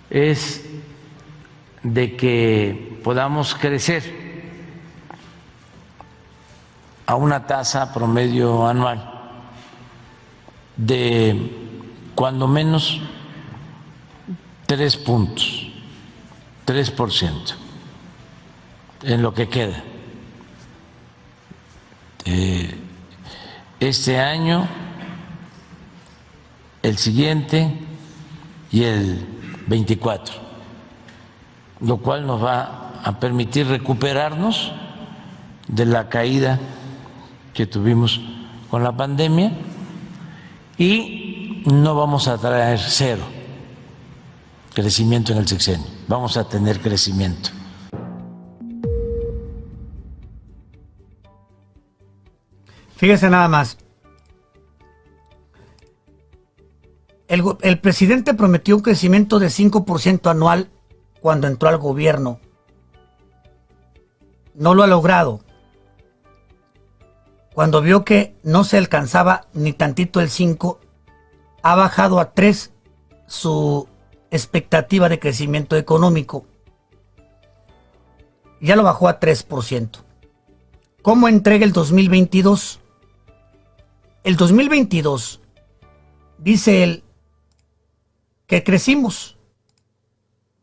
es 0.09 0.65
de 1.83 2.17
que 2.17 3.01
podamos 3.05 3.55
crecer 3.55 4.29
a 7.07 7.15
una 7.17 7.47
tasa 7.47 7.93
promedio 7.93 8.67
anual 8.67 9.15
de 10.77 11.51
cuando 12.15 12.49
menos 12.49 13.01
tres 14.67 14.97
puntos, 14.97 15.68
tres 16.69 16.91
por 16.91 17.11
ciento. 17.11 17.55
En 19.03 19.23
lo 19.23 19.33
que 19.33 19.49
queda. 19.49 19.83
Eh, 22.27 22.79
este 23.81 24.21
año, 24.21 24.69
el 26.83 26.99
siguiente 26.99 27.73
y 28.71 28.83
el 28.83 29.27
24, 29.67 30.35
lo 31.81 31.97
cual 31.97 32.27
nos 32.27 32.45
va 32.45 33.01
a 33.03 33.19
permitir 33.19 33.67
recuperarnos 33.69 34.71
de 35.69 35.87
la 35.87 36.11
caída 36.11 36.61
que 37.55 37.65
tuvimos 37.65 38.21
con 38.71 38.85
la 38.85 38.95
pandemia 38.95 39.53
y 40.77 41.63
no 41.65 41.95
vamos 41.95 42.29
a 42.29 42.37
traer 42.37 42.79
cero 42.79 43.25
crecimiento 44.75 45.33
en 45.33 45.39
el 45.39 45.49
sexenio, 45.49 45.98
vamos 46.09 46.37
a 46.37 46.49
tener 46.49 46.81
crecimiento. 46.81 47.51
Fíjese 52.97 53.31
nada 53.31 53.47
más. 53.47 53.79
El, 57.29 57.79
presidente 57.79 58.35
prometió 58.35 58.75
un 58.75 58.83
crecimiento 58.83 59.39
de 59.39 59.49
5% 59.49 60.31
anual 60.31 60.71
cuando 61.21 61.47
entró 61.47 61.69
al 61.69 61.77
gobierno. 61.77 62.41
No 64.55 64.75
lo 64.75 64.83
ha 64.83 64.87
logrado 64.87 65.45
cuando 67.59 67.83
vio 67.83 68.05
que 68.05 68.37
no 68.45 68.63
se 68.63 68.79
alcanzaba 68.79 69.49
ni 69.53 69.73
tantito 69.73 70.21
el 70.21 70.31
5, 70.31 70.79
ha 71.65 71.75
bajado 71.75 72.21
a 72.21 72.33
3 72.33 72.73
su 73.27 73.89
expectativa 74.31 75.09
de 75.09 75.19
crecimiento 75.19 75.77
económico. 75.77 76.47
Ya 78.61 78.77
lo 78.77 78.83
bajó 78.83 79.09
a 79.09 79.21
3%. 79.21 80.03
¿Cómo 81.03 81.29
entrega 81.29 81.65
el 81.65 81.73
2022? 81.73 82.81
El 84.25 84.37
2022, 84.37 85.41
dice 86.39 86.83
él, 86.83 87.05
que 88.47 88.65
crecimos. 88.65 89.39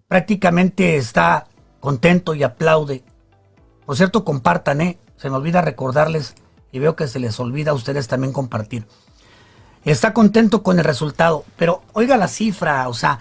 Prácticamente 0.07 0.97
está 0.97 1.47
contento 1.79 2.35
y 2.35 2.43
aplaude. 2.43 3.03
Por 3.85 3.95
cierto, 3.95 4.25
compartan, 4.25 4.81
¿eh? 4.81 4.99
Se 5.17 5.29
me 5.29 5.37
olvida 5.37 5.61
recordarles 5.61 6.35
y 6.71 6.79
veo 6.79 6.95
que 6.95 7.07
se 7.07 7.19
les 7.19 7.39
olvida 7.39 7.71
a 7.71 7.75
ustedes 7.75 8.07
también 8.07 8.33
compartir. 8.33 8.85
Está 9.85 10.13
contento 10.13 10.63
con 10.63 10.79
el 10.79 10.85
resultado, 10.85 11.45
pero 11.57 11.83
oiga 11.93 12.17
la 12.17 12.27
cifra, 12.27 12.89
o 12.89 12.93
sea, 12.93 13.19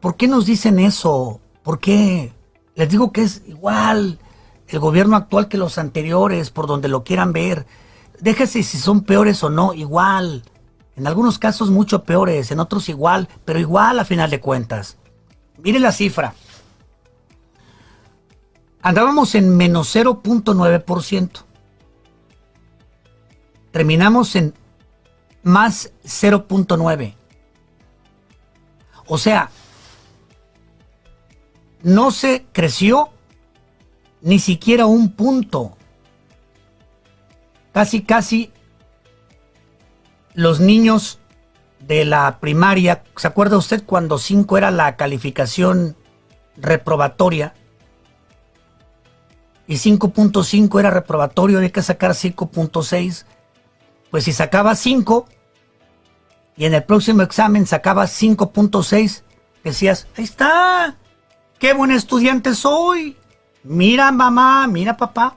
¿por 0.00 0.16
qué 0.16 0.28
nos 0.28 0.46
dicen 0.46 0.78
eso? 0.78 1.40
¿Por 1.62 1.80
qué? 1.80 2.32
Les 2.74 2.88
digo 2.88 3.12
que 3.12 3.22
es 3.22 3.42
igual 3.46 4.18
el 4.68 4.78
gobierno 4.78 5.16
actual 5.16 5.48
que 5.48 5.58
los 5.58 5.78
anteriores, 5.78 6.50
por 6.50 6.66
donde 6.66 6.88
lo 6.88 7.04
quieran 7.04 7.32
ver. 7.32 7.66
Déjese 8.20 8.62
si 8.62 8.78
son 8.78 9.02
peores 9.02 9.42
o 9.42 9.50
no, 9.50 9.74
igual. 9.74 10.42
En 10.96 11.06
algunos 11.06 11.38
casos 11.38 11.70
mucho 11.70 12.04
peores, 12.04 12.50
en 12.50 12.60
otros 12.60 12.88
igual, 12.88 13.28
pero 13.44 13.58
igual 13.58 13.98
a 13.98 14.04
final 14.04 14.30
de 14.30 14.40
cuentas. 14.40 14.96
Mire 15.62 15.78
la 15.78 15.92
cifra. 15.92 16.34
Andábamos 18.82 19.34
en 19.34 19.56
menos 19.56 19.94
0.9% 19.94 21.48
terminamos 23.70 24.34
en 24.34 24.54
más 25.42 25.92
0.9. 26.04 27.14
O 29.06 29.18
sea, 29.18 29.50
no 31.82 32.10
se 32.10 32.46
creció 32.52 33.10
ni 34.20 34.38
siquiera 34.38 34.86
un 34.86 35.12
punto. 35.12 35.76
Casi, 37.72 38.02
casi 38.02 38.52
los 40.34 40.60
niños 40.60 41.18
de 41.80 42.04
la 42.04 42.38
primaria, 42.40 43.04
¿se 43.16 43.28
acuerda 43.28 43.56
usted 43.56 43.84
cuando 43.84 44.18
5 44.18 44.58
era 44.58 44.70
la 44.70 44.96
calificación 44.96 45.96
reprobatoria? 46.56 47.54
Y 49.66 49.74
5.5 49.74 50.80
era 50.80 50.90
reprobatorio, 50.90 51.58
había 51.58 51.70
que 51.70 51.82
sacar 51.82 52.12
5.6 52.12 53.26
pues 54.10 54.24
si 54.24 54.32
sacaba 54.32 54.74
5 54.74 55.26
y 56.56 56.64
en 56.64 56.74
el 56.74 56.82
próximo 56.82 57.22
examen 57.22 57.66
sacaba 57.66 58.04
5.6, 58.04 59.22
decías, 59.62 60.08
ahí 60.16 60.24
está, 60.24 60.96
qué 61.58 61.72
buen 61.72 61.90
estudiante 61.90 62.54
soy. 62.54 63.16
Mira 63.62 64.10
mamá, 64.12 64.66
mira 64.66 64.96
papá, 64.96 65.36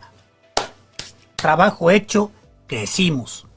trabajo 1.35 1.89
hecho, 1.89 2.31
crecimos. 2.67 3.47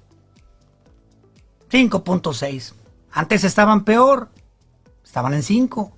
5.6. 1.70 2.74
Antes 3.12 3.44
estaban 3.44 3.84
peor, 3.84 4.30
estaban 5.04 5.34
en 5.34 5.42
5. 5.42 5.92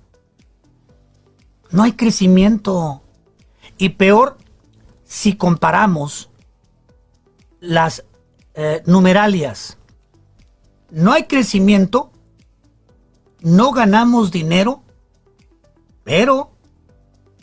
No 1.71 1.83
hay 1.83 1.93
crecimiento. 1.93 3.01
Y 3.77 3.89
peor 3.89 4.37
si 5.05 5.35
comparamos 5.35 6.29
las 7.59 8.03
eh, 8.53 8.81
numeralias. 8.85 9.77
No 10.89 11.11
hay 11.11 11.23
crecimiento, 11.23 12.11
no 13.41 13.71
ganamos 13.71 14.31
dinero, 14.31 14.83
pero 16.03 16.56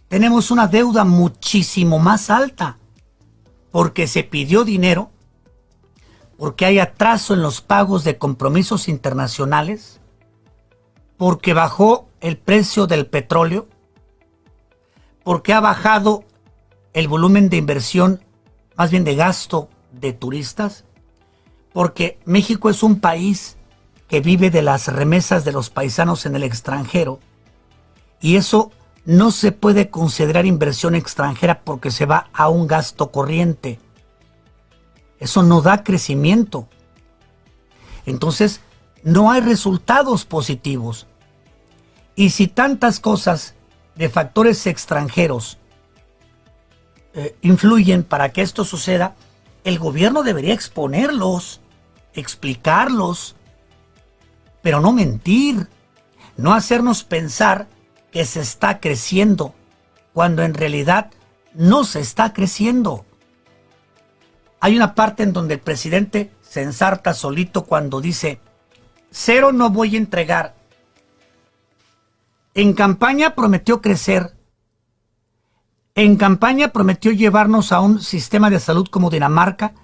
tenemos 0.09 0.51
una 0.51 0.67
deuda 0.67 1.05
muchísimo 1.05 1.99
más 1.99 2.31
alta 2.31 2.79
porque 3.71 4.07
se 4.07 4.23
pidió 4.23 4.65
dinero, 4.65 5.11
porque 6.39 6.65
hay 6.65 6.79
atraso 6.79 7.35
en 7.35 7.43
los 7.43 7.61
pagos 7.61 8.05
de 8.05 8.19
compromisos 8.19 8.89
internacionales, 8.89 10.01
porque 11.17 11.55
bajó 11.55 12.09
el 12.21 12.39
precio 12.39 12.87
del 12.87 13.07
petróleo, 13.07 13.67
porque 15.25 15.53
ha 15.53 15.61
bajado 15.61 16.25
el 16.93 17.09
volumen 17.09 17.49
de 17.49 17.57
inversión, 17.57 18.25
más 18.77 18.91
bien 18.91 19.03
de 19.03 19.17
gasto 19.17 19.69
de 19.91 20.13
turistas, 20.13 20.85
porque 21.73 22.21
México 22.25 22.71
es 22.71 22.85
un 22.85 23.01
país 23.01 23.57
que 24.07 24.21
vive 24.21 24.51
de 24.51 24.63
las 24.63 24.87
remesas 24.87 25.45
de 25.45 25.51
los 25.51 25.71
paisanos 25.71 26.27
en 26.27 26.37
el 26.37 26.45
extranjero 26.45 27.19
y 28.21 28.37
eso 28.37 28.71
no 29.05 29.31
se 29.31 29.53
puede 29.53 29.91
considerar 29.91 30.47
inversión 30.47 30.95
extranjera 30.95 31.61
porque 31.63 31.91
se 31.91 32.07
va 32.07 32.31
a 32.33 32.49
un 32.49 32.67
gasto 32.67 33.11
corriente. 33.11 33.79
Eso 35.19 35.43
no 35.43 35.61
da 35.61 35.85
crecimiento. 35.85 36.69
Entonces, 38.07 38.61
no 39.03 39.31
hay 39.31 39.41
resultados 39.41 40.25
positivos. 40.25 41.07
Y 42.17 42.31
si 42.31 42.47
tantas 42.47 43.01
cosas 43.01 43.55
de 43.97 44.09
factores 44.09 44.67
extranjeros 44.67 45.59
eh, 47.15 47.37
influyen 47.43 48.03
para 48.03 48.33
que 48.33 48.43
esto 48.43 48.65
suceda, 48.65 49.15
el 49.65 49.79
gobierno 49.79 50.23
debería 50.23 50.55
exponerlos 50.55 51.61
explicarlos, 52.15 53.35
pero 54.63 54.81
no 54.81 54.93
mentir, 54.93 55.69
no 56.37 56.55
hacernos 56.55 57.05
pensar 57.05 57.67
que 58.15 58.25
se 58.25 58.41
está 58.41 58.79
creciendo, 58.79 59.55
cuando 60.12 60.45
en 60.45 60.55
realidad 60.55 61.11
no 61.53 61.83
se 61.83 61.99
está 61.99 62.33
creciendo. 62.33 63.05
Hay 64.61 64.77
una 64.77 64.95
parte 64.95 65.25
en 65.25 65.33
donde 65.33 65.55
el 65.55 65.61
presidente 65.61 66.31
se 66.41 66.62
ensarta 66.62 67.12
solito 67.12 67.65
cuando 67.65 68.01
dice, 68.01 68.39
cero 69.11 69.51
no 69.51 69.71
voy 69.71 69.97
a 69.97 69.99
entregar. 69.99 70.55
En 72.55 72.73
campaña 72.75 73.35
prometió 73.35 73.83
crecer. 73.83 74.37
En 75.97 76.15
campaña 76.15 76.69
prometió 76.69 77.11
llevarnos 77.11 77.73
a 77.73 77.81
un 77.81 78.01
sistema 78.01 78.49
de 78.49 78.61
salud 78.61 78.87
como 78.87 79.11
Dinamarca, 79.11 79.75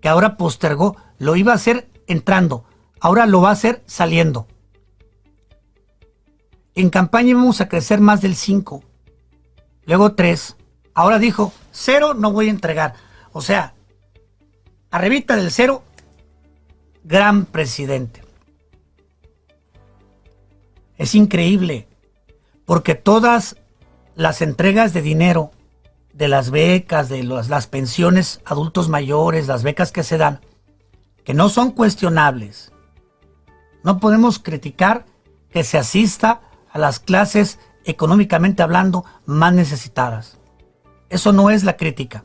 que 0.00 0.08
ahora 0.08 0.36
postergó 0.36 0.96
lo 1.18 1.34
iba 1.34 1.50
a 1.50 1.56
hacer 1.56 1.90
entrando, 2.06 2.64
ahora 3.00 3.26
lo 3.26 3.40
va 3.40 3.48
a 3.48 3.54
hacer 3.54 3.82
saliendo. 3.86 4.46
En 6.80 6.88
campaña 6.88 7.32
íbamos 7.32 7.60
a 7.60 7.68
crecer 7.68 8.00
más 8.00 8.22
del 8.22 8.34
5, 8.34 8.82
luego 9.84 10.14
3, 10.14 10.56
ahora 10.94 11.18
dijo 11.18 11.52
0 11.72 12.14
no 12.14 12.32
voy 12.32 12.46
a 12.46 12.50
entregar. 12.50 12.94
O 13.32 13.42
sea, 13.42 13.74
arribita 14.90 15.36
del 15.36 15.50
0, 15.50 15.82
gran 17.04 17.44
presidente. 17.44 18.22
Es 20.96 21.14
increíble, 21.14 21.86
porque 22.64 22.94
todas 22.94 23.56
las 24.14 24.40
entregas 24.40 24.94
de 24.94 25.02
dinero 25.02 25.50
de 26.14 26.28
las 26.28 26.50
becas, 26.50 27.10
de 27.10 27.22
las 27.24 27.66
pensiones 27.66 28.40
adultos 28.46 28.88
mayores, 28.88 29.48
las 29.48 29.64
becas 29.64 29.92
que 29.92 30.02
se 30.02 30.16
dan, 30.16 30.40
que 31.24 31.34
no 31.34 31.50
son 31.50 31.72
cuestionables. 31.72 32.72
No 33.84 34.00
podemos 34.00 34.38
criticar 34.38 35.04
que 35.50 35.62
se 35.62 35.76
asista 35.76 36.40
a 36.72 36.78
las 36.78 37.00
clases 37.00 37.58
económicamente 37.84 38.62
hablando 38.62 39.04
más 39.26 39.52
necesitadas. 39.52 40.38
Eso 41.08 41.32
no 41.32 41.50
es 41.50 41.64
la 41.64 41.76
crítica, 41.76 42.24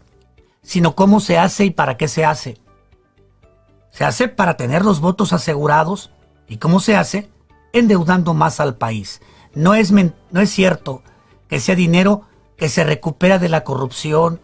sino 0.62 0.96
cómo 0.96 1.20
se 1.20 1.38
hace 1.38 1.66
y 1.66 1.72
para 1.72 1.98
qué 1.98 2.08
se 2.08 2.26
hace. 2.26 2.58
Se 3.91 4.04
hace 4.04 4.28
para 4.28 4.58
tener 4.58 4.84
los 4.84 5.00
votos 5.00 5.34
asegurados 5.34 6.12
y 6.48 6.58
cómo 6.58 6.80
se 6.80 6.96
hace 6.96 7.30
endeudando 7.74 8.34
más 8.34 8.60
al 8.60 8.76
país. 8.76 9.22
No 9.54 9.74
es, 9.74 9.91
no 9.91 10.41
es 10.41 10.50
cierto 10.50 11.02
que 11.48 11.60
sea 11.60 11.76
dinero 11.76 12.24
que 12.58 12.70
se 12.70 12.84
recupera 12.84 13.39
de 13.39 13.50
la 13.50 13.64
corrupción, 13.64 14.41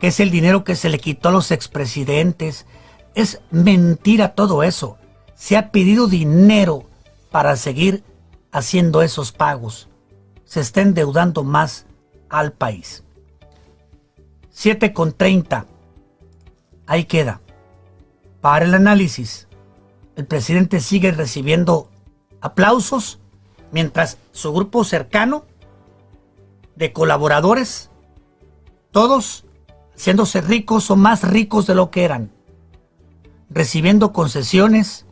que 0.00 0.08
es 0.08 0.20
el 0.20 0.30
dinero 0.30 0.64
que 0.64 0.76
se 0.76 0.88
le 0.88 0.98
quitó 0.98 1.28
a 1.28 1.32
los 1.32 1.50
expresidentes. 1.50 2.66
Es 3.14 3.40
mentira 3.50 4.34
todo 4.34 4.62
eso. 4.62 4.98
Se 5.34 5.56
ha 5.56 5.70
pedido 5.70 6.06
dinero 6.06 6.84
para 7.30 7.56
seguir 7.56 8.04
haciendo 8.52 9.02
esos 9.02 9.32
pagos. 9.32 9.88
Se 10.44 10.60
está 10.60 10.82
endeudando 10.82 11.42
más 11.42 11.86
al 12.28 12.52
país. 12.52 13.02
7 14.50 14.92
con 14.92 15.12
30. 15.12 15.66
Ahí 16.86 17.04
queda. 17.04 17.40
Para 18.40 18.64
el 18.64 18.74
análisis, 18.74 19.48
el 20.14 20.26
presidente 20.26 20.80
sigue 20.80 21.10
recibiendo 21.10 21.90
aplausos 22.40 23.18
mientras 23.70 24.18
su 24.32 24.52
grupo 24.52 24.84
cercano 24.84 25.46
de 26.76 26.92
colaboradores, 26.92 27.90
todos 28.90 29.44
haciéndose 29.94 30.40
ricos 30.40 30.90
o 30.90 30.96
más 30.96 31.22
ricos 31.22 31.66
de 31.66 31.74
lo 31.74 31.90
que 31.90 32.04
eran, 32.04 32.30
recibiendo 33.48 34.12
concesiones, 34.12 35.06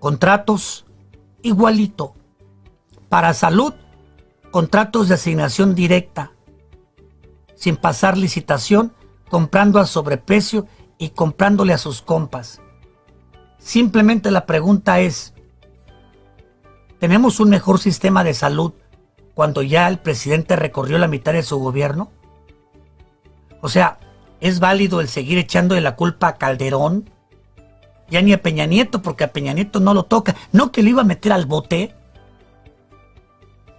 contratos, 0.00 0.86
igualito. 1.42 2.14
Para 3.14 3.32
salud, 3.32 3.74
contratos 4.50 5.06
de 5.06 5.14
asignación 5.14 5.76
directa, 5.76 6.32
sin 7.54 7.76
pasar 7.76 8.18
licitación, 8.18 8.92
comprando 9.30 9.78
a 9.78 9.86
sobreprecio 9.86 10.66
y 10.98 11.10
comprándole 11.10 11.72
a 11.72 11.78
sus 11.78 12.02
compas. 12.02 12.60
Simplemente 13.56 14.32
la 14.32 14.46
pregunta 14.46 14.98
es, 14.98 15.32
¿tenemos 16.98 17.38
un 17.38 17.50
mejor 17.50 17.78
sistema 17.78 18.24
de 18.24 18.34
salud 18.34 18.72
cuando 19.34 19.62
ya 19.62 19.86
el 19.86 20.00
presidente 20.00 20.56
recorrió 20.56 20.98
la 20.98 21.06
mitad 21.06 21.34
de 21.34 21.44
su 21.44 21.60
gobierno? 21.60 22.10
O 23.60 23.68
sea, 23.68 24.00
¿es 24.40 24.58
válido 24.58 25.00
el 25.00 25.06
seguir 25.06 25.38
echándole 25.38 25.82
la 25.82 25.94
culpa 25.94 26.26
a 26.26 26.36
Calderón? 26.36 27.08
Ya 28.10 28.22
ni 28.22 28.32
a 28.32 28.42
Peña 28.42 28.66
Nieto, 28.66 29.02
porque 29.02 29.22
a 29.22 29.32
Peña 29.32 29.52
Nieto 29.52 29.78
no 29.78 29.94
lo 29.94 30.02
toca. 30.02 30.34
No 30.50 30.72
que 30.72 30.82
lo 30.82 30.88
iba 30.88 31.02
a 31.02 31.04
meter 31.04 31.32
al 31.32 31.46
bote. 31.46 31.94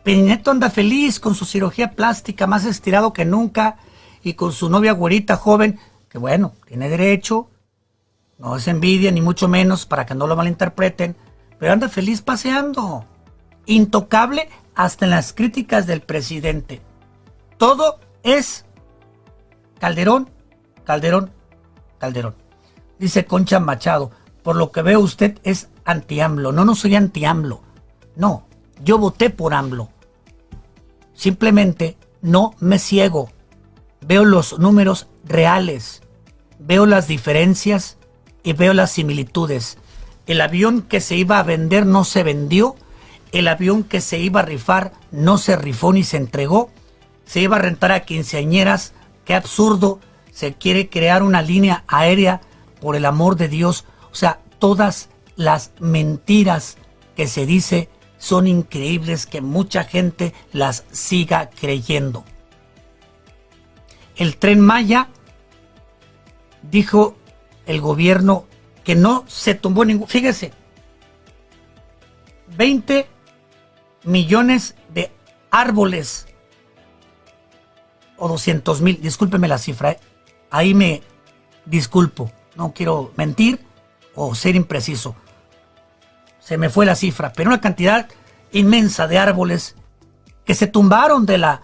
Peña 0.06 0.22
Nieto 0.22 0.52
anda 0.52 0.70
feliz 0.70 1.20
con 1.20 1.34
su 1.34 1.46
cirugía 1.46 1.94
plástica, 1.94 2.46
más 2.46 2.64
estirado 2.64 3.12
que 3.12 3.26
nunca, 3.26 3.78
y 4.22 4.36
con 4.36 4.52
su 4.52 4.70
novia 4.70 4.92
güerita 4.92 5.36
joven, 5.36 5.80
que 6.10 6.20
bueno, 6.20 6.54
tiene 6.68 6.90
derecho, 6.90 7.50
no 8.38 8.56
es 8.56 8.68
envidia 8.68 9.12
ni 9.12 9.22
mucho 9.22 9.48
menos 9.48 9.88
para 9.88 10.06
que 10.06 10.14
no 10.14 10.28
lo 10.28 10.36
malinterpreten, 10.36 11.16
pero 11.58 11.74
anda 11.74 11.90
feliz 11.90 12.22
paseando. 12.22 13.04
Intocable 13.66 14.48
hasta 14.76 15.06
en 15.06 15.12
las 15.12 15.34
críticas 15.34 15.88
del 15.88 16.02
presidente. 16.02 16.84
Todo 17.58 18.00
es 18.22 18.64
Calderón, 19.80 20.30
Calderón, 20.84 21.32
Calderón. 21.98 22.36
Dice 23.00 23.26
Concha 23.26 23.60
Machado, 23.60 24.12
por 24.44 24.56
lo 24.56 24.72
que 24.72 24.84
veo 24.84 25.00
usted 25.00 25.40
es 25.42 25.70
anti-AMLO. 25.84 26.52
No, 26.52 26.64
no 26.64 26.76
soy 26.76 26.96
anti-AMLO. 26.96 27.64
No, 28.16 28.46
yo 28.84 29.00
voté 29.00 29.32
por 29.32 29.56
AMLO. 29.56 29.95
Simplemente 31.16 31.98
no 32.22 32.54
me 32.60 32.78
ciego. 32.78 33.32
Veo 34.02 34.26
los 34.26 34.60
números 34.60 35.08
reales. 35.24 36.04
Veo 36.60 36.86
las 36.86 37.08
diferencias 37.08 37.98
y 38.44 38.54
veo 38.54 38.74
las 38.74 38.92
similitudes. 38.92 39.78
El 40.28 40.42
avión 40.42 40.82
que 40.82 41.02
se 41.02 41.16
iba 41.16 41.40
a 41.40 41.44
vender 41.44 41.86
no 41.86 42.04
se 42.04 42.24
vendió 42.24 42.76
el 43.36 43.50
avión 43.50 43.84
que 43.84 44.00
se 44.00 44.18
iba 44.18 44.40
a 44.40 44.46
rifar 44.46 44.94
no 45.12 45.38
se 45.38 45.58
rifó 45.58 45.92
ni 45.92 46.06
se 46.06 46.16
entregó, 46.16 46.70
se 47.26 47.42
iba 47.42 47.58
a 47.58 47.60
rentar 47.60 47.92
a 47.92 48.06
quinceañeras, 48.06 48.94
qué 49.26 49.36
absurdo, 49.36 50.00
se 50.32 50.54
quiere 50.54 50.90
crear 50.90 51.22
una 51.22 51.42
línea 51.42 51.84
aérea 51.88 52.40
por 52.80 52.96
el 52.96 53.04
amor 53.04 53.36
de 53.36 53.50
Dios, 53.50 53.84
o 54.10 54.16
sea, 54.16 54.40
todas 54.58 55.10
las 55.36 55.72
mentiras 55.80 56.78
que 57.18 57.28
se 57.28 57.46
dice 57.46 57.90
son 58.18 58.48
increíbles 58.48 59.26
que 59.26 59.42
mucha 59.42 59.84
gente 59.84 60.34
las 60.52 60.86
siga 60.92 61.50
creyendo. 61.50 62.24
El 64.16 64.38
tren 64.38 64.60
Maya 64.60 65.10
dijo 66.62 67.16
el 67.66 67.82
gobierno 67.82 68.46
que 68.84 68.96
no 68.96 69.26
se 69.28 69.56
tumbó 69.56 69.84
ningún, 69.84 70.08
fíjese, 70.08 70.54
20 72.56 73.08
millones 74.04 74.76
de 74.94 75.12
árboles 75.52 76.28
o 78.18 78.28
200 78.28 78.82
mil, 78.82 79.02
discúlpeme 79.02 79.48
la 79.48 79.58
cifra, 79.58 79.92
¿eh? 79.92 80.00
ahí 80.50 80.74
me 80.74 81.02
disculpo, 81.66 82.32
no 82.56 82.74
quiero 82.74 83.12
mentir 83.18 83.60
o 84.14 84.34
ser 84.36 84.56
impreciso. 84.56 85.16
Se 86.46 86.60
me 86.60 86.70
fue 86.70 86.86
la 86.86 86.94
cifra, 86.94 87.34
pero 87.34 87.50
una 87.50 87.60
cantidad 87.60 88.08
inmensa 88.52 89.08
de 89.08 89.18
árboles 89.18 89.76
que 90.46 90.54
se 90.54 90.68
tumbaron 90.68 91.26
de 91.26 91.40
la, 91.40 91.62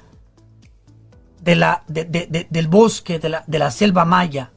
de 1.40 1.56
la, 1.56 1.84
del 1.88 2.68
bosque, 2.68 3.20
de 3.20 3.30
la, 3.30 3.44
de 3.46 3.60
la 3.60 3.70
selva 3.70 4.06
maya. 4.06 4.52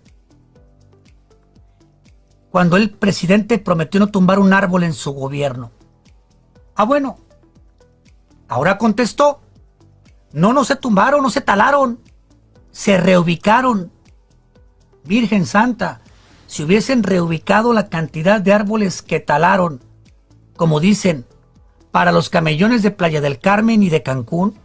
Cuando 2.50 2.78
el 2.78 2.90
presidente 2.90 3.58
prometió 3.58 4.00
no 4.00 4.08
tumbar 4.08 4.38
un 4.38 4.54
árbol 4.54 4.84
en 4.84 4.94
su 4.94 5.12
gobierno. 5.12 5.72
Ah, 6.74 6.84
bueno, 6.84 7.18
Ahora 8.48 8.78
contestó, 8.78 9.40
no, 10.32 10.52
no 10.52 10.64
se 10.64 10.76
tumbaron, 10.76 11.22
no 11.22 11.30
se 11.30 11.40
talaron, 11.40 12.00
se 12.70 12.98
reubicaron. 12.98 13.90
Virgen 15.04 15.46
Santa, 15.46 16.00
si 16.46 16.62
hubiesen 16.62 17.02
reubicado 17.02 17.72
la 17.72 17.88
cantidad 17.88 18.40
de 18.40 18.52
árboles 18.52 19.02
que 19.02 19.20
talaron, 19.20 19.80
como 20.56 20.80
dicen, 20.80 21.26
para 21.90 22.12
los 22.12 22.30
camellones 22.30 22.82
de 22.82 22.90
Playa 22.90 23.20
del 23.20 23.38
Carmen 23.38 23.82
y 23.82 23.88
de 23.88 24.02
Cancún, 24.02 24.58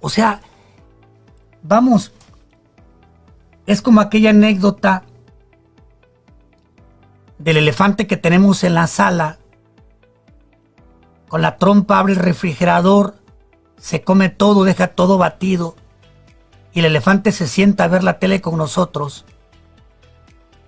o 0.00 0.08
sea, 0.08 0.40
vamos, 1.62 2.12
es 3.66 3.82
como 3.82 4.00
aquella 4.00 4.30
anécdota 4.30 5.04
del 7.38 7.58
elefante 7.58 8.06
que 8.06 8.16
tenemos 8.16 8.64
en 8.64 8.74
la 8.74 8.86
sala. 8.86 9.38
Con 11.28 11.42
la 11.42 11.56
trompa 11.56 11.98
abre 11.98 12.12
el 12.12 12.18
refrigerador, 12.18 13.16
se 13.78 14.02
come 14.02 14.28
todo, 14.28 14.64
deja 14.64 14.88
todo 14.88 15.18
batido, 15.18 15.76
y 16.72 16.80
el 16.80 16.86
elefante 16.86 17.32
se 17.32 17.48
sienta 17.48 17.84
a 17.84 17.88
ver 17.88 18.04
la 18.04 18.18
tele 18.18 18.40
con 18.40 18.56
nosotros. 18.56 19.24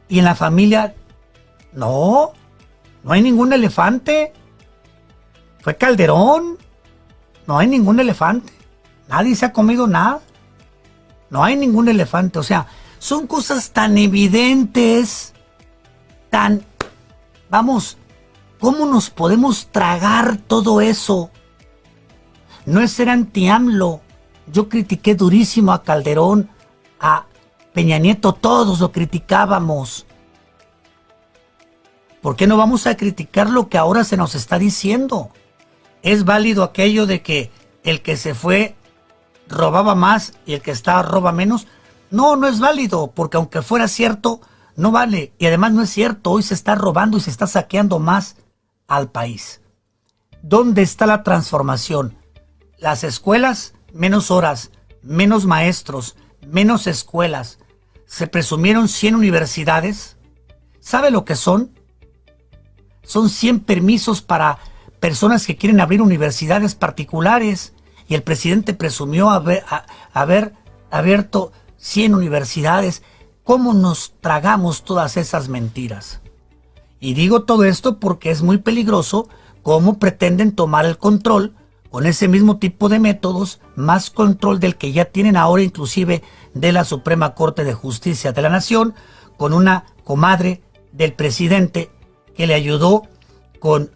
Y 0.09 0.18
en 0.18 0.24
la 0.24 0.34
familia, 0.34 0.94
no, 1.72 2.32
no 3.05 3.12
hay 3.12 3.22
ningún 3.22 3.53
elefante. 3.53 4.32
Fue 5.61 5.76
Calderón, 5.76 6.59
no 7.46 7.59
hay 7.59 7.66
ningún 7.66 8.01
elefante. 8.01 8.53
Nadie 9.09 9.34
se 9.34 9.46
ha 9.46 9.53
comido 9.53 9.86
nada. 9.86 10.20
No 11.30 11.44
hay 11.44 11.57
ningún 11.57 11.88
elefante. 11.88 12.38
O 12.38 12.42
sea, 12.42 12.66
son 12.99 13.26
cosas 13.26 13.70
tan 13.70 13.99
evidentes, 13.99 15.34
tan, 16.30 16.62
vamos, 17.51 17.99
¿Cómo 18.61 18.86
nos 18.86 19.11
podemos 19.11 19.68
tragar 19.68 20.36
todo 20.36 20.80
eso? 20.80 21.30
No 22.66 22.80
es 22.80 22.90
ser 22.90 23.09
anti-AMLO. 23.09 24.01
Yo 24.53 24.68
critiqué 24.68 25.14
durísimo 25.14 25.72
a 25.72 25.84
Calderón, 25.84 26.51
a 26.99 27.26
Peña 27.72 27.99
Nieto, 27.99 28.32
todos 28.32 28.80
lo 28.80 28.90
criticábamos. 28.90 30.07
¿Por 32.28 32.36
qué 32.36 32.46
no 32.46 32.58
vamos 32.58 32.86
a 32.86 32.94
criticar 32.94 33.48
lo 33.48 33.70
que 33.70 33.78
ahora 33.78 34.04
se 34.04 34.18
nos 34.18 34.34
está 34.34 34.58
diciendo? 34.58 35.30
¿Es 36.02 36.26
válido 36.26 36.62
aquello 36.62 37.06
de 37.06 37.22
que 37.22 37.50
el 37.84 38.02
que 38.02 38.18
se 38.18 38.34
fue 38.34 38.76
robaba 39.48 39.94
más 39.94 40.34
y 40.44 40.52
el 40.52 40.60
que 40.60 40.70
estaba 40.70 41.00
roba 41.00 41.32
menos? 41.32 41.66
No, 42.10 42.36
no 42.36 42.46
es 42.46 42.60
válido, 42.60 43.12
porque 43.12 43.38
aunque 43.38 43.62
fuera 43.62 43.88
cierto, 43.88 44.42
no 44.76 44.92
vale. 44.92 45.32
Y 45.38 45.46
además 45.46 45.72
no 45.72 45.80
es 45.80 45.88
cierto, 45.88 46.32
hoy 46.32 46.42
se 46.42 46.52
está 46.52 46.74
robando 46.74 47.16
y 47.16 47.22
se 47.22 47.30
está 47.30 47.46
saqueando 47.46 47.98
más 47.98 48.36
al 48.88 49.10
país. 49.10 49.62
¿Dónde 50.42 50.82
está 50.82 51.06
la 51.06 51.22
transformación? 51.22 52.18
Las 52.76 53.04
escuelas, 53.04 53.72
menos 53.94 54.30
horas. 54.30 54.70
menos 55.00 55.46
maestros, 55.46 56.14
menos 56.46 56.86
escuelas, 56.88 57.58
se 58.04 58.26
presumieron 58.26 58.88
100 58.88 59.14
universidades. 59.14 60.18
¿Sabe 60.78 61.10
lo 61.10 61.24
que 61.24 61.34
son? 61.34 61.77
Son 63.09 63.30
100 63.30 63.61
permisos 63.61 64.20
para 64.20 64.59
personas 65.00 65.46
que 65.46 65.56
quieren 65.56 65.80
abrir 65.80 66.02
universidades 66.02 66.74
particulares 66.74 67.72
y 68.06 68.14
el 68.14 68.22
presidente 68.22 68.74
presumió 68.74 69.30
haber, 69.30 69.64
abierto 70.90 71.50
100 71.78 72.14
universidades. 72.14 73.02
¿Cómo 73.44 73.72
nos 73.72 74.12
tragamos 74.20 74.84
todas 74.84 75.16
esas 75.16 75.48
mentiras? 75.48 76.20
Y 77.00 77.14
digo 77.14 77.44
todo 77.44 77.64
esto 77.64 77.98
porque 77.98 78.30
es 78.30 78.42
muy 78.42 78.59
peligroso 78.59 79.26
cómo 79.62 79.98
pretenden 79.98 80.52
tomar 80.52 80.84
el 80.84 80.98
control 80.98 81.54
con 81.88 82.04
ese 82.04 82.28
mismo 82.28 82.59
tipo 82.59 82.90
de 82.90 82.98
métodos, 82.98 83.59
más 83.74 84.11
control 84.11 84.61
del 84.61 84.76
que 84.76 84.92
ya 84.92 85.06
tienen 85.06 85.38
ahora 85.38 85.62
inclusive 85.62 86.22
de 86.52 86.72
la 86.72 86.84
Suprema 86.84 87.34
Corte 87.34 87.64
de 87.64 87.72
Justicia 87.72 88.32
de 88.32 88.42
la 88.42 88.50
Nación, 88.50 88.92
con 89.38 89.54
una 89.54 89.86
comadre 90.04 90.61
del 90.92 91.14
presidente 91.14 91.90
que 92.39 92.47
le 92.47 92.55
ayudó 92.55 93.03
con 93.59 93.91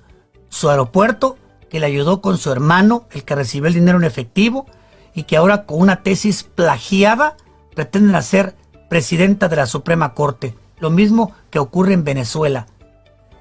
su 0.48 0.68
aeropuerto, 0.68 1.38
que 1.70 1.78
le 1.78 1.86
ayudó 1.86 2.20
con 2.20 2.38
su 2.38 2.50
hermano, 2.50 3.06
el 3.12 3.22
que 3.22 3.36
recibió 3.36 3.68
el 3.68 3.74
dinero 3.74 3.98
en 3.98 4.04
efectivo, 4.04 4.66
y 5.14 5.22
que 5.22 5.36
ahora 5.36 5.64
con 5.64 5.80
una 5.80 6.02
tesis 6.02 6.42
plagiada 6.42 7.36
pretenden 7.72 8.16
hacer 8.16 8.56
presidenta 8.90 9.46
de 9.46 9.54
la 9.54 9.66
Suprema 9.66 10.12
Corte. 10.14 10.56
Lo 10.80 10.90
mismo 10.90 11.30
que 11.50 11.60
ocurre 11.60 11.92
en 11.92 12.02
Venezuela, 12.02 12.66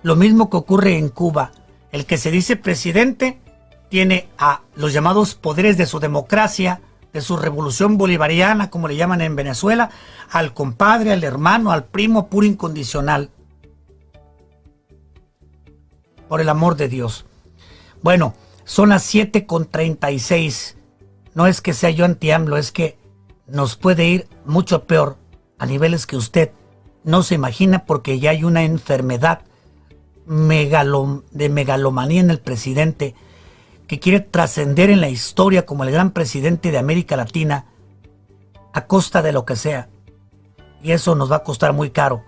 lo 0.03 0.15
mismo 0.15 0.51
que 0.51 0.57
ocurre 0.57 0.95
en 0.99 1.09
Cuba. 1.09 1.51
El 1.91 2.05
que 2.05 2.19
se 2.19 2.29
dice 2.29 2.55
presidente 2.55 3.39
tiene 3.89 4.29
a 4.37 4.61
los 4.75 4.93
llamados 4.93 5.33
poderes 5.33 5.77
de 5.77 5.87
su 5.87 5.99
democracia, 5.99 6.79
de 7.11 7.21
su 7.21 7.37
revolución 7.37 7.97
bolivariana, 7.97 8.69
como 8.69 8.87
le 8.87 8.97
llaman 8.97 9.21
en 9.21 9.35
Venezuela, 9.35 9.89
al 10.29 10.53
compadre, 10.53 11.11
al 11.11 11.23
hermano, 11.23 11.71
al 11.71 11.85
primo 11.85 12.27
puro 12.27 12.45
incondicional. 12.45 13.31
Por 16.31 16.39
el 16.39 16.47
amor 16.47 16.77
de 16.77 16.87
Dios. 16.87 17.25
Bueno, 18.01 18.35
son 18.63 18.87
las 18.87 19.03
7 19.03 19.45
con 19.45 19.65
36. 19.65 20.77
No 21.33 21.45
es 21.45 21.59
que 21.59 21.73
sea 21.73 21.89
yo 21.89 22.05
anti-AMLO, 22.05 22.55
es 22.55 22.71
que 22.71 22.97
nos 23.47 23.75
puede 23.75 24.05
ir 24.07 24.29
mucho 24.45 24.85
peor 24.85 25.17
a 25.59 25.65
niveles 25.65 26.07
que 26.07 26.15
usted 26.15 26.51
no 27.03 27.21
se 27.23 27.35
imagina 27.35 27.85
porque 27.85 28.17
ya 28.21 28.29
hay 28.29 28.45
una 28.45 28.63
enfermedad 28.63 29.41
de 30.25 31.49
megalomanía 31.49 32.21
en 32.21 32.31
el 32.31 32.39
presidente 32.39 33.13
que 33.85 33.99
quiere 33.99 34.21
trascender 34.21 34.89
en 34.89 35.01
la 35.01 35.09
historia 35.09 35.65
como 35.65 35.83
el 35.83 35.91
gran 35.91 36.11
presidente 36.11 36.71
de 36.71 36.77
América 36.77 37.17
Latina 37.17 37.65
a 38.71 38.85
costa 38.87 39.21
de 39.21 39.33
lo 39.33 39.43
que 39.43 39.57
sea. 39.57 39.89
Y 40.81 40.93
eso 40.93 41.13
nos 41.13 41.29
va 41.29 41.35
a 41.35 41.43
costar 41.43 41.73
muy 41.73 41.89
caro, 41.89 42.23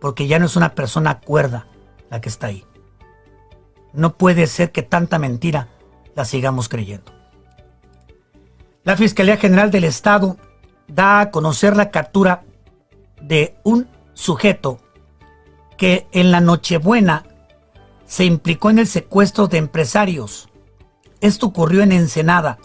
porque 0.00 0.26
ya 0.26 0.40
no 0.40 0.46
es 0.46 0.56
una 0.56 0.74
persona 0.74 1.20
cuerda 1.20 1.68
la 2.10 2.20
que 2.20 2.28
está 2.28 2.48
ahí. 2.48 2.64
No 3.94 4.16
puede 4.16 4.46
ser 4.46 4.72
que 4.72 4.82
tanta 4.82 5.18
mentira 5.18 5.68
la 6.14 6.24
sigamos 6.24 6.68
creyendo. 6.68 7.12
La 8.82 8.96
Fiscalía 8.96 9.36
General 9.36 9.70
del 9.70 9.84
Estado 9.84 10.36
da 10.86 11.20
a 11.20 11.30
conocer 11.30 11.76
la 11.76 11.90
captura 11.90 12.44
de 13.22 13.56
un 13.64 13.88
sujeto 14.12 14.78
que 15.78 16.06
en 16.12 16.30
la 16.30 16.40
Nochebuena 16.40 17.24
se 18.04 18.24
implicó 18.24 18.68
en 18.70 18.80
el 18.80 18.86
secuestro 18.86 19.46
de 19.46 19.58
empresarios 19.58 20.50
esto 21.24 21.46
ocurrió 21.46 21.82
en 21.82 21.90
Ensenada. 21.92 22.58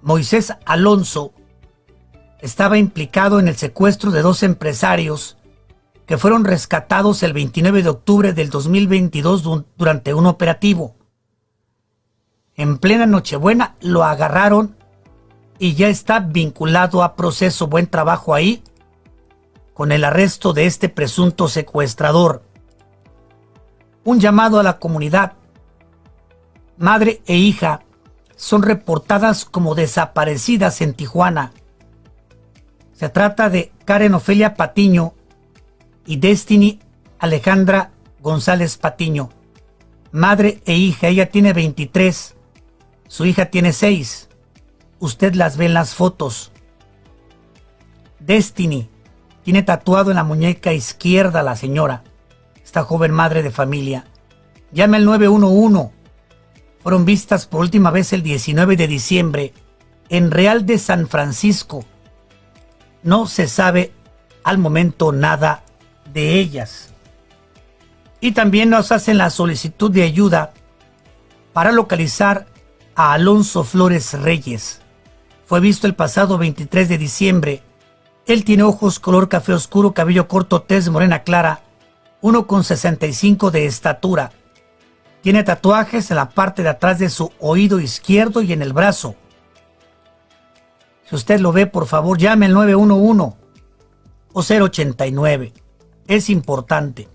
Moisés 0.00 0.54
Alonso 0.64 1.34
estaba 2.40 2.78
implicado 2.78 3.38
en 3.38 3.46
el 3.46 3.56
secuestro 3.56 4.10
de 4.10 4.22
dos 4.22 4.42
empresarios 4.42 5.36
que 6.10 6.18
fueron 6.18 6.44
rescatados 6.44 7.22
el 7.22 7.32
29 7.32 7.84
de 7.84 7.88
octubre 7.88 8.32
del 8.32 8.50
2022 8.50 9.44
durante 9.76 10.12
un 10.12 10.26
operativo. 10.26 10.96
En 12.56 12.78
plena 12.78 13.06
Nochebuena 13.06 13.76
lo 13.80 14.02
agarraron 14.02 14.74
y 15.60 15.74
ya 15.74 15.86
está 15.86 16.18
vinculado 16.18 17.04
a 17.04 17.14
proceso. 17.14 17.68
Buen 17.68 17.86
trabajo 17.86 18.34
ahí 18.34 18.64
con 19.72 19.92
el 19.92 20.02
arresto 20.02 20.52
de 20.52 20.66
este 20.66 20.88
presunto 20.88 21.46
secuestrador. 21.46 22.42
Un 24.02 24.18
llamado 24.18 24.58
a 24.58 24.64
la 24.64 24.80
comunidad. 24.80 25.34
Madre 26.76 27.22
e 27.24 27.36
hija 27.36 27.82
son 28.34 28.64
reportadas 28.64 29.44
como 29.44 29.76
desaparecidas 29.76 30.80
en 30.80 30.94
Tijuana. 30.94 31.52
Se 32.94 33.10
trata 33.10 33.48
de 33.48 33.70
Karen 33.84 34.14
Ofelia 34.14 34.56
Patiño 34.56 35.14
y 36.10 36.16
Destiny 36.16 36.80
Alejandra 37.20 37.92
González 38.20 38.78
Patiño. 38.78 39.30
Madre 40.10 40.60
e 40.66 40.74
hija, 40.74 41.06
ella 41.06 41.30
tiene 41.30 41.52
23, 41.52 42.34
su 43.06 43.26
hija 43.26 43.46
tiene 43.46 43.72
6. 43.72 44.28
Usted 44.98 45.34
las 45.34 45.56
ve 45.56 45.66
en 45.66 45.74
las 45.74 45.94
fotos. 45.94 46.50
Destiny 48.18 48.90
tiene 49.44 49.62
tatuado 49.62 50.10
en 50.10 50.16
la 50.16 50.24
muñeca 50.24 50.72
izquierda 50.72 51.44
la 51.44 51.54
señora, 51.54 52.02
esta 52.60 52.82
joven 52.82 53.12
madre 53.12 53.44
de 53.44 53.52
familia. 53.52 54.04
Llame 54.72 54.96
al 54.96 55.04
911 55.04 55.92
fueron 56.82 57.04
vistas 57.04 57.46
por 57.46 57.60
última 57.60 57.92
vez 57.92 58.12
el 58.12 58.24
19 58.24 58.74
de 58.74 58.88
diciembre 58.88 59.54
en 60.08 60.32
Real 60.32 60.66
de 60.66 60.78
San 60.78 61.06
Francisco. 61.06 61.84
No 63.04 63.28
se 63.28 63.46
sabe 63.46 63.92
al 64.42 64.58
momento 64.58 65.12
nada 65.12 65.62
de 66.12 66.38
ellas. 66.38 66.90
Y 68.20 68.32
también 68.32 68.70
nos 68.70 68.92
hacen 68.92 69.18
la 69.18 69.30
solicitud 69.30 69.90
de 69.90 70.02
ayuda 70.02 70.52
para 71.52 71.72
localizar 71.72 72.46
a 72.94 73.12
Alonso 73.12 73.64
Flores 73.64 74.12
Reyes. 74.20 74.82
Fue 75.46 75.60
visto 75.60 75.86
el 75.86 75.94
pasado 75.94 76.38
23 76.38 76.88
de 76.88 76.98
diciembre. 76.98 77.62
Él 78.26 78.44
tiene 78.44 78.62
ojos 78.62 79.00
color 79.00 79.28
café 79.28 79.52
oscuro, 79.52 79.94
cabello 79.94 80.28
corto, 80.28 80.62
tez 80.62 80.88
morena 80.88 81.22
clara, 81.22 81.62
1,65 82.22 83.50
de 83.50 83.66
estatura 83.66 84.30
tiene 85.22 85.42
tatuajes 85.44 86.10
en 86.10 86.16
la 86.16 86.30
parte 86.30 86.62
de 86.62 86.70
atrás 86.70 86.98
de 86.98 87.10
su 87.10 87.32
oído 87.40 87.80
izquierdo 87.80 88.42
y 88.42 88.52
en 88.52 88.62
el 88.62 88.72
brazo. 88.72 89.14
Si 91.04 91.14
usted 91.14 91.40
lo 91.40 91.52
ve, 91.52 91.66
por 91.66 91.86
favor, 91.86 92.18
llame 92.18 92.46
al 92.46 92.54
911 92.54 93.36
o 94.32 94.42
089. 94.42 95.52
Es 96.10 96.28
importante. 96.28 97.06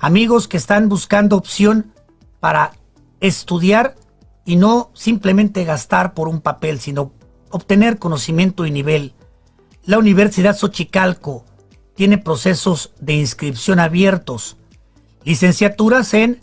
Amigos 0.00 0.48
que 0.48 0.56
están 0.56 0.88
buscando 0.88 1.36
opción 1.36 1.92
para 2.40 2.72
estudiar 3.20 3.94
y 4.44 4.56
no 4.56 4.90
simplemente 4.94 5.62
gastar 5.62 6.12
por 6.12 6.26
un 6.26 6.40
papel, 6.40 6.80
sino 6.80 7.12
obtener 7.50 8.00
conocimiento 8.00 8.66
y 8.66 8.72
nivel. 8.72 9.14
La 9.84 10.00
Universidad 10.00 10.56
Xochicalco 10.56 11.44
tiene 11.94 12.18
procesos 12.18 12.90
de 12.98 13.12
inscripción 13.12 13.78
abiertos. 13.78 14.56
Licenciaturas 15.22 16.12
en 16.12 16.40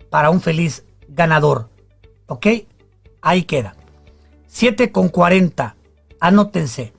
para 0.10 0.30
un 0.30 0.42
feliz 0.42 0.84
ganador. 1.08 1.70
¿Ok? 2.28 2.48
Ahí 3.26 3.42
queda. 3.42 3.76
7 4.46 4.92
con 4.92 5.10
40. 5.10 5.76
Anótense. 6.20 6.94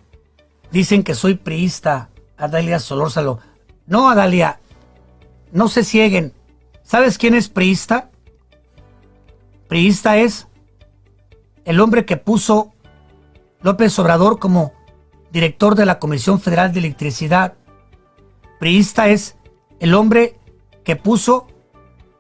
Dicen 0.73 1.05
que 1.05 1.15
soy 1.15 1.37
priista, 1.37 2.11
Adalia 2.37 2.81
Solórzalo. 2.81 3.39
No, 3.87 4.11
Adalia, 4.11 4.59
no 5.53 5.69
se 5.69 5.85
cieguen. 5.85 6.33
¿Sabes 6.83 7.17
quién 7.17 7.37
es 7.37 7.49
priista? 7.49 8.11
Priista 9.69 10.17
es 10.19 10.49
el 11.65 11.79
hombre 11.79 12.05
que 12.05 12.17
puso 12.17 12.75
López 13.63 13.97
Obrador 14.01 14.41
como 14.41 14.73
director 15.31 15.77
de 15.77 15.87
la 15.87 16.01
Comisión 16.01 16.41
Federal 16.41 16.73
de 16.73 16.81
Electricidad. 16.81 17.55
Priista 18.59 19.07
es 19.11 19.37
el 19.79 19.95
hombre 19.95 20.41
que 20.83 20.97
puso 20.97 21.47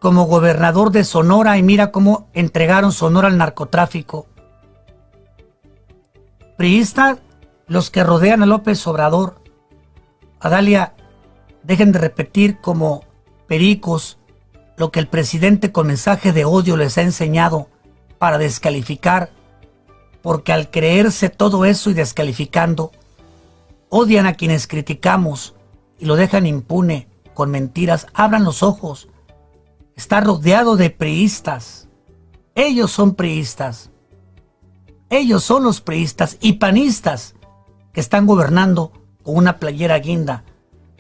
como 0.06 0.26
gobernador 0.26 0.92
de 0.92 1.02
Sonora 1.02 1.58
y 1.58 1.64
mira 1.64 1.90
cómo 1.90 2.28
entregaron 2.32 2.92
Sonora 2.92 3.26
al 3.26 3.38
narcotráfico. 3.38 4.28
Priista 6.56 7.18
los 7.66 7.90
que 7.90 8.04
rodean 8.04 8.40
a 8.44 8.46
López 8.46 8.86
Obrador. 8.86 9.42
Adalia, 10.38 10.94
dejen 11.64 11.90
de 11.90 11.98
repetir 11.98 12.60
como 12.60 13.02
pericos 13.48 14.18
lo 14.76 14.92
que 14.92 15.00
el 15.00 15.08
presidente 15.08 15.72
con 15.72 15.88
mensaje 15.88 16.32
de 16.32 16.44
odio 16.44 16.76
les 16.76 16.96
ha 16.98 17.02
enseñado 17.02 17.68
para 18.20 18.38
descalificar, 18.38 19.30
porque 20.22 20.52
al 20.52 20.70
creerse 20.70 21.30
todo 21.30 21.64
eso 21.64 21.90
y 21.90 21.94
descalificando, 21.94 22.92
odian 23.88 24.26
a 24.26 24.34
quienes 24.34 24.68
criticamos 24.68 25.56
y 25.98 26.04
lo 26.04 26.14
dejan 26.14 26.46
impune 26.46 27.08
con 27.34 27.50
mentiras. 27.50 28.06
Abran 28.14 28.44
los 28.44 28.62
ojos. 28.62 29.08
Está 29.97 30.20
rodeado 30.20 30.77
de 30.77 30.90
priistas. 30.90 31.89
Ellos 32.55 32.93
son 32.93 33.14
priistas. 33.14 33.90
Ellos 35.09 35.43
son 35.43 35.64
los 35.64 35.81
priistas 35.81 36.36
y 36.40 36.55
panistas 36.55 37.35
que 37.94 38.01
están 38.01 38.27
gobernando 38.27 38.93
con 39.23 39.36
una 39.36 39.59
playera 39.59 39.98
guinda, 39.98 40.44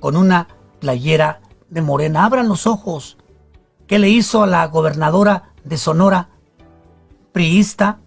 con 0.00 0.16
una 0.16 0.48
playera 0.80 1.40
de 1.68 1.82
morena. 1.82 2.24
Abran 2.24 2.48
los 2.48 2.66
ojos. 2.66 3.18
¿Qué 3.86 3.98
le 3.98 4.08
hizo 4.08 4.42
a 4.42 4.46
la 4.46 4.66
gobernadora 4.66 5.52
de 5.62 5.76
Sonora, 5.76 6.30
priista, 7.32 7.98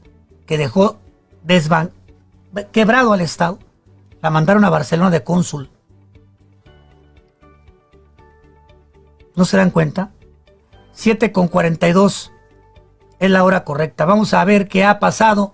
que 0.47 0.57
dejó 0.57 0.97
desvan 1.43 1.91
quebrado 2.71 3.13
al 3.13 3.21
Estado? 3.21 3.59
La 4.21 4.31
mandaron 4.31 4.65
a 4.65 4.69
Barcelona 4.69 5.11
de 5.11 5.23
cónsul. 5.23 5.69
¿No 9.35 9.45
se 9.45 9.55
dan 9.55 9.69
cuenta? 9.69 10.11
7 10.99 11.31
con 11.31 11.47
42 11.47 12.33
es 13.19 13.31
la 13.31 13.45
hora 13.45 13.63
correcta. 13.63 14.03
Vamos 14.03 14.33
a 14.33 14.43
ver 14.43 14.67
qué 14.67 14.83
ha 14.83 14.99
pasado 14.99 15.53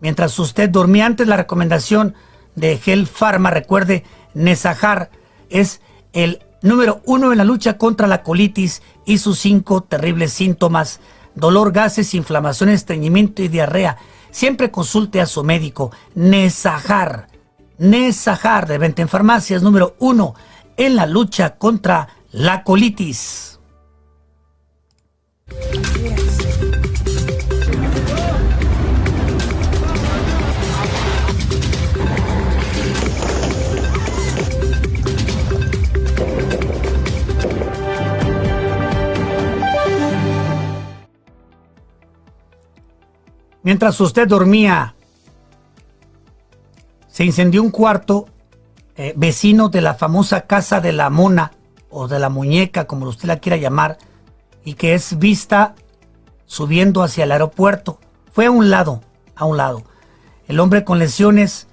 mientras 0.00 0.38
usted 0.38 0.70
dormía. 0.70 1.04
Antes 1.04 1.28
la 1.28 1.36
recomendación 1.36 2.14
de 2.54 2.78
Gel 2.78 3.06
Pharma. 3.06 3.50
Recuerde, 3.50 4.02
Nesajar 4.32 5.10
es 5.50 5.82
el 6.14 6.40
número 6.62 7.02
uno 7.04 7.32
en 7.32 7.38
la 7.38 7.44
lucha 7.44 7.76
contra 7.76 8.06
la 8.06 8.22
colitis 8.22 8.82
y 9.04 9.18
sus 9.18 9.40
cinco 9.40 9.82
terribles 9.82 10.32
síntomas. 10.32 11.00
Dolor, 11.34 11.72
gases, 11.72 12.14
inflamación, 12.14 12.70
estreñimiento 12.70 13.42
y 13.42 13.48
diarrea. 13.48 13.98
Siempre 14.30 14.70
consulte 14.70 15.20
a 15.20 15.26
su 15.26 15.44
médico. 15.44 15.92
Nesajar. 16.14 17.26
Nesajar 17.76 18.66
de 18.66 18.78
venta 18.78 19.02
en 19.02 19.08
farmacias 19.08 19.62
número 19.62 19.96
uno 19.98 20.34
en 20.78 20.96
la 20.96 21.04
lucha 21.04 21.58
contra 21.58 22.08
la 22.30 22.64
colitis. 22.64 23.51
Mientras 43.62 44.00
usted 44.00 44.26
dormía, 44.26 44.94
se 47.08 47.24
incendió 47.24 47.62
un 47.62 47.70
cuarto 47.70 48.26
eh, 48.96 49.14
vecino 49.16 49.68
de 49.68 49.80
la 49.80 49.94
famosa 49.94 50.42
casa 50.42 50.80
de 50.80 50.92
la 50.92 51.10
mona 51.10 51.52
o 51.88 52.08
de 52.08 52.18
la 52.18 52.28
muñeca, 52.28 52.86
como 52.86 53.06
usted 53.06 53.28
la 53.28 53.38
quiera 53.38 53.56
llamar, 53.56 53.98
y 54.64 54.74
que 54.74 54.94
es 54.94 55.18
vista 55.18 55.74
subiendo 56.46 57.02
hacia 57.02 57.24
el 57.24 57.32
aeropuerto. 57.32 57.98
Fue 58.32 58.46
a 58.46 58.50
un 58.50 58.70
lado, 58.70 59.02
a 59.34 59.44
un 59.44 59.56
lado. 59.56 59.82
El 60.46 60.60
hombre 60.60 60.84
con 60.84 60.98
lesiones 60.98 61.68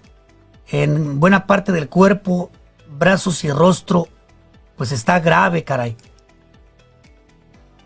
en 0.67 1.19
buena 1.19 1.47
parte 1.47 1.71
del 1.71 1.89
cuerpo, 1.89 2.51
brazos 2.97 3.43
y 3.43 3.51
rostro, 3.51 4.07
pues 4.77 4.91
está 4.91 5.19
grave, 5.19 5.63
caray. 5.63 5.97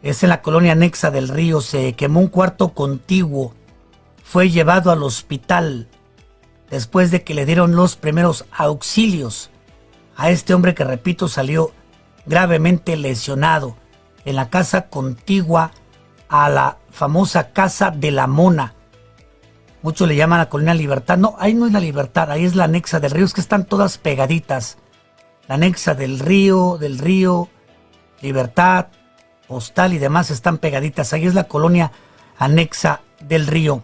Es 0.02 0.24
en 0.24 0.30
la 0.30 0.42
colonia 0.42 0.74
anexa 0.74 1.12
del 1.12 1.30
río, 1.30 1.62
se 1.62 1.94
quemó 1.94 2.20
un 2.20 2.28
cuarto 2.28 2.74
contiguo 2.74 3.54
fue 4.34 4.50
llevado 4.50 4.90
al 4.90 5.04
hospital 5.04 5.88
después 6.72 7.12
de 7.12 7.24
que 7.24 7.36
le 7.36 7.46
dieron 7.46 7.76
los 7.76 7.96
primeros 7.96 8.46
auxilios 8.52 9.52
a 10.16 10.32
este 10.32 10.56
hombre 10.56 10.74
que, 10.74 10.84
repito, 10.84 11.28
salió 11.28 11.72
gravemente 12.26 12.96
lesionado 12.96 13.78
en 14.26 14.36
la 14.36 14.50
casa 14.50 14.90
contigua 14.90 15.72
a 16.30 16.50
la 16.50 16.78
famosa 16.90 17.52
Casa 17.52 17.91
de 17.91 18.12
la 18.12 18.28
Mona. 18.28 18.74
Muchos 19.82 20.08
le 20.08 20.16
llaman 20.16 20.40
a 20.40 20.50
Colonia 20.50 20.74
Libertad. 20.74 21.18
No, 21.18 21.36
ahí 21.40 21.54
no 21.54 21.68
es 21.68 21.74
la 21.74 21.80
Libertad, 21.80 22.32
ahí 22.32 22.45
es 22.45 22.56
la 22.56 22.64
anexa 22.64 23.00
del 23.00 23.12
río, 23.12 23.26
es 23.26 23.34
que 23.34 23.41
están 23.41 23.66
todas 23.66 23.98
pegaditas. 23.98 24.78
La 25.48 25.56
anexa 25.56 25.94
del 25.94 26.20
río, 26.20 26.78
del 26.80 27.00
río, 27.00 27.50
Libertad, 28.22 28.88
Postal 29.48 29.94
y 29.94 30.00
demás 30.00 30.32
están 30.32 30.58
pegaditas. 30.58 31.14
Ahí 31.14 31.28
es 31.28 31.34
la 31.34 31.44
colonia 31.44 31.91
anexa 32.38 33.02
del 33.20 33.45
río. 33.45 33.84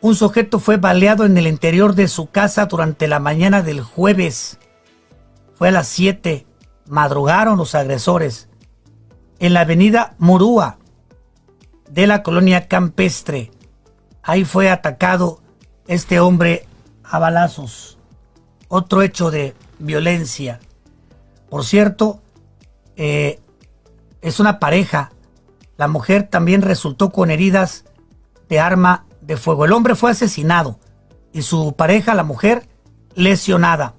Un 0.00 0.14
sujeto 0.14 0.60
fue 0.60 0.76
baleado 0.76 1.24
en 1.24 1.36
el 1.36 1.46
interior 1.46 1.94
de 1.94 2.08
su 2.08 2.30
casa 2.30 2.66
durante 2.66 3.08
la 3.08 3.18
mañana 3.18 3.62
del 3.62 3.80
jueves. 3.80 4.58
Fue 5.54 5.68
a 5.68 5.72
las 5.72 5.88
7. 5.88 6.46
Madrugaron 6.86 7.58
los 7.58 7.74
agresores. 7.74 8.48
En 9.38 9.54
la 9.54 9.60
avenida 9.60 10.14
Murúa 10.18 10.78
de 11.90 12.06
la 12.06 12.22
colonia 12.22 12.68
campestre. 12.68 13.50
Ahí 14.22 14.44
fue 14.44 14.70
atacado 14.70 15.40
este 15.86 16.20
hombre 16.20 16.66
a 17.04 17.18
balazos. 17.18 17.98
Otro 18.68 19.02
hecho 19.02 19.30
de 19.30 19.54
violencia. 19.78 20.60
Por 21.48 21.64
cierto, 21.64 22.20
eh, 22.96 23.40
es 24.20 24.40
una 24.40 24.58
pareja. 24.58 25.12
La 25.76 25.88
mujer 25.88 26.24
también 26.28 26.62
resultó 26.62 27.12
con 27.12 27.30
heridas 27.30 27.84
de 28.48 28.58
arma 28.58 29.06
de 29.20 29.36
fuego. 29.36 29.64
El 29.64 29.72
hombre 29.72 29.94
fue 29.94 30.10
asesinado 30.10 30.80
y 31.32 31.42
su 31.42 31.74
pareja, 31.74 32.14
la 32.14 32.24
mujer, 32.24 32.68
lesionada. 33.14 33.94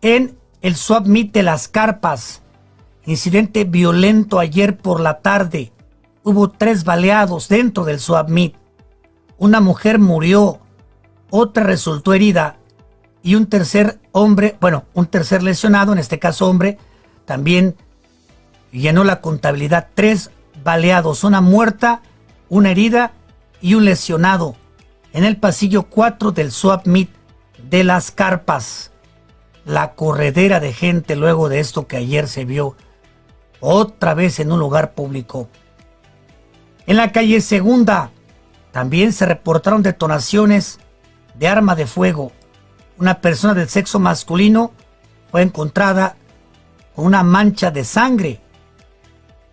En 0.00 0.38
el 0.62 0.76
swap 0.76 1.06
meet 1.06 1.32
de 1.32 1.42
las 1.42 1.68
carpas, 1.68 2.42
incidente 3.06 3.64
violento 3.64 4.38
ayer 4.38 4.76
por 4.76 5.00
la 5.00 5.20
tarde. 5.20 5.72
Hubo 6.22 6.50
tres 6.50 6.84
baleados 6.84 7.48
dentro 7.48 7.84
del 7.84 8.00
swap. 8.00 8.30
Una 9.36 9.60
mujer 9.60 9.98
murió, 9.98 10.60
otra 11.30 11.64
resultó 11.64 12.14
herida 12.14 12.56
y 13.22 13.34
un 13.34 13.46
tercer 13.46 14.00
hombre, 14.12 14.56
bueno, 14.60 14.84
un 14.94 15.06
tercer 15.06 15.42
lesionado, 15.42 15.92
en 15.92 15.98
este 15.98 16.18
caso 16.18 16.48
hombre, 16.48 16.78
también 17.24 17.74
llenó 18.70 19.04
la 19.04 19.20
contabilidad. 19.20 19.88
Tres 19.94 20.30
baleados, 20.62 21.24
una 21.24 21.40
muerta, 21.40 22.02
una 22.48 22.70
herida 22.70 23.12
y 23.60 23.74
un 23.74 23.84
lesionado 23.84 24.56
en 25.12 25.24
el 25.24 25.36
pasillo 25.36 25.84
4 25.84 26.32
del 26.32 26.52
Swap 26.52 26.86
de 26.86 27.84
las 27.84 28.10
Carpas. 28.10 28.90
La 29.64 29.94
corredera 29.94 30.60
de 30.60 30.72
gente 30.72 31.16
luego 31.16 31.48
de 31.48 31.60
esto 31.60 31.86
que 31.86 31.96
ayer 31.96 32.28
se 32.28 32.44
vio 32.44 32.76
otra 33.64 34.14
vez 34.14 34.40
en 34.40 34.52
un 34.52 34.58
lugar 34.58 34.92
público. 34.92 35.48
En 36.86 36.96
la 36.96 37.12
calle 37.12 37.40
Segunda 37.40 38.10
también 38.72 39.12
se 39.12 39.24
reportaron 39.24 39.82
detonaciones 39.82 40.80
de 41.34 41.48
arma 41.48 41.74
de 41.74 41.86
fuego. 41.86 42.32
Una 42.98 43.20
persona 43.20 43.54
del 43.54 43.68
sexo 43.68 43.98
masculino 43.98 44.72
fue 45.30 45.42
encontrada 45.42 46.16
con 46.94 47.06
una 47.06 47.22
mancha 47.22 47.70
de 47.70 47.84
sangre 47.84 48.40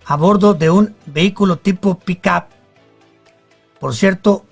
a 0.05 0.17
bordo 0.17 0.53
de 0.53 0.69
un 0.69 0.95
vehículo 1.05 1.57
tipo 1.57 1.97
pickup. 1.97 2.45
Por 3.79 3.95
cierto, 3.95 4.45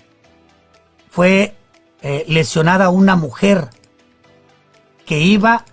fue 1.10 1.56
eh, 2.02 2.23
lesionada 2.27 2.90
una 2.90 3.18
mujer 3.18 3.69
que 5.06 5.19
iba 5.19 5.65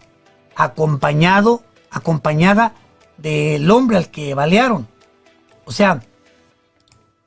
acompañado, 0.57 1.63
acompañada 1.91 2.75
del 3.19 3.71
hombre 3.71 3.97
al 3.97 4.11
que 4.11 4.35
balearon. 4.35 4.89
O 5.65 5.73
sea, 5.73 6.03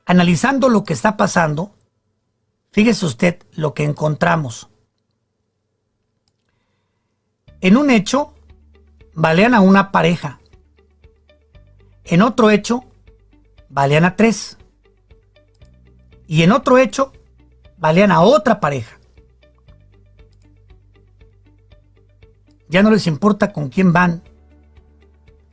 analizando 0.06 0.68
lo 0.68 0.84
que 0.84 0.92
está 0.92 1.16
pasando, 1.16 1.74
fíjese 2.72 3.06
usted 3.06 3.42
lo 3.52 3.74
que 3.74 3.84
encontramos. 3.84 4.68
En 7.60 7.76
un 7.76 7.90
hecho, 7.90 8.32
balean 9.14 9.54
a 9.54 9.60
una 9.60 9.92
pareja. 9.92 10.40
En 12.04 12.22
otro 12.22 12.50
hecho, 12.50 12.84
balean 13.68 14.04
a 14.04 14.16
tres. 14.16 14.56
Y 16.26 16.42
en 16.42 16.52
otro 16.52 16.78
hecho, 16.78 17.12
balean 17.76 18.12
a 18.12 18.20
otra 18.20 18.60
pareja. 18.60 18.98
Ya 22.68 22.82
no 22.82 22.90
les 22.90 23.06
importa 23.06 23.52
con 23.52 23.68
quién 23.68 23.92
van. 23.92 24.22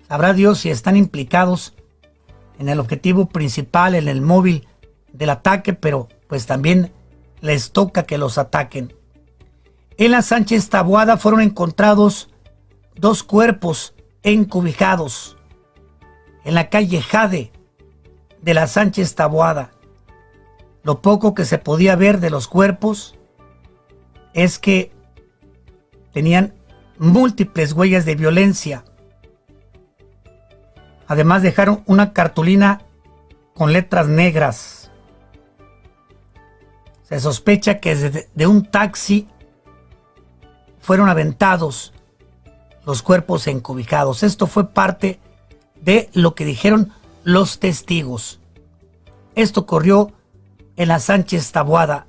Sabrá 0.07 0.33
Dios 0.33 0.59
si 0.59 0.69
están 0.69 0.95
implicados 0.95 1.73
en 2.59 2.69
el 2.69 2.79
objetivo 2.79 3.27
principal, 3.27 3.95
en 3.95 4.07
el 4.07 4.21
móvil 4.21 4.67
del 5.11 5.29
ataque, 5.29 5.73
pero 5.73 6.07
pues 6.27 6.45
también 6.45 6.91
les 7.41 7.71
toca 7.71 8.03
que 8.03 8.17
los 8.17 8.37
ataquen. 8.37 8.93
En 9.97 10.11
la 10.11 10.21
Sánchez 10.21 10.69
Tabuada 10.69 11.17
fueron 11.17 11.41
encontrados 11.41 12.29
dos 12.95 13.23
cuerpos 13.23 13.93
encubijados 14.23 15.37
en 16.43 16.53
la 16.55 16.69
calle 16.69 17.01
Jade 17.01 17.51
de 18.41 18.53
la 18.53 18.67
Sánchez 18.67 19.15
Taboada. 19.15 19.71
Lo 20.83 21.01
poco 21.01 21.33
que 21.33 21.45
se 21.45 21.57
podía 21.57 21.95
ver 21.95 22.19
de 22.19 22.29
los 22.29 22.47
cuerpos 22.47 23.15
es 24.33 24.59
que 24.59 24.91
tenían 26.13 26.53
múltiples 26.97 27.73
huellas 27.73 28.05
de 28.05 28.15
violencia. 28.15 28.85
Además 31.07 31.41
dejaron 31.41 31.83
una 31.85 32.13
cartulina 32.13 32.81
con 33.53 33.73
letras 33.73 34.07
negras. 34.07 34.91
Se 37.03 37.19
sospecha 37.19 37.79
que 37.79 37.95
desde 37.95 38.29
de 38.35 38.47
un 38.47 38.65
taxi 38.69 39.27
fueron 40.79 41.09
aventados 41.09 41.93
los 42.85 43.01
cuerpos 43.01 43.47
encobijados. 43.47 44.23
Esto 44.23 44.47
fue 44.47 44.69
parte 44.69 45.19
de 45.75 46.09
lo 46.13 46.35
que 46.35 46.45
dijeron 46.45 46.93
los 47.23 47.59
testigos. 47.59 48.39
Esto 49.35 49.61
ocurrió 49.61 50.13
en 50.75 50.87
la 50.87 50.99
Sánchez 50.99 51.51
Taboada 51.51 52.05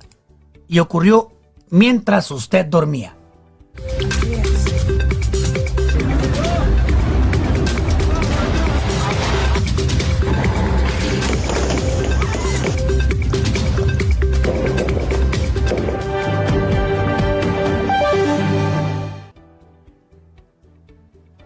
y 0.67 0.79
ocurrió 0.79 1.31
mientras 1.69 2.31
usted 2.31 2.65
dormía. 2.65 3.15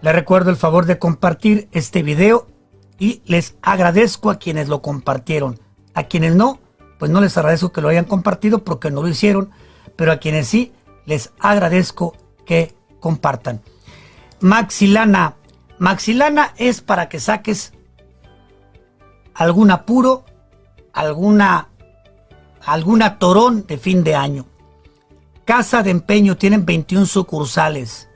Les 0.04 0.14
recuerdo 0.14 0.50
el 0.50 0.58
favor 0.58 0.86
de 0.86 1.00
compartir 1.00 1.70
este 1.72 2.04
video 2.04 2.46
y 3.00 3.22
les 3.24 3.56
agradezco 3.62 4.32
a 4.32 4.36
quienes 4.38 4.68
lo 4.68 4.82
compartieron. 4.82 5.62
A 5.94 6.04
quienes 6.04 6.36
no, 6.36 6.60
pues 7.00 7.10
no 7.10 7.22
les 7.22 7.38
agradezco 7.38 7.72
que 7.72 7.80
lo 7.80 7.88
hayan 7.88 8.04
compartido 8.04 8.66
porque 8.66 8.92
no 8.92 9.02
lo 9.02 9.08
hicieron, 9.08 9.52
pero 9.96 10.12
a 10.12 10.18
quienes 10.18 10.50
sí, 10.50 10.74
les 11.06 11.32
agradezco 11.40 12.18
que 12.46 12.76
compartan. 13.00 13.62
Maxilana. 14.42 15.36
Maxilana 15.80 16.54
es 16.58 16.82
para 16.82 17.08
que 17.08 17.22
saques 17.22 17.72
algún 19.34 19.72
apuro, 19.72 20.26
alguna, 20.92 21.70
alguna 22.66 23.20
torón 23.20 23.66
de 23.68 23.78
fin 23.78 24.04
de 24.04 24.16
año. 24.16 24.48
Casa 25.46 25.82
de 25.82 25.92
empeño 25.92 26.36
tienen 26.36 26.66
21 26.66 27.06
sucursales. 27.06 28.10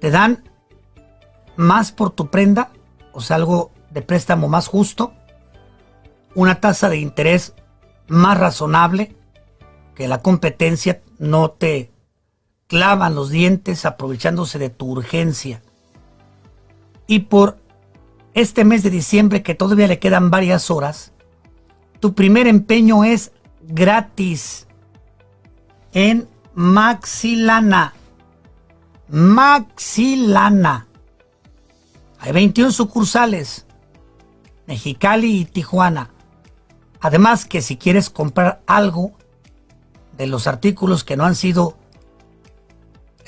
Te 0.00 0.10
dan 0.10 0.42
más 1.56 1.92
por 1.92 2.10
tu 2.10 2.28
prenda, 2.28 2.70
o 3.12 3.20
sea, 3.20 3.36
algo 3.36 3.70
de 3.90 4.02
préstamo 4.02 4.48
más 4.48 4.68
justo, 4.68 5.12
una 6.34 6.60
tasa 6.60 6.88
de 6.88 6.98
interés 6.98 7.54
más 8.08 8.38
razonable, 8.38 9.16
que 9.94 10.08
la 10.08 10.20
competencia 10.20 11.02
no 11.18 11.50
te 11.50 11.90
clavan 12.66 13.14
los 13.14 13.30
dientes 13.30 13.86
aprovechándose 13.86 14.58
de 14.58 14.70
tu 14.70 14.90
urgencia. 14.90 15.62
Y 17.06 17.20
por 17.20 17.58
este 18.34 18.64
mes 18.64 18.82
de 18.82 18.90
diciembre, 18.90 19.42
que 19.42 19.54
todavía 19.54 19.86
le 19.86 19.98
quedan 19.98 20.30
varias 20.30 20.70
horas, 20.70 21.12
tu 22.00 22.14
primer 22.14 22.46
empeño 22.46 23.04
es 23.04 23.32
gratis 23.62 24.66
en 25.92 26.28
Maxilana. 26.54 27.94
Maxilana. 29.08 30.86
Hay 32.18 32.32
21 32.32 32.72
sucursales, 32.72 33.66
Mexicali 34.66 35.40
y 35.40 35.44
Tijuana. 35.44 36.10
Además 37.00 37.44
que 37.44 37.62
si 37.62 37.76
quieres 37.76 38.10
comprar 38.10 38.62
algo 38.66 39.12
de 40.16 40.26
los 40.26 40.46
artículos 40.46 41.04
que 41.04 41.16
no 41.16 41.24
han 41.24 41.34
sido 41.34 41.76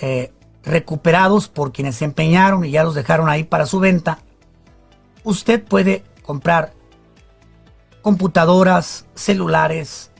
eh, 0.00 0.32
recuperados 0.64 1.48
por 1.48 1.72
quienes 1.72 1.96
se 1.96 2.04
empeñaron 2.04 2.64
y 2.64 2.70
ya 2.70 2.84
los 2.84 2.94
dejaron 2.94 3.28
ahí 3.28 3.44
para 3.44 3.66
su 3.66 3.78
venta, 3.78 4.18
usted 5.24 5.62
puede 5.62 6.04
comprar 6.22 6.72
computadoras, 8.02 9.06
celulares, 9.14 10.10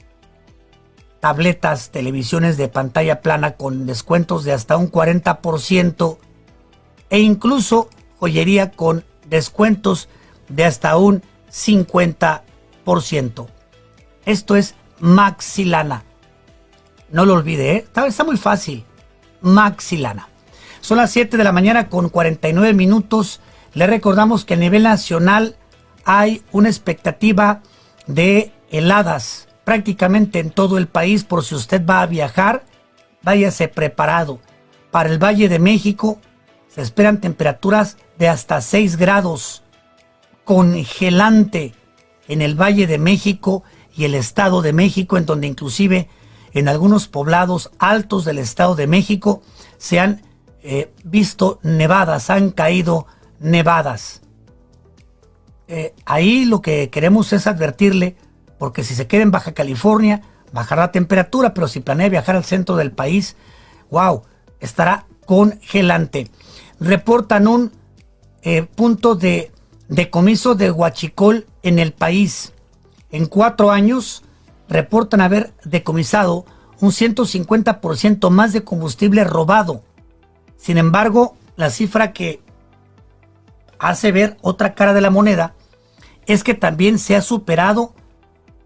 tabletas, 1.19 1.89
televisiones 1.91 2.57
de 2.57 2.67
pantalla 2.67 3.21
plana 3.21 3.55
con 3.57 3.85
descuentos 3.85 4.43
de 4.43 4.53
hasta 4.53 4.77
un 4.77 4.91
40% 4.91 6.17
e 7.09 7.19
incluso 7.19 7.89
joyería 8.19 8.71
con 8.71 9.05
descuentos 9.27 10.09
de 10.49 10.65
hasta 10.65 10.97
un 10.97 11.23
50%. 11.51 13.47
Esto 14.25 14.55
es 14.55 14.75
Maxilana. 14.99 16.03
No 17.11 17.25
lo 17.25 17.33
olvide, 17.33 17.71
¿eh? 17.71 17.85
está, 18.07 18.23
muy 18.23 18.37
fácil. 18.37 18.85
Maxilana. 19.41 20.29
Son 20.81 20.97
las 20.97 21.11
7 21.11 21.37
de 21.37 21.43
la 21.43 21.51
mañana 21.51 21.89
con 21.89 22.09
49 22.09 22.73
minutos. 22.73 23.41
Le 23.73 23.87
recordamos 23.87 24.45
que 24.45 24.53
a 24.55 24.57
nivel 24.57 24.83
nacional 24.83 25.55
hay 26.05 26.43
una 26.51 26.69
expectativa 26.69 27.61
de 28.07 28.51
heladas 28.69 29.47
prácticamente 29.63 30.39
en 30.39 30.51
todo 30.51 30.77
el 30.77 30.87
país 30.87 31.23
por 31.23 31.43
si 31.43 31.55
usted 31.55 31.85
va 31.85 32.01
a 32.01 32.07
viajar. 32.07 32.63
Váyase 33.21 33.67
preparado. 33.67 34.39
Para 34.91 35.09
el 35.09 35.23
Valle 35.23 35.49
de 35.49 35.59
México 35.59 36.19
esperan 36.81 37.21
temperaturas 37.21 37.97
de 38.17 38.27
hasta 38.29 38.61
6 38.61 38.97
grados, 38.97 39.63
congelante 40.43 41.73
en 42.27 42.41
el 42.41 42.59
Valle 42.59 42.87
de 42.87 42.97
México 42.97 43.63
y 43.95 44.05
el 44.05 44.15
Estado 44.15 44.61
de 44.61 44.73
México, 44.73 45.17
en 45.17 45.25
donde 45.25 45.47
inclusive 45.47 46.09
en 46.53 46.67
algunos 46.67 47.07
poblados 47.07 47.71
altos 47.79 48.25
del 48.25 48.39
Estado 48.39 48.75
de 48.75 48.87
México 48.87 49.41
se 49.77 49.99
han 49.99 50.21
eh, 50.61 50.91
visto 51.03 51.59
nevadas, 51.63 52.29
han 52.29 52.51
caído 52.51 53.07
nevadas. 53.39 54.21
Eh, 55.67 55.93
ahí 56.05 56.45
lo 56.45 56.61
que 56.61 56.89
queremos 56.89 57.31
es 57.33 57.47
advertirle, 57.47 58.15
porque 58.57 58.83
si 58.83 58.95
se 58.95 59.07
queda 59.07 59.21
en 59.21 59.31
Baja 59.31 59.53
California, 59.53 60.21
bajará 60.51 60.83
la 60.83 60.91
temperatura, 60.91 61.53
pero 61.53 61.67
si 61.67 61.79
planea 61.79 62.09
viajar 62.09 62.35
al 62.35 62.43
centro 62.43 62.75
del 62.75 62.91
país, 62.91 63.35
wow, 63.91 64.23
estará 64.59 65.05
congelante. 65.25 66.29
Reportan 66.79 67.47
un 67.47 67.71
eh, 68.41 68.63
punto 68.63 69.15
de 69.15 69.51
decomiso 69.87 70.55
de 70.55 70.71
huachicol 70.71 71.45
en 71.63 71.79
el 71.79 71.93
país. 71.93 72.53
En 73.11 73.25
cuatro 73.25 73.71
años 73.71 74.23
reportan 74.67 75.21
haber 75.21 75.53
decomisado 75.65 76.45
un 76.79 76.91
150% 76.91 78.29
más 78.29 78.53
de 78.53 78.63
combustible 78.63 79.23
robado. 79.23 79.83
Sin 80.57 80.77
embargo, 80.77 81.35
la 81.55 81.69
cifra 81.69 82.13
que 82.13 82.41
hace 83.79 84.11
ver 84.11 84.37
otra 84.41 84.75
cara 84.75 84.93
de 84.93 85.01
la 85.01 85.09
moneda 85.09 85.55
es 86.25 86.43
que 86.43 86.53
también 86.53 86.99
se 86.99 87.15
ha 87.15 87.21
superado 87.21 87.93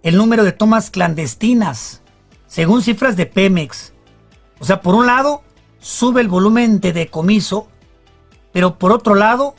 el 0.03 0.17
número 0.17 0.43
de 0.43 0.51
tomas 0.51 0.91
clandestinas, 0.91 2.01
según 2.45 2.81
cifras 2.81 3.15
de 3.15 3.25
Pemex. 3.25 3.93
O 4.59 4.65
sea, 4.65 4.81
por 4.81 4.95
un 4.95 5.07
lado, 5.07 5.43
sube 5.79 6.21
el 6.21 6.27
volumen 6.27 6.81
de 6.81 6.91
decomiso, 6.91 7.67
pero 8.53 8.77
por 8.77 8.93
otro 8.93 9.15
lado, 9.15 9.55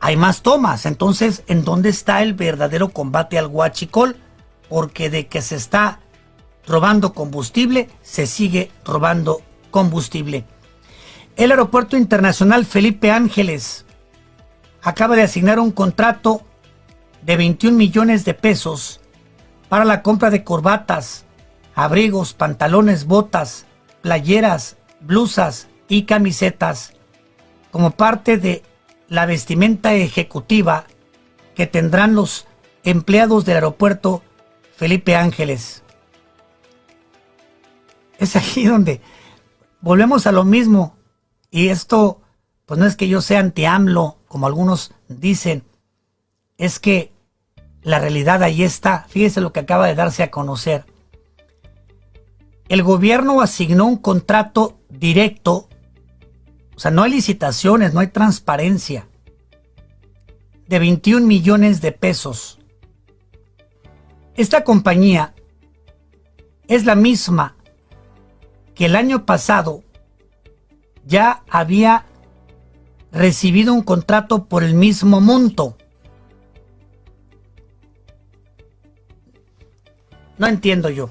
hay 0.00 0.16
más 0.16 0.42
tomas. 0.42 0.84
Entonces, 0.84 1.44
¿en 1.46 1.64
dónde 1.64 1.88
está 1.88 2.22
el 2.22 2.34
verdadero 2.34 2.90
combate 2.90 3.38
al 3.38 3.46
huachicol? 3.46 4.16
Porque 4.68 5.08
de 5.08 5.28
que 5.28 5.40
se 5.40 5.56
está 5.56 6.00
robando 6.66 7.14
combustible, 7.14 7.88
se 8.02 8.26
sigue 8.26 8.70
robando 8.84 9.40
combustible. 9.70 10.44
El 11.36 11.52
Aeropuerto 11.52 11.96
Internacional 11.96 12.66
Felipe 12.66 13.10
Ángeles 13.10 13.86
acaba 14.82 15.16
de 15.16 15.22
asignar 15.22 15.58
un 15.58 15.70
contrato 15.70 16.42
de 17.22 17.36
21 17.36 17.76
millones 17.76 18.24
de 18.24 18.34
pesos 18.34 19.00
para 19.68 19.84
la 19.84 20.02
compra 20.02 20.30
de 20.30 20.42
corbatas, 20.42 21.24
abrigos, 21.74 22.34
pantalones, 22.34 23.06
botas, 23.06 23.66
playeras, 24.02 24.76
blusas 25.00 25.68
y 25.88 26.02
camisetas 26.02 26.94
como 27.70 27.92
parte 27.92 28.36
de 28.36 28.62
la 29.08 29.26
vestimenta 29.26 29.94
ejecutiva 29.94 30.86
que 31.54 31.66
tendrán 31.66 32.14
los 32.14 32.46
empleados 32.84 33.44
del 33.44 33.56
aeropuerto 33.56 34.22
Felipe 34.76 35.16
Ángeles. 35.16 35.82
Es 38.18 38.36
aquí 38.36 38.64
donde 38.66 39.00
volvemos 39.80 40.26
a 40.26 40.32
lo 40.32 40.44
mismo. 40.44 40.96
Y 41.50 41.68
esto, 41.68 42.20
pues 42.66 42.78
no 42.78 42.86
es 42.86 42.96
que 42.96 43.08
yo 43.08 43.20
sea 43.20 43.40
anti-AMLO, 43.40 44.18
como 44.28 44.46
algunos 44.46 44.92
dicen, 45.08 45.64
es 46.58 46.78
que 46.78 47.12
la 47.82 47.98
realidad 47.98 48.42
ahí 48.42 48.62
está. 48.62 49.06
Fíjese 49.08 49.40
lo 49.40 49.52
que 49.52 49.60
acaba 49.60 49.86
de 49.86 49.94
darse 49.94 50.22
a 50.22 50.30
conocer. 50.30 50.84
El 52.68 52.84
gobierno 52.84 53.40
asignó 53.40 53.86
un 53.86 53.96
contrato 53.96 54.78
directo, 54.88 55.68
o 56.80 56.82
sea, 56.82 56.90
no 56.90 57.02
hay 57.02 57.10
licitaciones, 57.10 57.92
no 57.92 58.00
hay 58.00 58.06
transparencia, 58.06 59.06
de 60.66 60.78
21 60.78 61.26
millones 61.26 61.82
de 61.82 61.92
pesos. 61.92 62.58
Esta 64.34 64.64
compañía 64.64 65.34
es 66.68 66.86
la 66.86 66.94
misma 66.94 67.54
que 68.74 68.86
el 68.86 68.96
año 68.96 69.26
pasado 69.26 69.84
ya 71.04 71.44
había 71.50 72.06
recibido 73.12 73.74
un 73.74 73.82
contrato 73.82 74.46
por 74.46 74.64
el 74.64 74.72
mismo 74.72 75.20
monto. 75.20 75.76
No 80.38 80.46
entiendo 80.46 80.88
yo. 80.88 81.10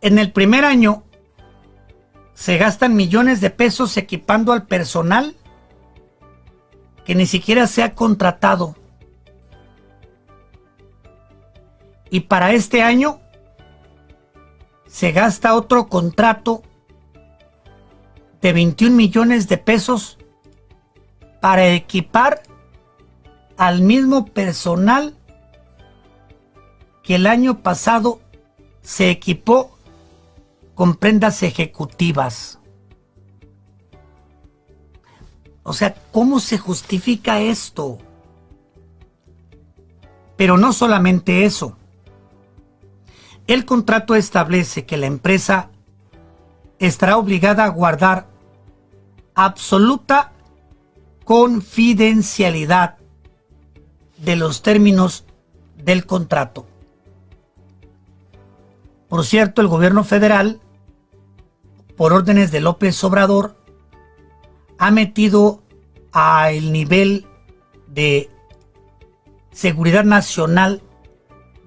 En 0.00 0.18
el 0.18 0.32
primer 0.32 0.64
año 0.64 1.04
se 2.40 2.56
gastan 2.56 2.96
millones 2.96 3.42
de 3.42 3.50
pesos 3.50 3.98
equipando 3.98 4.54
al 4.54 4.64
personal 4.64 5.36
que 7.04 7.14
ni 7.14 7.26
siquiera 7.26 7.66
se 7.66 7.82
ha 7.82 7.94
contratado. 7.94 8.76
Y 12.08 12.20
para 12.20 12.52
este 12.52 12.80
año 12.80 13.20
se 14.86 15.12
gasta 15.12 15.54
otro 15.54 15.88
contrato 15.88 16.62
de 18.40 18.54
21 18.54 18.96
millones 18.96 19.46
de 19.46 19.58
pesos 19.58 20.16
para 21.42 21.68
equipar 21.68 22.40
al 23.58 23.82
mismo 23.82 24.24
personal 24.24 25.14
que 27.02 27.16
el 27.16 27.26
año 27.26 27.58
pasado 27.58 28.18
se 28.80 29.10
equipó 29.10 29.76
con 30.80 30.94
prendas 30.94 31.42
ejecutivas. 31.42 32.58
O 35.62 35.74
sea, 35.74 35.94
¿cómo 36.10 36.40
se 36.40 36.56
justifica 36.56 37.38
esto? 37.38 37.98
Pero 40.38 40.56
no 40.56 40.72
solamente 40.72 41.44
eso. 41.44 41.76
El 43.46 43.66
contrato 43.66 44.14
establece 44.14 44.86
que 44.86 44.96
la 44.96 45.04
empresa 45.04 45.68
estará 46.78 47.18
obligada 47.18 47.64
a 47.64 47.68
guardar 47.68 48.28
absoluta 49.34 50.32
confidencialidad 51.26 52.96
de 54.16 54.34
los 54.34 54.62
términos 54.62 55.26
del 55.76 56.06
contrato. 56.06 56.66
Por 59.10 59.26
cierto, 59.26 59.60
el 59.60 59.68
gobierno 59.68 60.04
federal, 60.04 60.62
por 62.00 62.14
órdenes 62.14 62.50
de 62.50 62.60
López 62.60 63.04
Obrador, 63.04 63.56
ha 64.78 64.90
metido 64.90 65.62
al 66.12 66.72
nivel 66.72 67.26
de 67.88 68.30
seguridad 69.52 70.04
nacional 70.04 70.80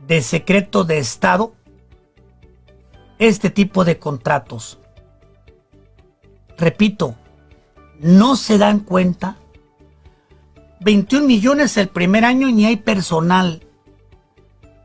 de 0.07 0.23
secreto 0.23 0.85
de 0.85 0.97
Estado 0.97 1.53
este 3.19 3.51
tipo 3.51 3.85
de 3.85 3.99
contratos. 3.99 4.79
Repito, 6.57 7.13
no 7.99 8.35
se 8.35 8.57
dan 8.57 8.79
cuenta. 8.79 9.37
21 10.79 11.27
millones 11.27 11.77
el 11.77 11.89
primer 11.89 12.25
año 12.25 12.49
y 12.49 12.53
ni 12.53 12.65
hay 12.65 12.77
personal. 12.77 13.67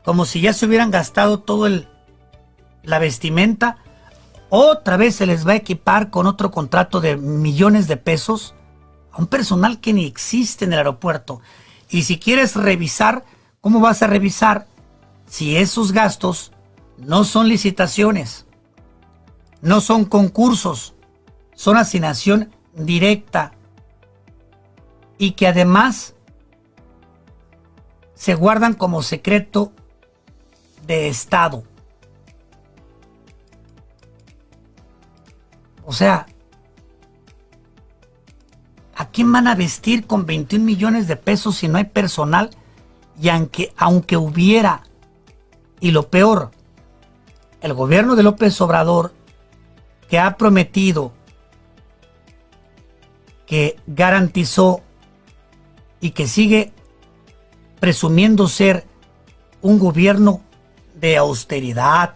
Como 0.05 0.25
si 0.25 0.41
ya 0.41 0.53
se 0.53 0.67
hubieran 0.67 0.91
gastado 0.91 1.39
todo 1.39 1.65
el 1.65 1.87
la 2.83 2.99
vestimenta. 2.99 3.79
Otra 4.49 4.97
vez 4.97 5.15
se 5.15 5.25
les 5.25 5.47
va 5.47 5.53
a 5.53 5.57
equipar 5.57 6.09
con 6.09 6.25
otro 6.25 6.51
contrato 6.51 7.01
de 7.01 7.17
millones 7.17 7.87
de 7.87 7.97
pesos 7.97 8.55
a 9.11 9.19
un 9.19 9.27
personal 9.27 9.79
que 9.79 9.93
ni 9.93 10.05
existe 10.05 10.65
en 10.65 10.73
el 10.73 10.79
aeropuerto. 10.79 11.41
Y 11.89 12.03
si 12.03 12.19
quieres 12.19 12.55
revisar, 12.55 13.25
¿cómo 13.61 13.79
vas 13.79 14.01
a 14.01 14.07
revisar 14.07 14.67
si 15.27 15.55
esos 15.55 15.91
gastos 15.91 16.51
no 16.97 17.23
son 17.23 17.47
licitaciones, 17.47 18.45
no 19.61 19.81
son 19.81 20.05
concursos, 20.05 20.95
son 21.53 21.77
asignación 21.77 22.51
directa 22.73 23.53
y 25.17 25.31
que 25.31 25.47
además 25.47 26.15
se 28.15 28.35
guardan 28.35 28.73
como 28.73 29.03
secreto 29.03 29.71
de 30.85 31.07
Estado. 31.07 31.63
O 35.89 35.91
sea, 35.91 36.27
¿a 38.95 39.09
quién 39.09 39.31
van 39.31 39.47
a 39.47 39.55
vestir 39.55 40.05
con 40.05 40.27
21 40.27 40.63
millones 40.63 41.07
de 41.07 41.15
pesos 41.15 41.55
si 41.55 41.67
no 41.67 41.79
hay 41.79 41.85
personal? 41.85 42.51
Y 43.19 43.29
aunque, 43.29 43.73
aunque 43.75 44.15
hubiera, 44.15 44.83
y 45.79 45.89
lo 45.89 46.11
peor, 46.11 46.51
el 47.61 47.73
gobierno 47.73 48.15
de 48.15 48.21
López 48.21 48.61
Obrador, 48.61 49.15
que 50.07 50.19
ha 50.19 50.37
prometido, 50.37 51.11
que 53.47 53.79
garantizó 53.87 54.81
y 56.01 56.11
que 56.11 56.27
sigue 56.27 56.71
presumiendo 57.79 58.47
ser 58.47 58.85
un 59.63 59.79
gobierno 59.79 60.41
de 60.93 61.17
austeridad, 61.17 62.13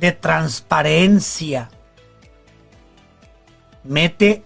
de 0.00 0.12
transparencia, 0.12 1.70
mete 3.84 4.42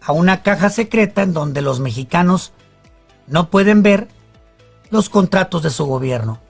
a 0.00 0.12
una 0.12 0.42
caja 0.42 0.70
secreta 0.70 1.22
en 1.22 1.32
donde 1.32 1.62
los 1.62 1.80
mexicanos 1.80 2.52
no 3.26 3.50
pueden 3.50 3.82
ver 3.82 4.08
los 4.90 5.08
contratos 5.08 5.62
de 5.62 5.70
su 5.70 5.84
gobierno. 5.84 6.40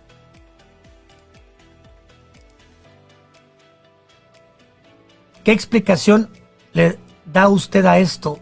¿Qué 5.43 5.53
explicación 5.53 6.29
le 6.73 6.99
da 7.25 7.49
usted 7.49 7.87
a 7.87 7.99
esto? 7.99 8.39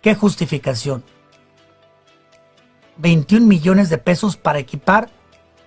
¿Qué 0.00 0.14
justificación? 0.14 1.04
21 2.96 3.46
millones 3.46 3.90
de 3.90 3.98
pesos 3.98 4.36
para 4.36 4.58
equipar 4.58 5.10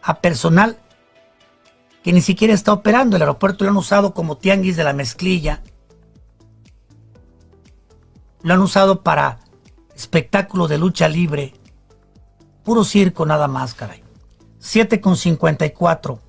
a 0.02 0.20
personal 0.20 0.78
que 2.04 2.14
ni 2.14 2.22
siquiera 2.22 2.54
está 2.54 2.74
operando. 2.74 3.16
El 3.16 3.22
aeropuerto 3.22 3.64
lo 3.64 3.72
han 3.72 3.78
usado 3.78 4.14
como 4.14 4.38
tianguis 4.38 4.78
de 4.78 4.84
la 4.84 4.94
mezclilla. 4.94 5.62
Lo 8.42 8.54
han 8.54 8.62
usado 8.62 9.04
para 9.04 9.40
espectáculo 9.96 10.68
de 10.68 10.78
lucha 10.78 11.08
libre. 11.08 11.54
Puro 12.64 12.84
circo 12.84 13.26
nada 13.26 13.48
más, 13.48 13.74
caray. 13.74 14.04
7 14.60 15.02
con 15.02 15.16
54. 15.16 16.20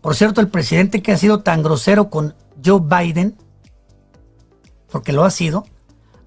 Por 0.00 0.14
cierto, 0.14 0.40
el 0.40 0.48
presidente 0.48 1.02
que 1.02 1.12
ha 1.12 1.16
sido 1.16 1.42
tan 1.42 1.62
grosero 1.62 2.10
con 2.10 2.34
Joe 2.64 2.80
Biden, 2.80 3.36
porque 4.90 5.12
lo 5.12 5.24
ha 5.24 5.30
sido, 5.30 5.66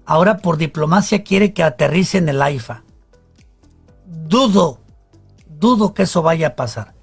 ahora 0.04 0.38
por 0.38 0.56
diplomacia 0.56 1.24
quiere 1.24 1.52
que 1.52 1.62
aterrice 1.62 2.18
en 2.18 2.28
el 2.28 2.42
AIFA. 2.42 2.84
Dudo 4.04 4.80
dudo 5.60 5.94
que 5.94 6.02
eso 6.02 6.22
vaya 6.22 6.48
a 6.48 6.56
pasar. 6.56 6.94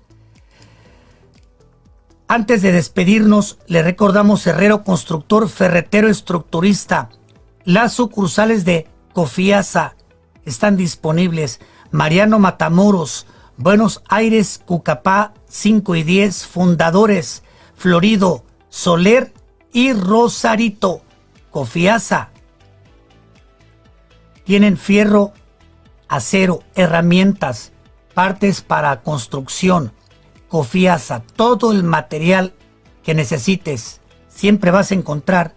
Antes 2.27 2.61
de 2.61 2.73
despedirnos, 2.73 3.57
le 3.67 3.83
recordamos 3.83 4.45
Herrero 4.45 4.83
Constructor 4.83 5.47
Ferretero 5.47 6.09
Estructurista. 6.09 7.09
Las 7.67 7.91
sucursales 7.91 8.63
de 8.63 8.87
Cofiasa 9.11 9.97
están 10.45 10.77
disponibles. 10.77 11.59
Mariano 11.91 12.39
Matamoros, 12.39 13.27
Buenos 13.57 14.03
Aires, 14.07 14.61
Cucapá, 14.65 15.33
5 15.49 15.95
y 15.95 16.03
10, 16.03 16.45
Fundadores, 16.45 17.43
Florido, 17.75 18.45
Soler 18.69 19.33
y 19.73 19.91
Rosarito. 19.91 21.01
Cofiasa. 21.51 22.29
Tienen 24.45 24.77
fierro, 24.77 25.33
acero, 26.07 26.63
herramientas, 26.73 27.73
partes 28.13 28.61
para 28.61 29.01
construcción 29.01 29.91
Cofiasa, 30.47 31.21
todo 31.35 31.73
el 31.73 31.83
material 31.83 32.53
que 33.03 33.13
necesites, 33.13 33.99
siempre 34.29 34.71
vas 34.71 34.91
a 34.91 34.95
encontrar 34.95 35.53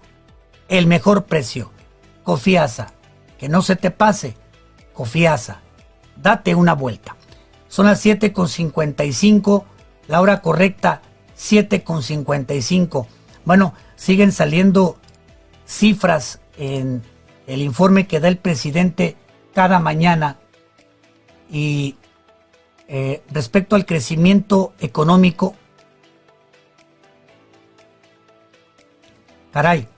el 0.68 0.88
mejor 0.88 1.26
precio. 1.26 1.70
Cofiasa, 2.30 2.92
que 3.38 3.48
no 3.48 3.60
se 3.60 3.74
te 3.74 3.90
pase. 3.90 4.36
Cofiasa, 4.92 5.62
date 6.14 6.54
una 6.54 6.74
vuelta. 6.76 7.16
Son 7.66 7.86
las 7.86 8.06
7.55, 8.06 9.64
la 10.06 10.20
hora 10.20 10.40
correcta 10.40 11.02
7.55. 11.36 13.08
Bueno, 13.44 13.74
siguen 13.96 14.30
saliendo 14.30 14.96
cifras 15.66 16.40
en 16.56 17.02
el 17.48 17.62
informe 17.62 18.06
que 18.06 18.20
da 18.20 18.28
el 18.28 18.38
presidente 18.38 19.16
cada 19.52 19.80
mañana 19.80 20.38
y 21.50 21.96
eh, 22.86 23.24
respecto 23.32 23.74
al 23.74 23.86
crecimiento 23.86 24.72
económico, 24.78 25.56
caray, 29.52 29.88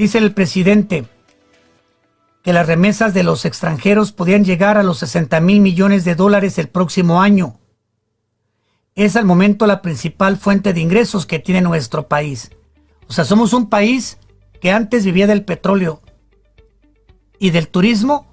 dice 0.00 0.16
el 0.16 0.32
presidente 0.32 1.04
que 2.42 2.54
las 2.54 2.66
remesas 2.66 3.12
de 3.12 3.22
los 3.22 3.44
extranjeros 3.44 4.12
podían 4.12 4.46
llegar 4.46 4.78
a 4.78 4.82
los 4.82 5.00
60 5.00 5.38
mil 5.42 5.60
millones 5.60 6.06
de 6.06 6.14
dólares 6.14 6.56
el 6.56 6.70
próximo 6.70 7.20
año. 7.20 7.60
Es 8.94 9.14
al 9.16 9.26
momento 9.26 9.66
la 9.66 9.82
principal 9.82 10.38
fuente 10.38 10.72
de 10.72 10.80
ingresos 10.80 11.26
que 11.26 11.38
tiene 11.38 11.60
nuestro 11.60 12.08
país. 12.08 12.50
O 13.08 13.12
sea, 13.12 13.26
somos 13.26 13.52
un 13.52 13.68
país 13.68 14.16
que 14.62 14.72
antes 14.72 15.04
vivía 15.04 15.26
del 15.26 15.44
petróleo 15.44 16.00
y 17.38 17.50
del 17.50 17.68
turismo 17.68 18.32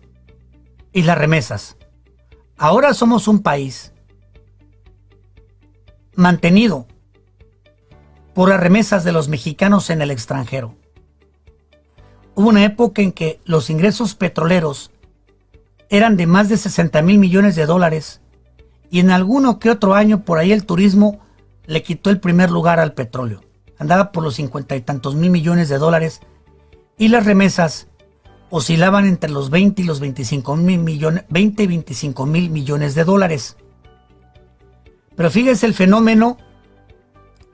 y 0.94 1.02
las 1.02 1.18
remesas. 1.18 1.76
Ahora 2.56 2.94
somos 2.94 3.28
un 3.28 3.44
país 3.44 3.92
mantenido 6.16 6.88
por 8.34 8.48
las 8.48 8.62
remesas 8.62 9.04
de 9.04 9.12
los 9.12 9.28
mexicanos 9.28 9.90
en 9.90 10.02
el 10.02 10.12
extranjero. 10.12 10.78
Hubo 12.38 12.50
una 12.50 12.64
época 12.64 13.02
en 13.02 13.14
que 13.14 13.42
los 13.46 13.72
ingresos 13.72 14.14
petroleros 14.14 14.92
eran 15.90 16.18
de 16.18 16.28
más 16.28 16.50
de 16.50 16.58
60 16.58 17.02
mil 17.02 17.18
millones 17.18 17.56
de 17.56 17.66
dólares 17.66 18.22
y 18.92 19.00
en 19.00 19.10
alguno 19.10 19.58
que 19.58 19.72
otro 19.72 19.96
año 19.96 20.24
por 20.24 20.38
ahí 20.38 20.52
el 20.52 20.64
turismo 20.64 21.20
le 21.66 21.82
quitó 21.82 22.12
el 22.12 22.20
primer 22.20 22.52
lugar 22.52 22.80
al 22.80 22.94
petróleo. 22.94 23.42
Andaba 23.80 24.12
por 24.12 24.24
los 24.24 24.36
cincuenta 24.36 24.76
y 24.76 24.82
tantos 24.82 25.16
mil 25.16 25.32
millones 25.32 25.68
de 25.68 25.80
dólares 25.80 26.22
y 26.96 27.08
las 27.08 27.26
remesas 27.26 27.88
oscilaban 28.52 29.08
entre 29.08 29.32
los 29.32 29.50
20 29.50 29.82
y 29.82 29.86
los 29.86 30.00
25 30.00 30.58
mil 30.58 30.78
millones, 30.78 31.26
20 31.30 31.64
y 31.64 31.68
25 31.68 32.26
mil 32.28 32.52
millones 32.52 32.94
de 32.94 33.04
dólares. 33.04 33.58
Pero 35.16 35.32
fíjese 35.32 35.66
el 35.66 35.74
fenómeno 35.74 36.38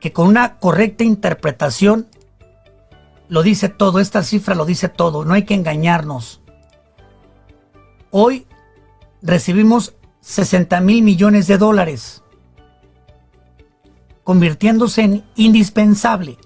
que 0.02 0.12
con 0.12 0.28
una 0.28 0.58
correcta 0.58 1.06
interpretación 1.06 2.08
lo 3.34 3.42
dice 3.42 3.68
todo, 3.68 4.00
esta 4.00 4.22
cifra 4.22 4.54
lo 4.54 4.64
dice 4.64 4.90
todo, 4.90 5.26
no 5.26 5.34
hay 5.34 5.42
que 5.42 5.56
engañarnos. 5.56 6.40
Hoy 8.12 8.46
recibimos 9.24 9.96
60 10.22 10.80
mil 10.82 11.02
millones 11.02 11.48
de 11.48 11.58
dólares, 11.58 12.22
convirtiéndose 14.24 15.02
en 15.02 15.26
indispensable 15.36 16.38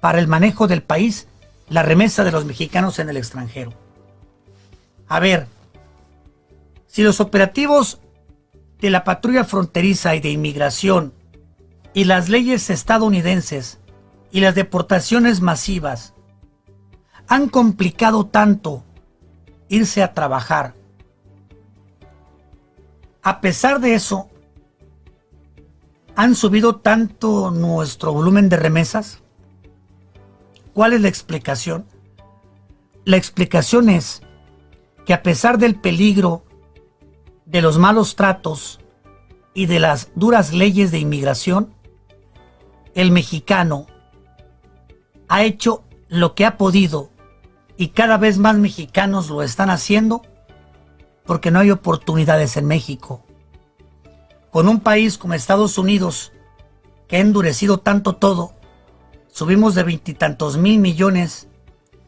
para 0.00 0.20
el 0.20 0.28
manejo 0.28 0.68
del 0.68 0.84
país 0.84 1.26
la 1.68 1.82
remesa 1.82 2.22
de 2.22 2.30
los 2.30 2.44
mexicanos 2.44 3.00
en 3.00 3.08
el 3.08 3.16
extranjero. 3.16 3.72
A 5.08 5.18
ver, 5.18 5.48
si 6.86 7.02
los 7.02 7.18
operativos 7.18 7.98
de 8.78 8.90
la 8.90 9.02
patrulla 9.02 9.42
fronteriza 9.42 10.14
y 10.14 10.20
de 10.20 10.30
inmigración 10.30 11.12
y 11.92 12.04
las 12.04 12.28
leyes 12.28 12.70
estadounidenses 12.70 13.80
y 14.32 14.40
las 14.40 14.56
deportaciones 14.56 15.40
masivas 15.40 16.14
han 17.28 17.48
complicado 17.48 18.26
tanto 18.26 18.82
irse 19.68 20.02
a 20.02 20.14
trabajar, 20.14 20.74
a 23.22 23.40
pesar 23.40 23.78
de 23.80 23.94
eso, 23.94 24.28
han 26.16 26.34
subido 26.34 26.76
tanto 26.76 27.50
nuestro 27.50 28.12
volumen 28.12 28.48
de 28.48 28.56
remesas? 28.56 29.20
¿Cuál 30.74 30.92
es 30.92 31.00
la 31.00 31.08
explicación? 31.08 31.86
La 33.04 33.16
explicación 33.16 33.88
es 33.88 34.22
que 35.06 35.14
a 35.14 35.22
pesar 35.22 35.58
del 35.58 35.76
peligro, 35.76 36.44
de 37.46 37.62
los 37.62 37.78
malos 37.78 38.16
tratos 38.16 38.80
y 39.54 39.66
de 39.66 39.78
las 39.78 40.10
duras 40.14 40.52
leyes 40.52 40.90
de 40.90 40.98
inmigración, 40.98 41.74
el 42.94 43.10
mexicano 43.10 43.86
ha 45.32 45.44
hecho 45.44 45.82
lo 46.08 46.34
que 46.34 46.44
ha 46.44 46.58
podido 46.58 47.08
y 47.78 47.88
cada 47.88 48.18
vez 48.18 48.36
más 48.36 48.56
mexicanos 48.56 49.30
lo 49.30 49.42
están 49.42 49.70
haciendo 49.70 50.20
porque 51.24 51.50
no 51.50 51.58
hay 51.58 51.70
oportunidades 51.70 52.58
en 52.58 52.66
México. 52.66 53.24
Con 54.50 54.68
un 54.68 54.80
país 54.80 55.16
como 55.16 55.32
Estados 55.32 55.78
Unidos, 55.78 56.32
que 57.08 57.16
ha 57.16 57.20
endurecido 57.20 57.78
tanto 57.78 58.16
todo, 58.16 58.52
subimos 59.28 59.74
de 59.74 59.84
veintitantos 59.84 60.58
mil 60.58 60.78
millones 60.78 61.48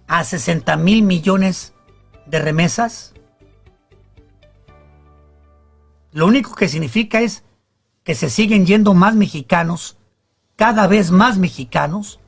a 0.06 0.22
sesenta 0.24 0.76
mil 0.76 1.02
millones 1.02 1.72
de 2.26 2.40
remesas? 2.40 3.14
Lo 6.12 6.26
único 6.26 6.54
que 6.54 6.68
significa 6.68 7.22
es 7.22 7.42
que 8.02 8.14
se 8.14 8.28
siguen 8.28 8.66
yendo 8.66 8.92
más 8.92 9.14
mexicanos, 9.14 9.96
cada 10.56 10.86
vez 10.88 11.10
más 11.10 11.38
mexicanos, 11.38 12.20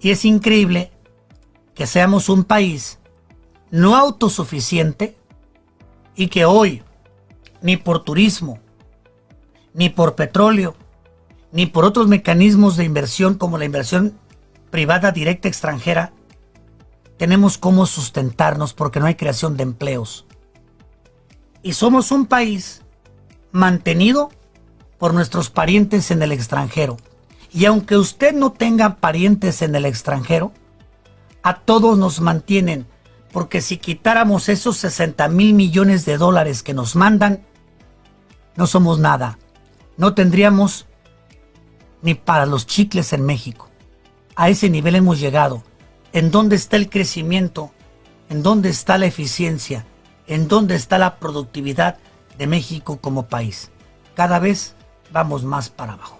y 0.00 0.10
es 0.10 0.24
increíble 0.24 0.92
que 1.74 1.86
seamos 1.86 2.28
un 2.28 2.44
país 2.44 2.98
no 3.70 3.96
autosuficiente 3.96 5.16
y 6.16 6.28
que 6.28 6.44
hoy, 6.44 6.82
ni 7.62 7.76
por 7.76 8.02
turismo, 8.02 8.58
ni 9.74 9.88
por 9.88 10.14
petróleo, 10.14 10.74
ni 11.52 11.66
por 11.66 11.84
otros 11.84 12.08
mecanismos 12.08 12.76
de 12.76 12.84
inversión 12.84 13.34
como 13.34 13.58
la 13.58 13.64
inversión 13.64 14.18
privada 14.70 15.12
directa 15.12 15.48
extranjera, 15.48 16.12
tenemos 17.16 17.58
cómo 17.58 17.86
sustentarnos 17.86 18.74
porque 18.74 19.00
no 19.00 19.06
hay 19.06 19.14
creación 19.14 19.56
de 19.56 19.64
empleos. 19.64 20.26
Y 21.62 21.72
somos 21.72 22.12
un 22.12 22.26
país 22.26 22.82
mantenido 23.50 24.30
por 24.98 25.14
nuestros 25.14 25.50
parientes 25.50 26.10
en 26.10 26.22
el 26.22 26.32
extranjero. 26.32 26.96
Y 27.52 27.64
aunque 27.64 27.96
usted 27.96 28.34
no 28.34 28.52
tenga 28.52 28.96
parientes 28.96 29.62
en 29.62 29.74
el 29.74 29.86
extranjero, 29.86 30.52
a 31.42 31.60
todos 31.60 31.96
nos 31.98 32.20
mantienen, 32.20 32.86
porque 33.32 33.60
si 33.60 33.78
quitáramos 33.78 34.48
esos 34.48 34.76
60 34.78 35.28
mil 35.28 35.54
millones 35.54 36.04
de 36.04 36.18
dólares 36.18 36.62
que 36.62 36.74
nos 36.74 36.96
mandan, 36.96 37.44
no 38.56 38.66
somos 38.66 38.98
nada. 38.98 39.38
No 39.96 40.14
tendríamos 40.14 40.86
ni 42.02 42.14
para 42.14 42.46
los 42.46 42.66
chicles 42.66 43.12
en 43.12 43.24
México. 43.24 43.68
A 44.36 44.48
ese 44.48 44.70
nivel 44.70 44.96
hemos 44.96 45.20
llegado. 45.20 45.62
¿En 46.12 46.30
dónde 46.30 46.56
está 46.56 46.76
el 46.76 46.88
crecimiento? 46.88 47.72
¿En 48.28 48.42
dónde 48.42 48.68
está 48.68 48.98
la 48.98 49.06
eficiencia? 49.06 49.86
¿En 50.26 50.48
dónde 50.48 50.74
está 50.74 50.98
la 50.98 51.18
productividad 51.18 51.98
de 52.36 52.46
México 52.46 52.98
como 53.00 53.26
país? 53.26 53.70
Cada 54.14 54.38
vez 54.38 54.74
vamos 55.12 55.44
más 55.44 55.70
para 55.70 55.94
abajo. 55.94 56.17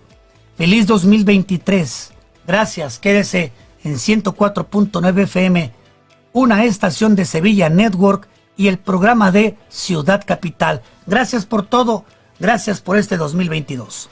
Feliz 0.59 0.89
2023. 0.89 2.11
Gracias. 2.45 2.99
Quédese 2.99 3.53
en 3.85 3.95
104.9 3.95 5.23
FM, 5.23 5.73
una 6.33 6.65
estación 6.65 7.15
de 7.15 7.25
Sevilla 7.25 7.69
Network 7.69 8.29
y 8.57 8.67
el 8.67 8.79
programa 8.79 9.31
de 9.31 9.57
Ciudad 9.69 10.25
Capital. 10.27 10.83
Gracias 11.07 11.47
por 11.47 11.65
todo. 11.65 12.05
Gracias 12.41 12.81
por 12.81 12.99
este 12.99 13.17
2022. 13.17 14.11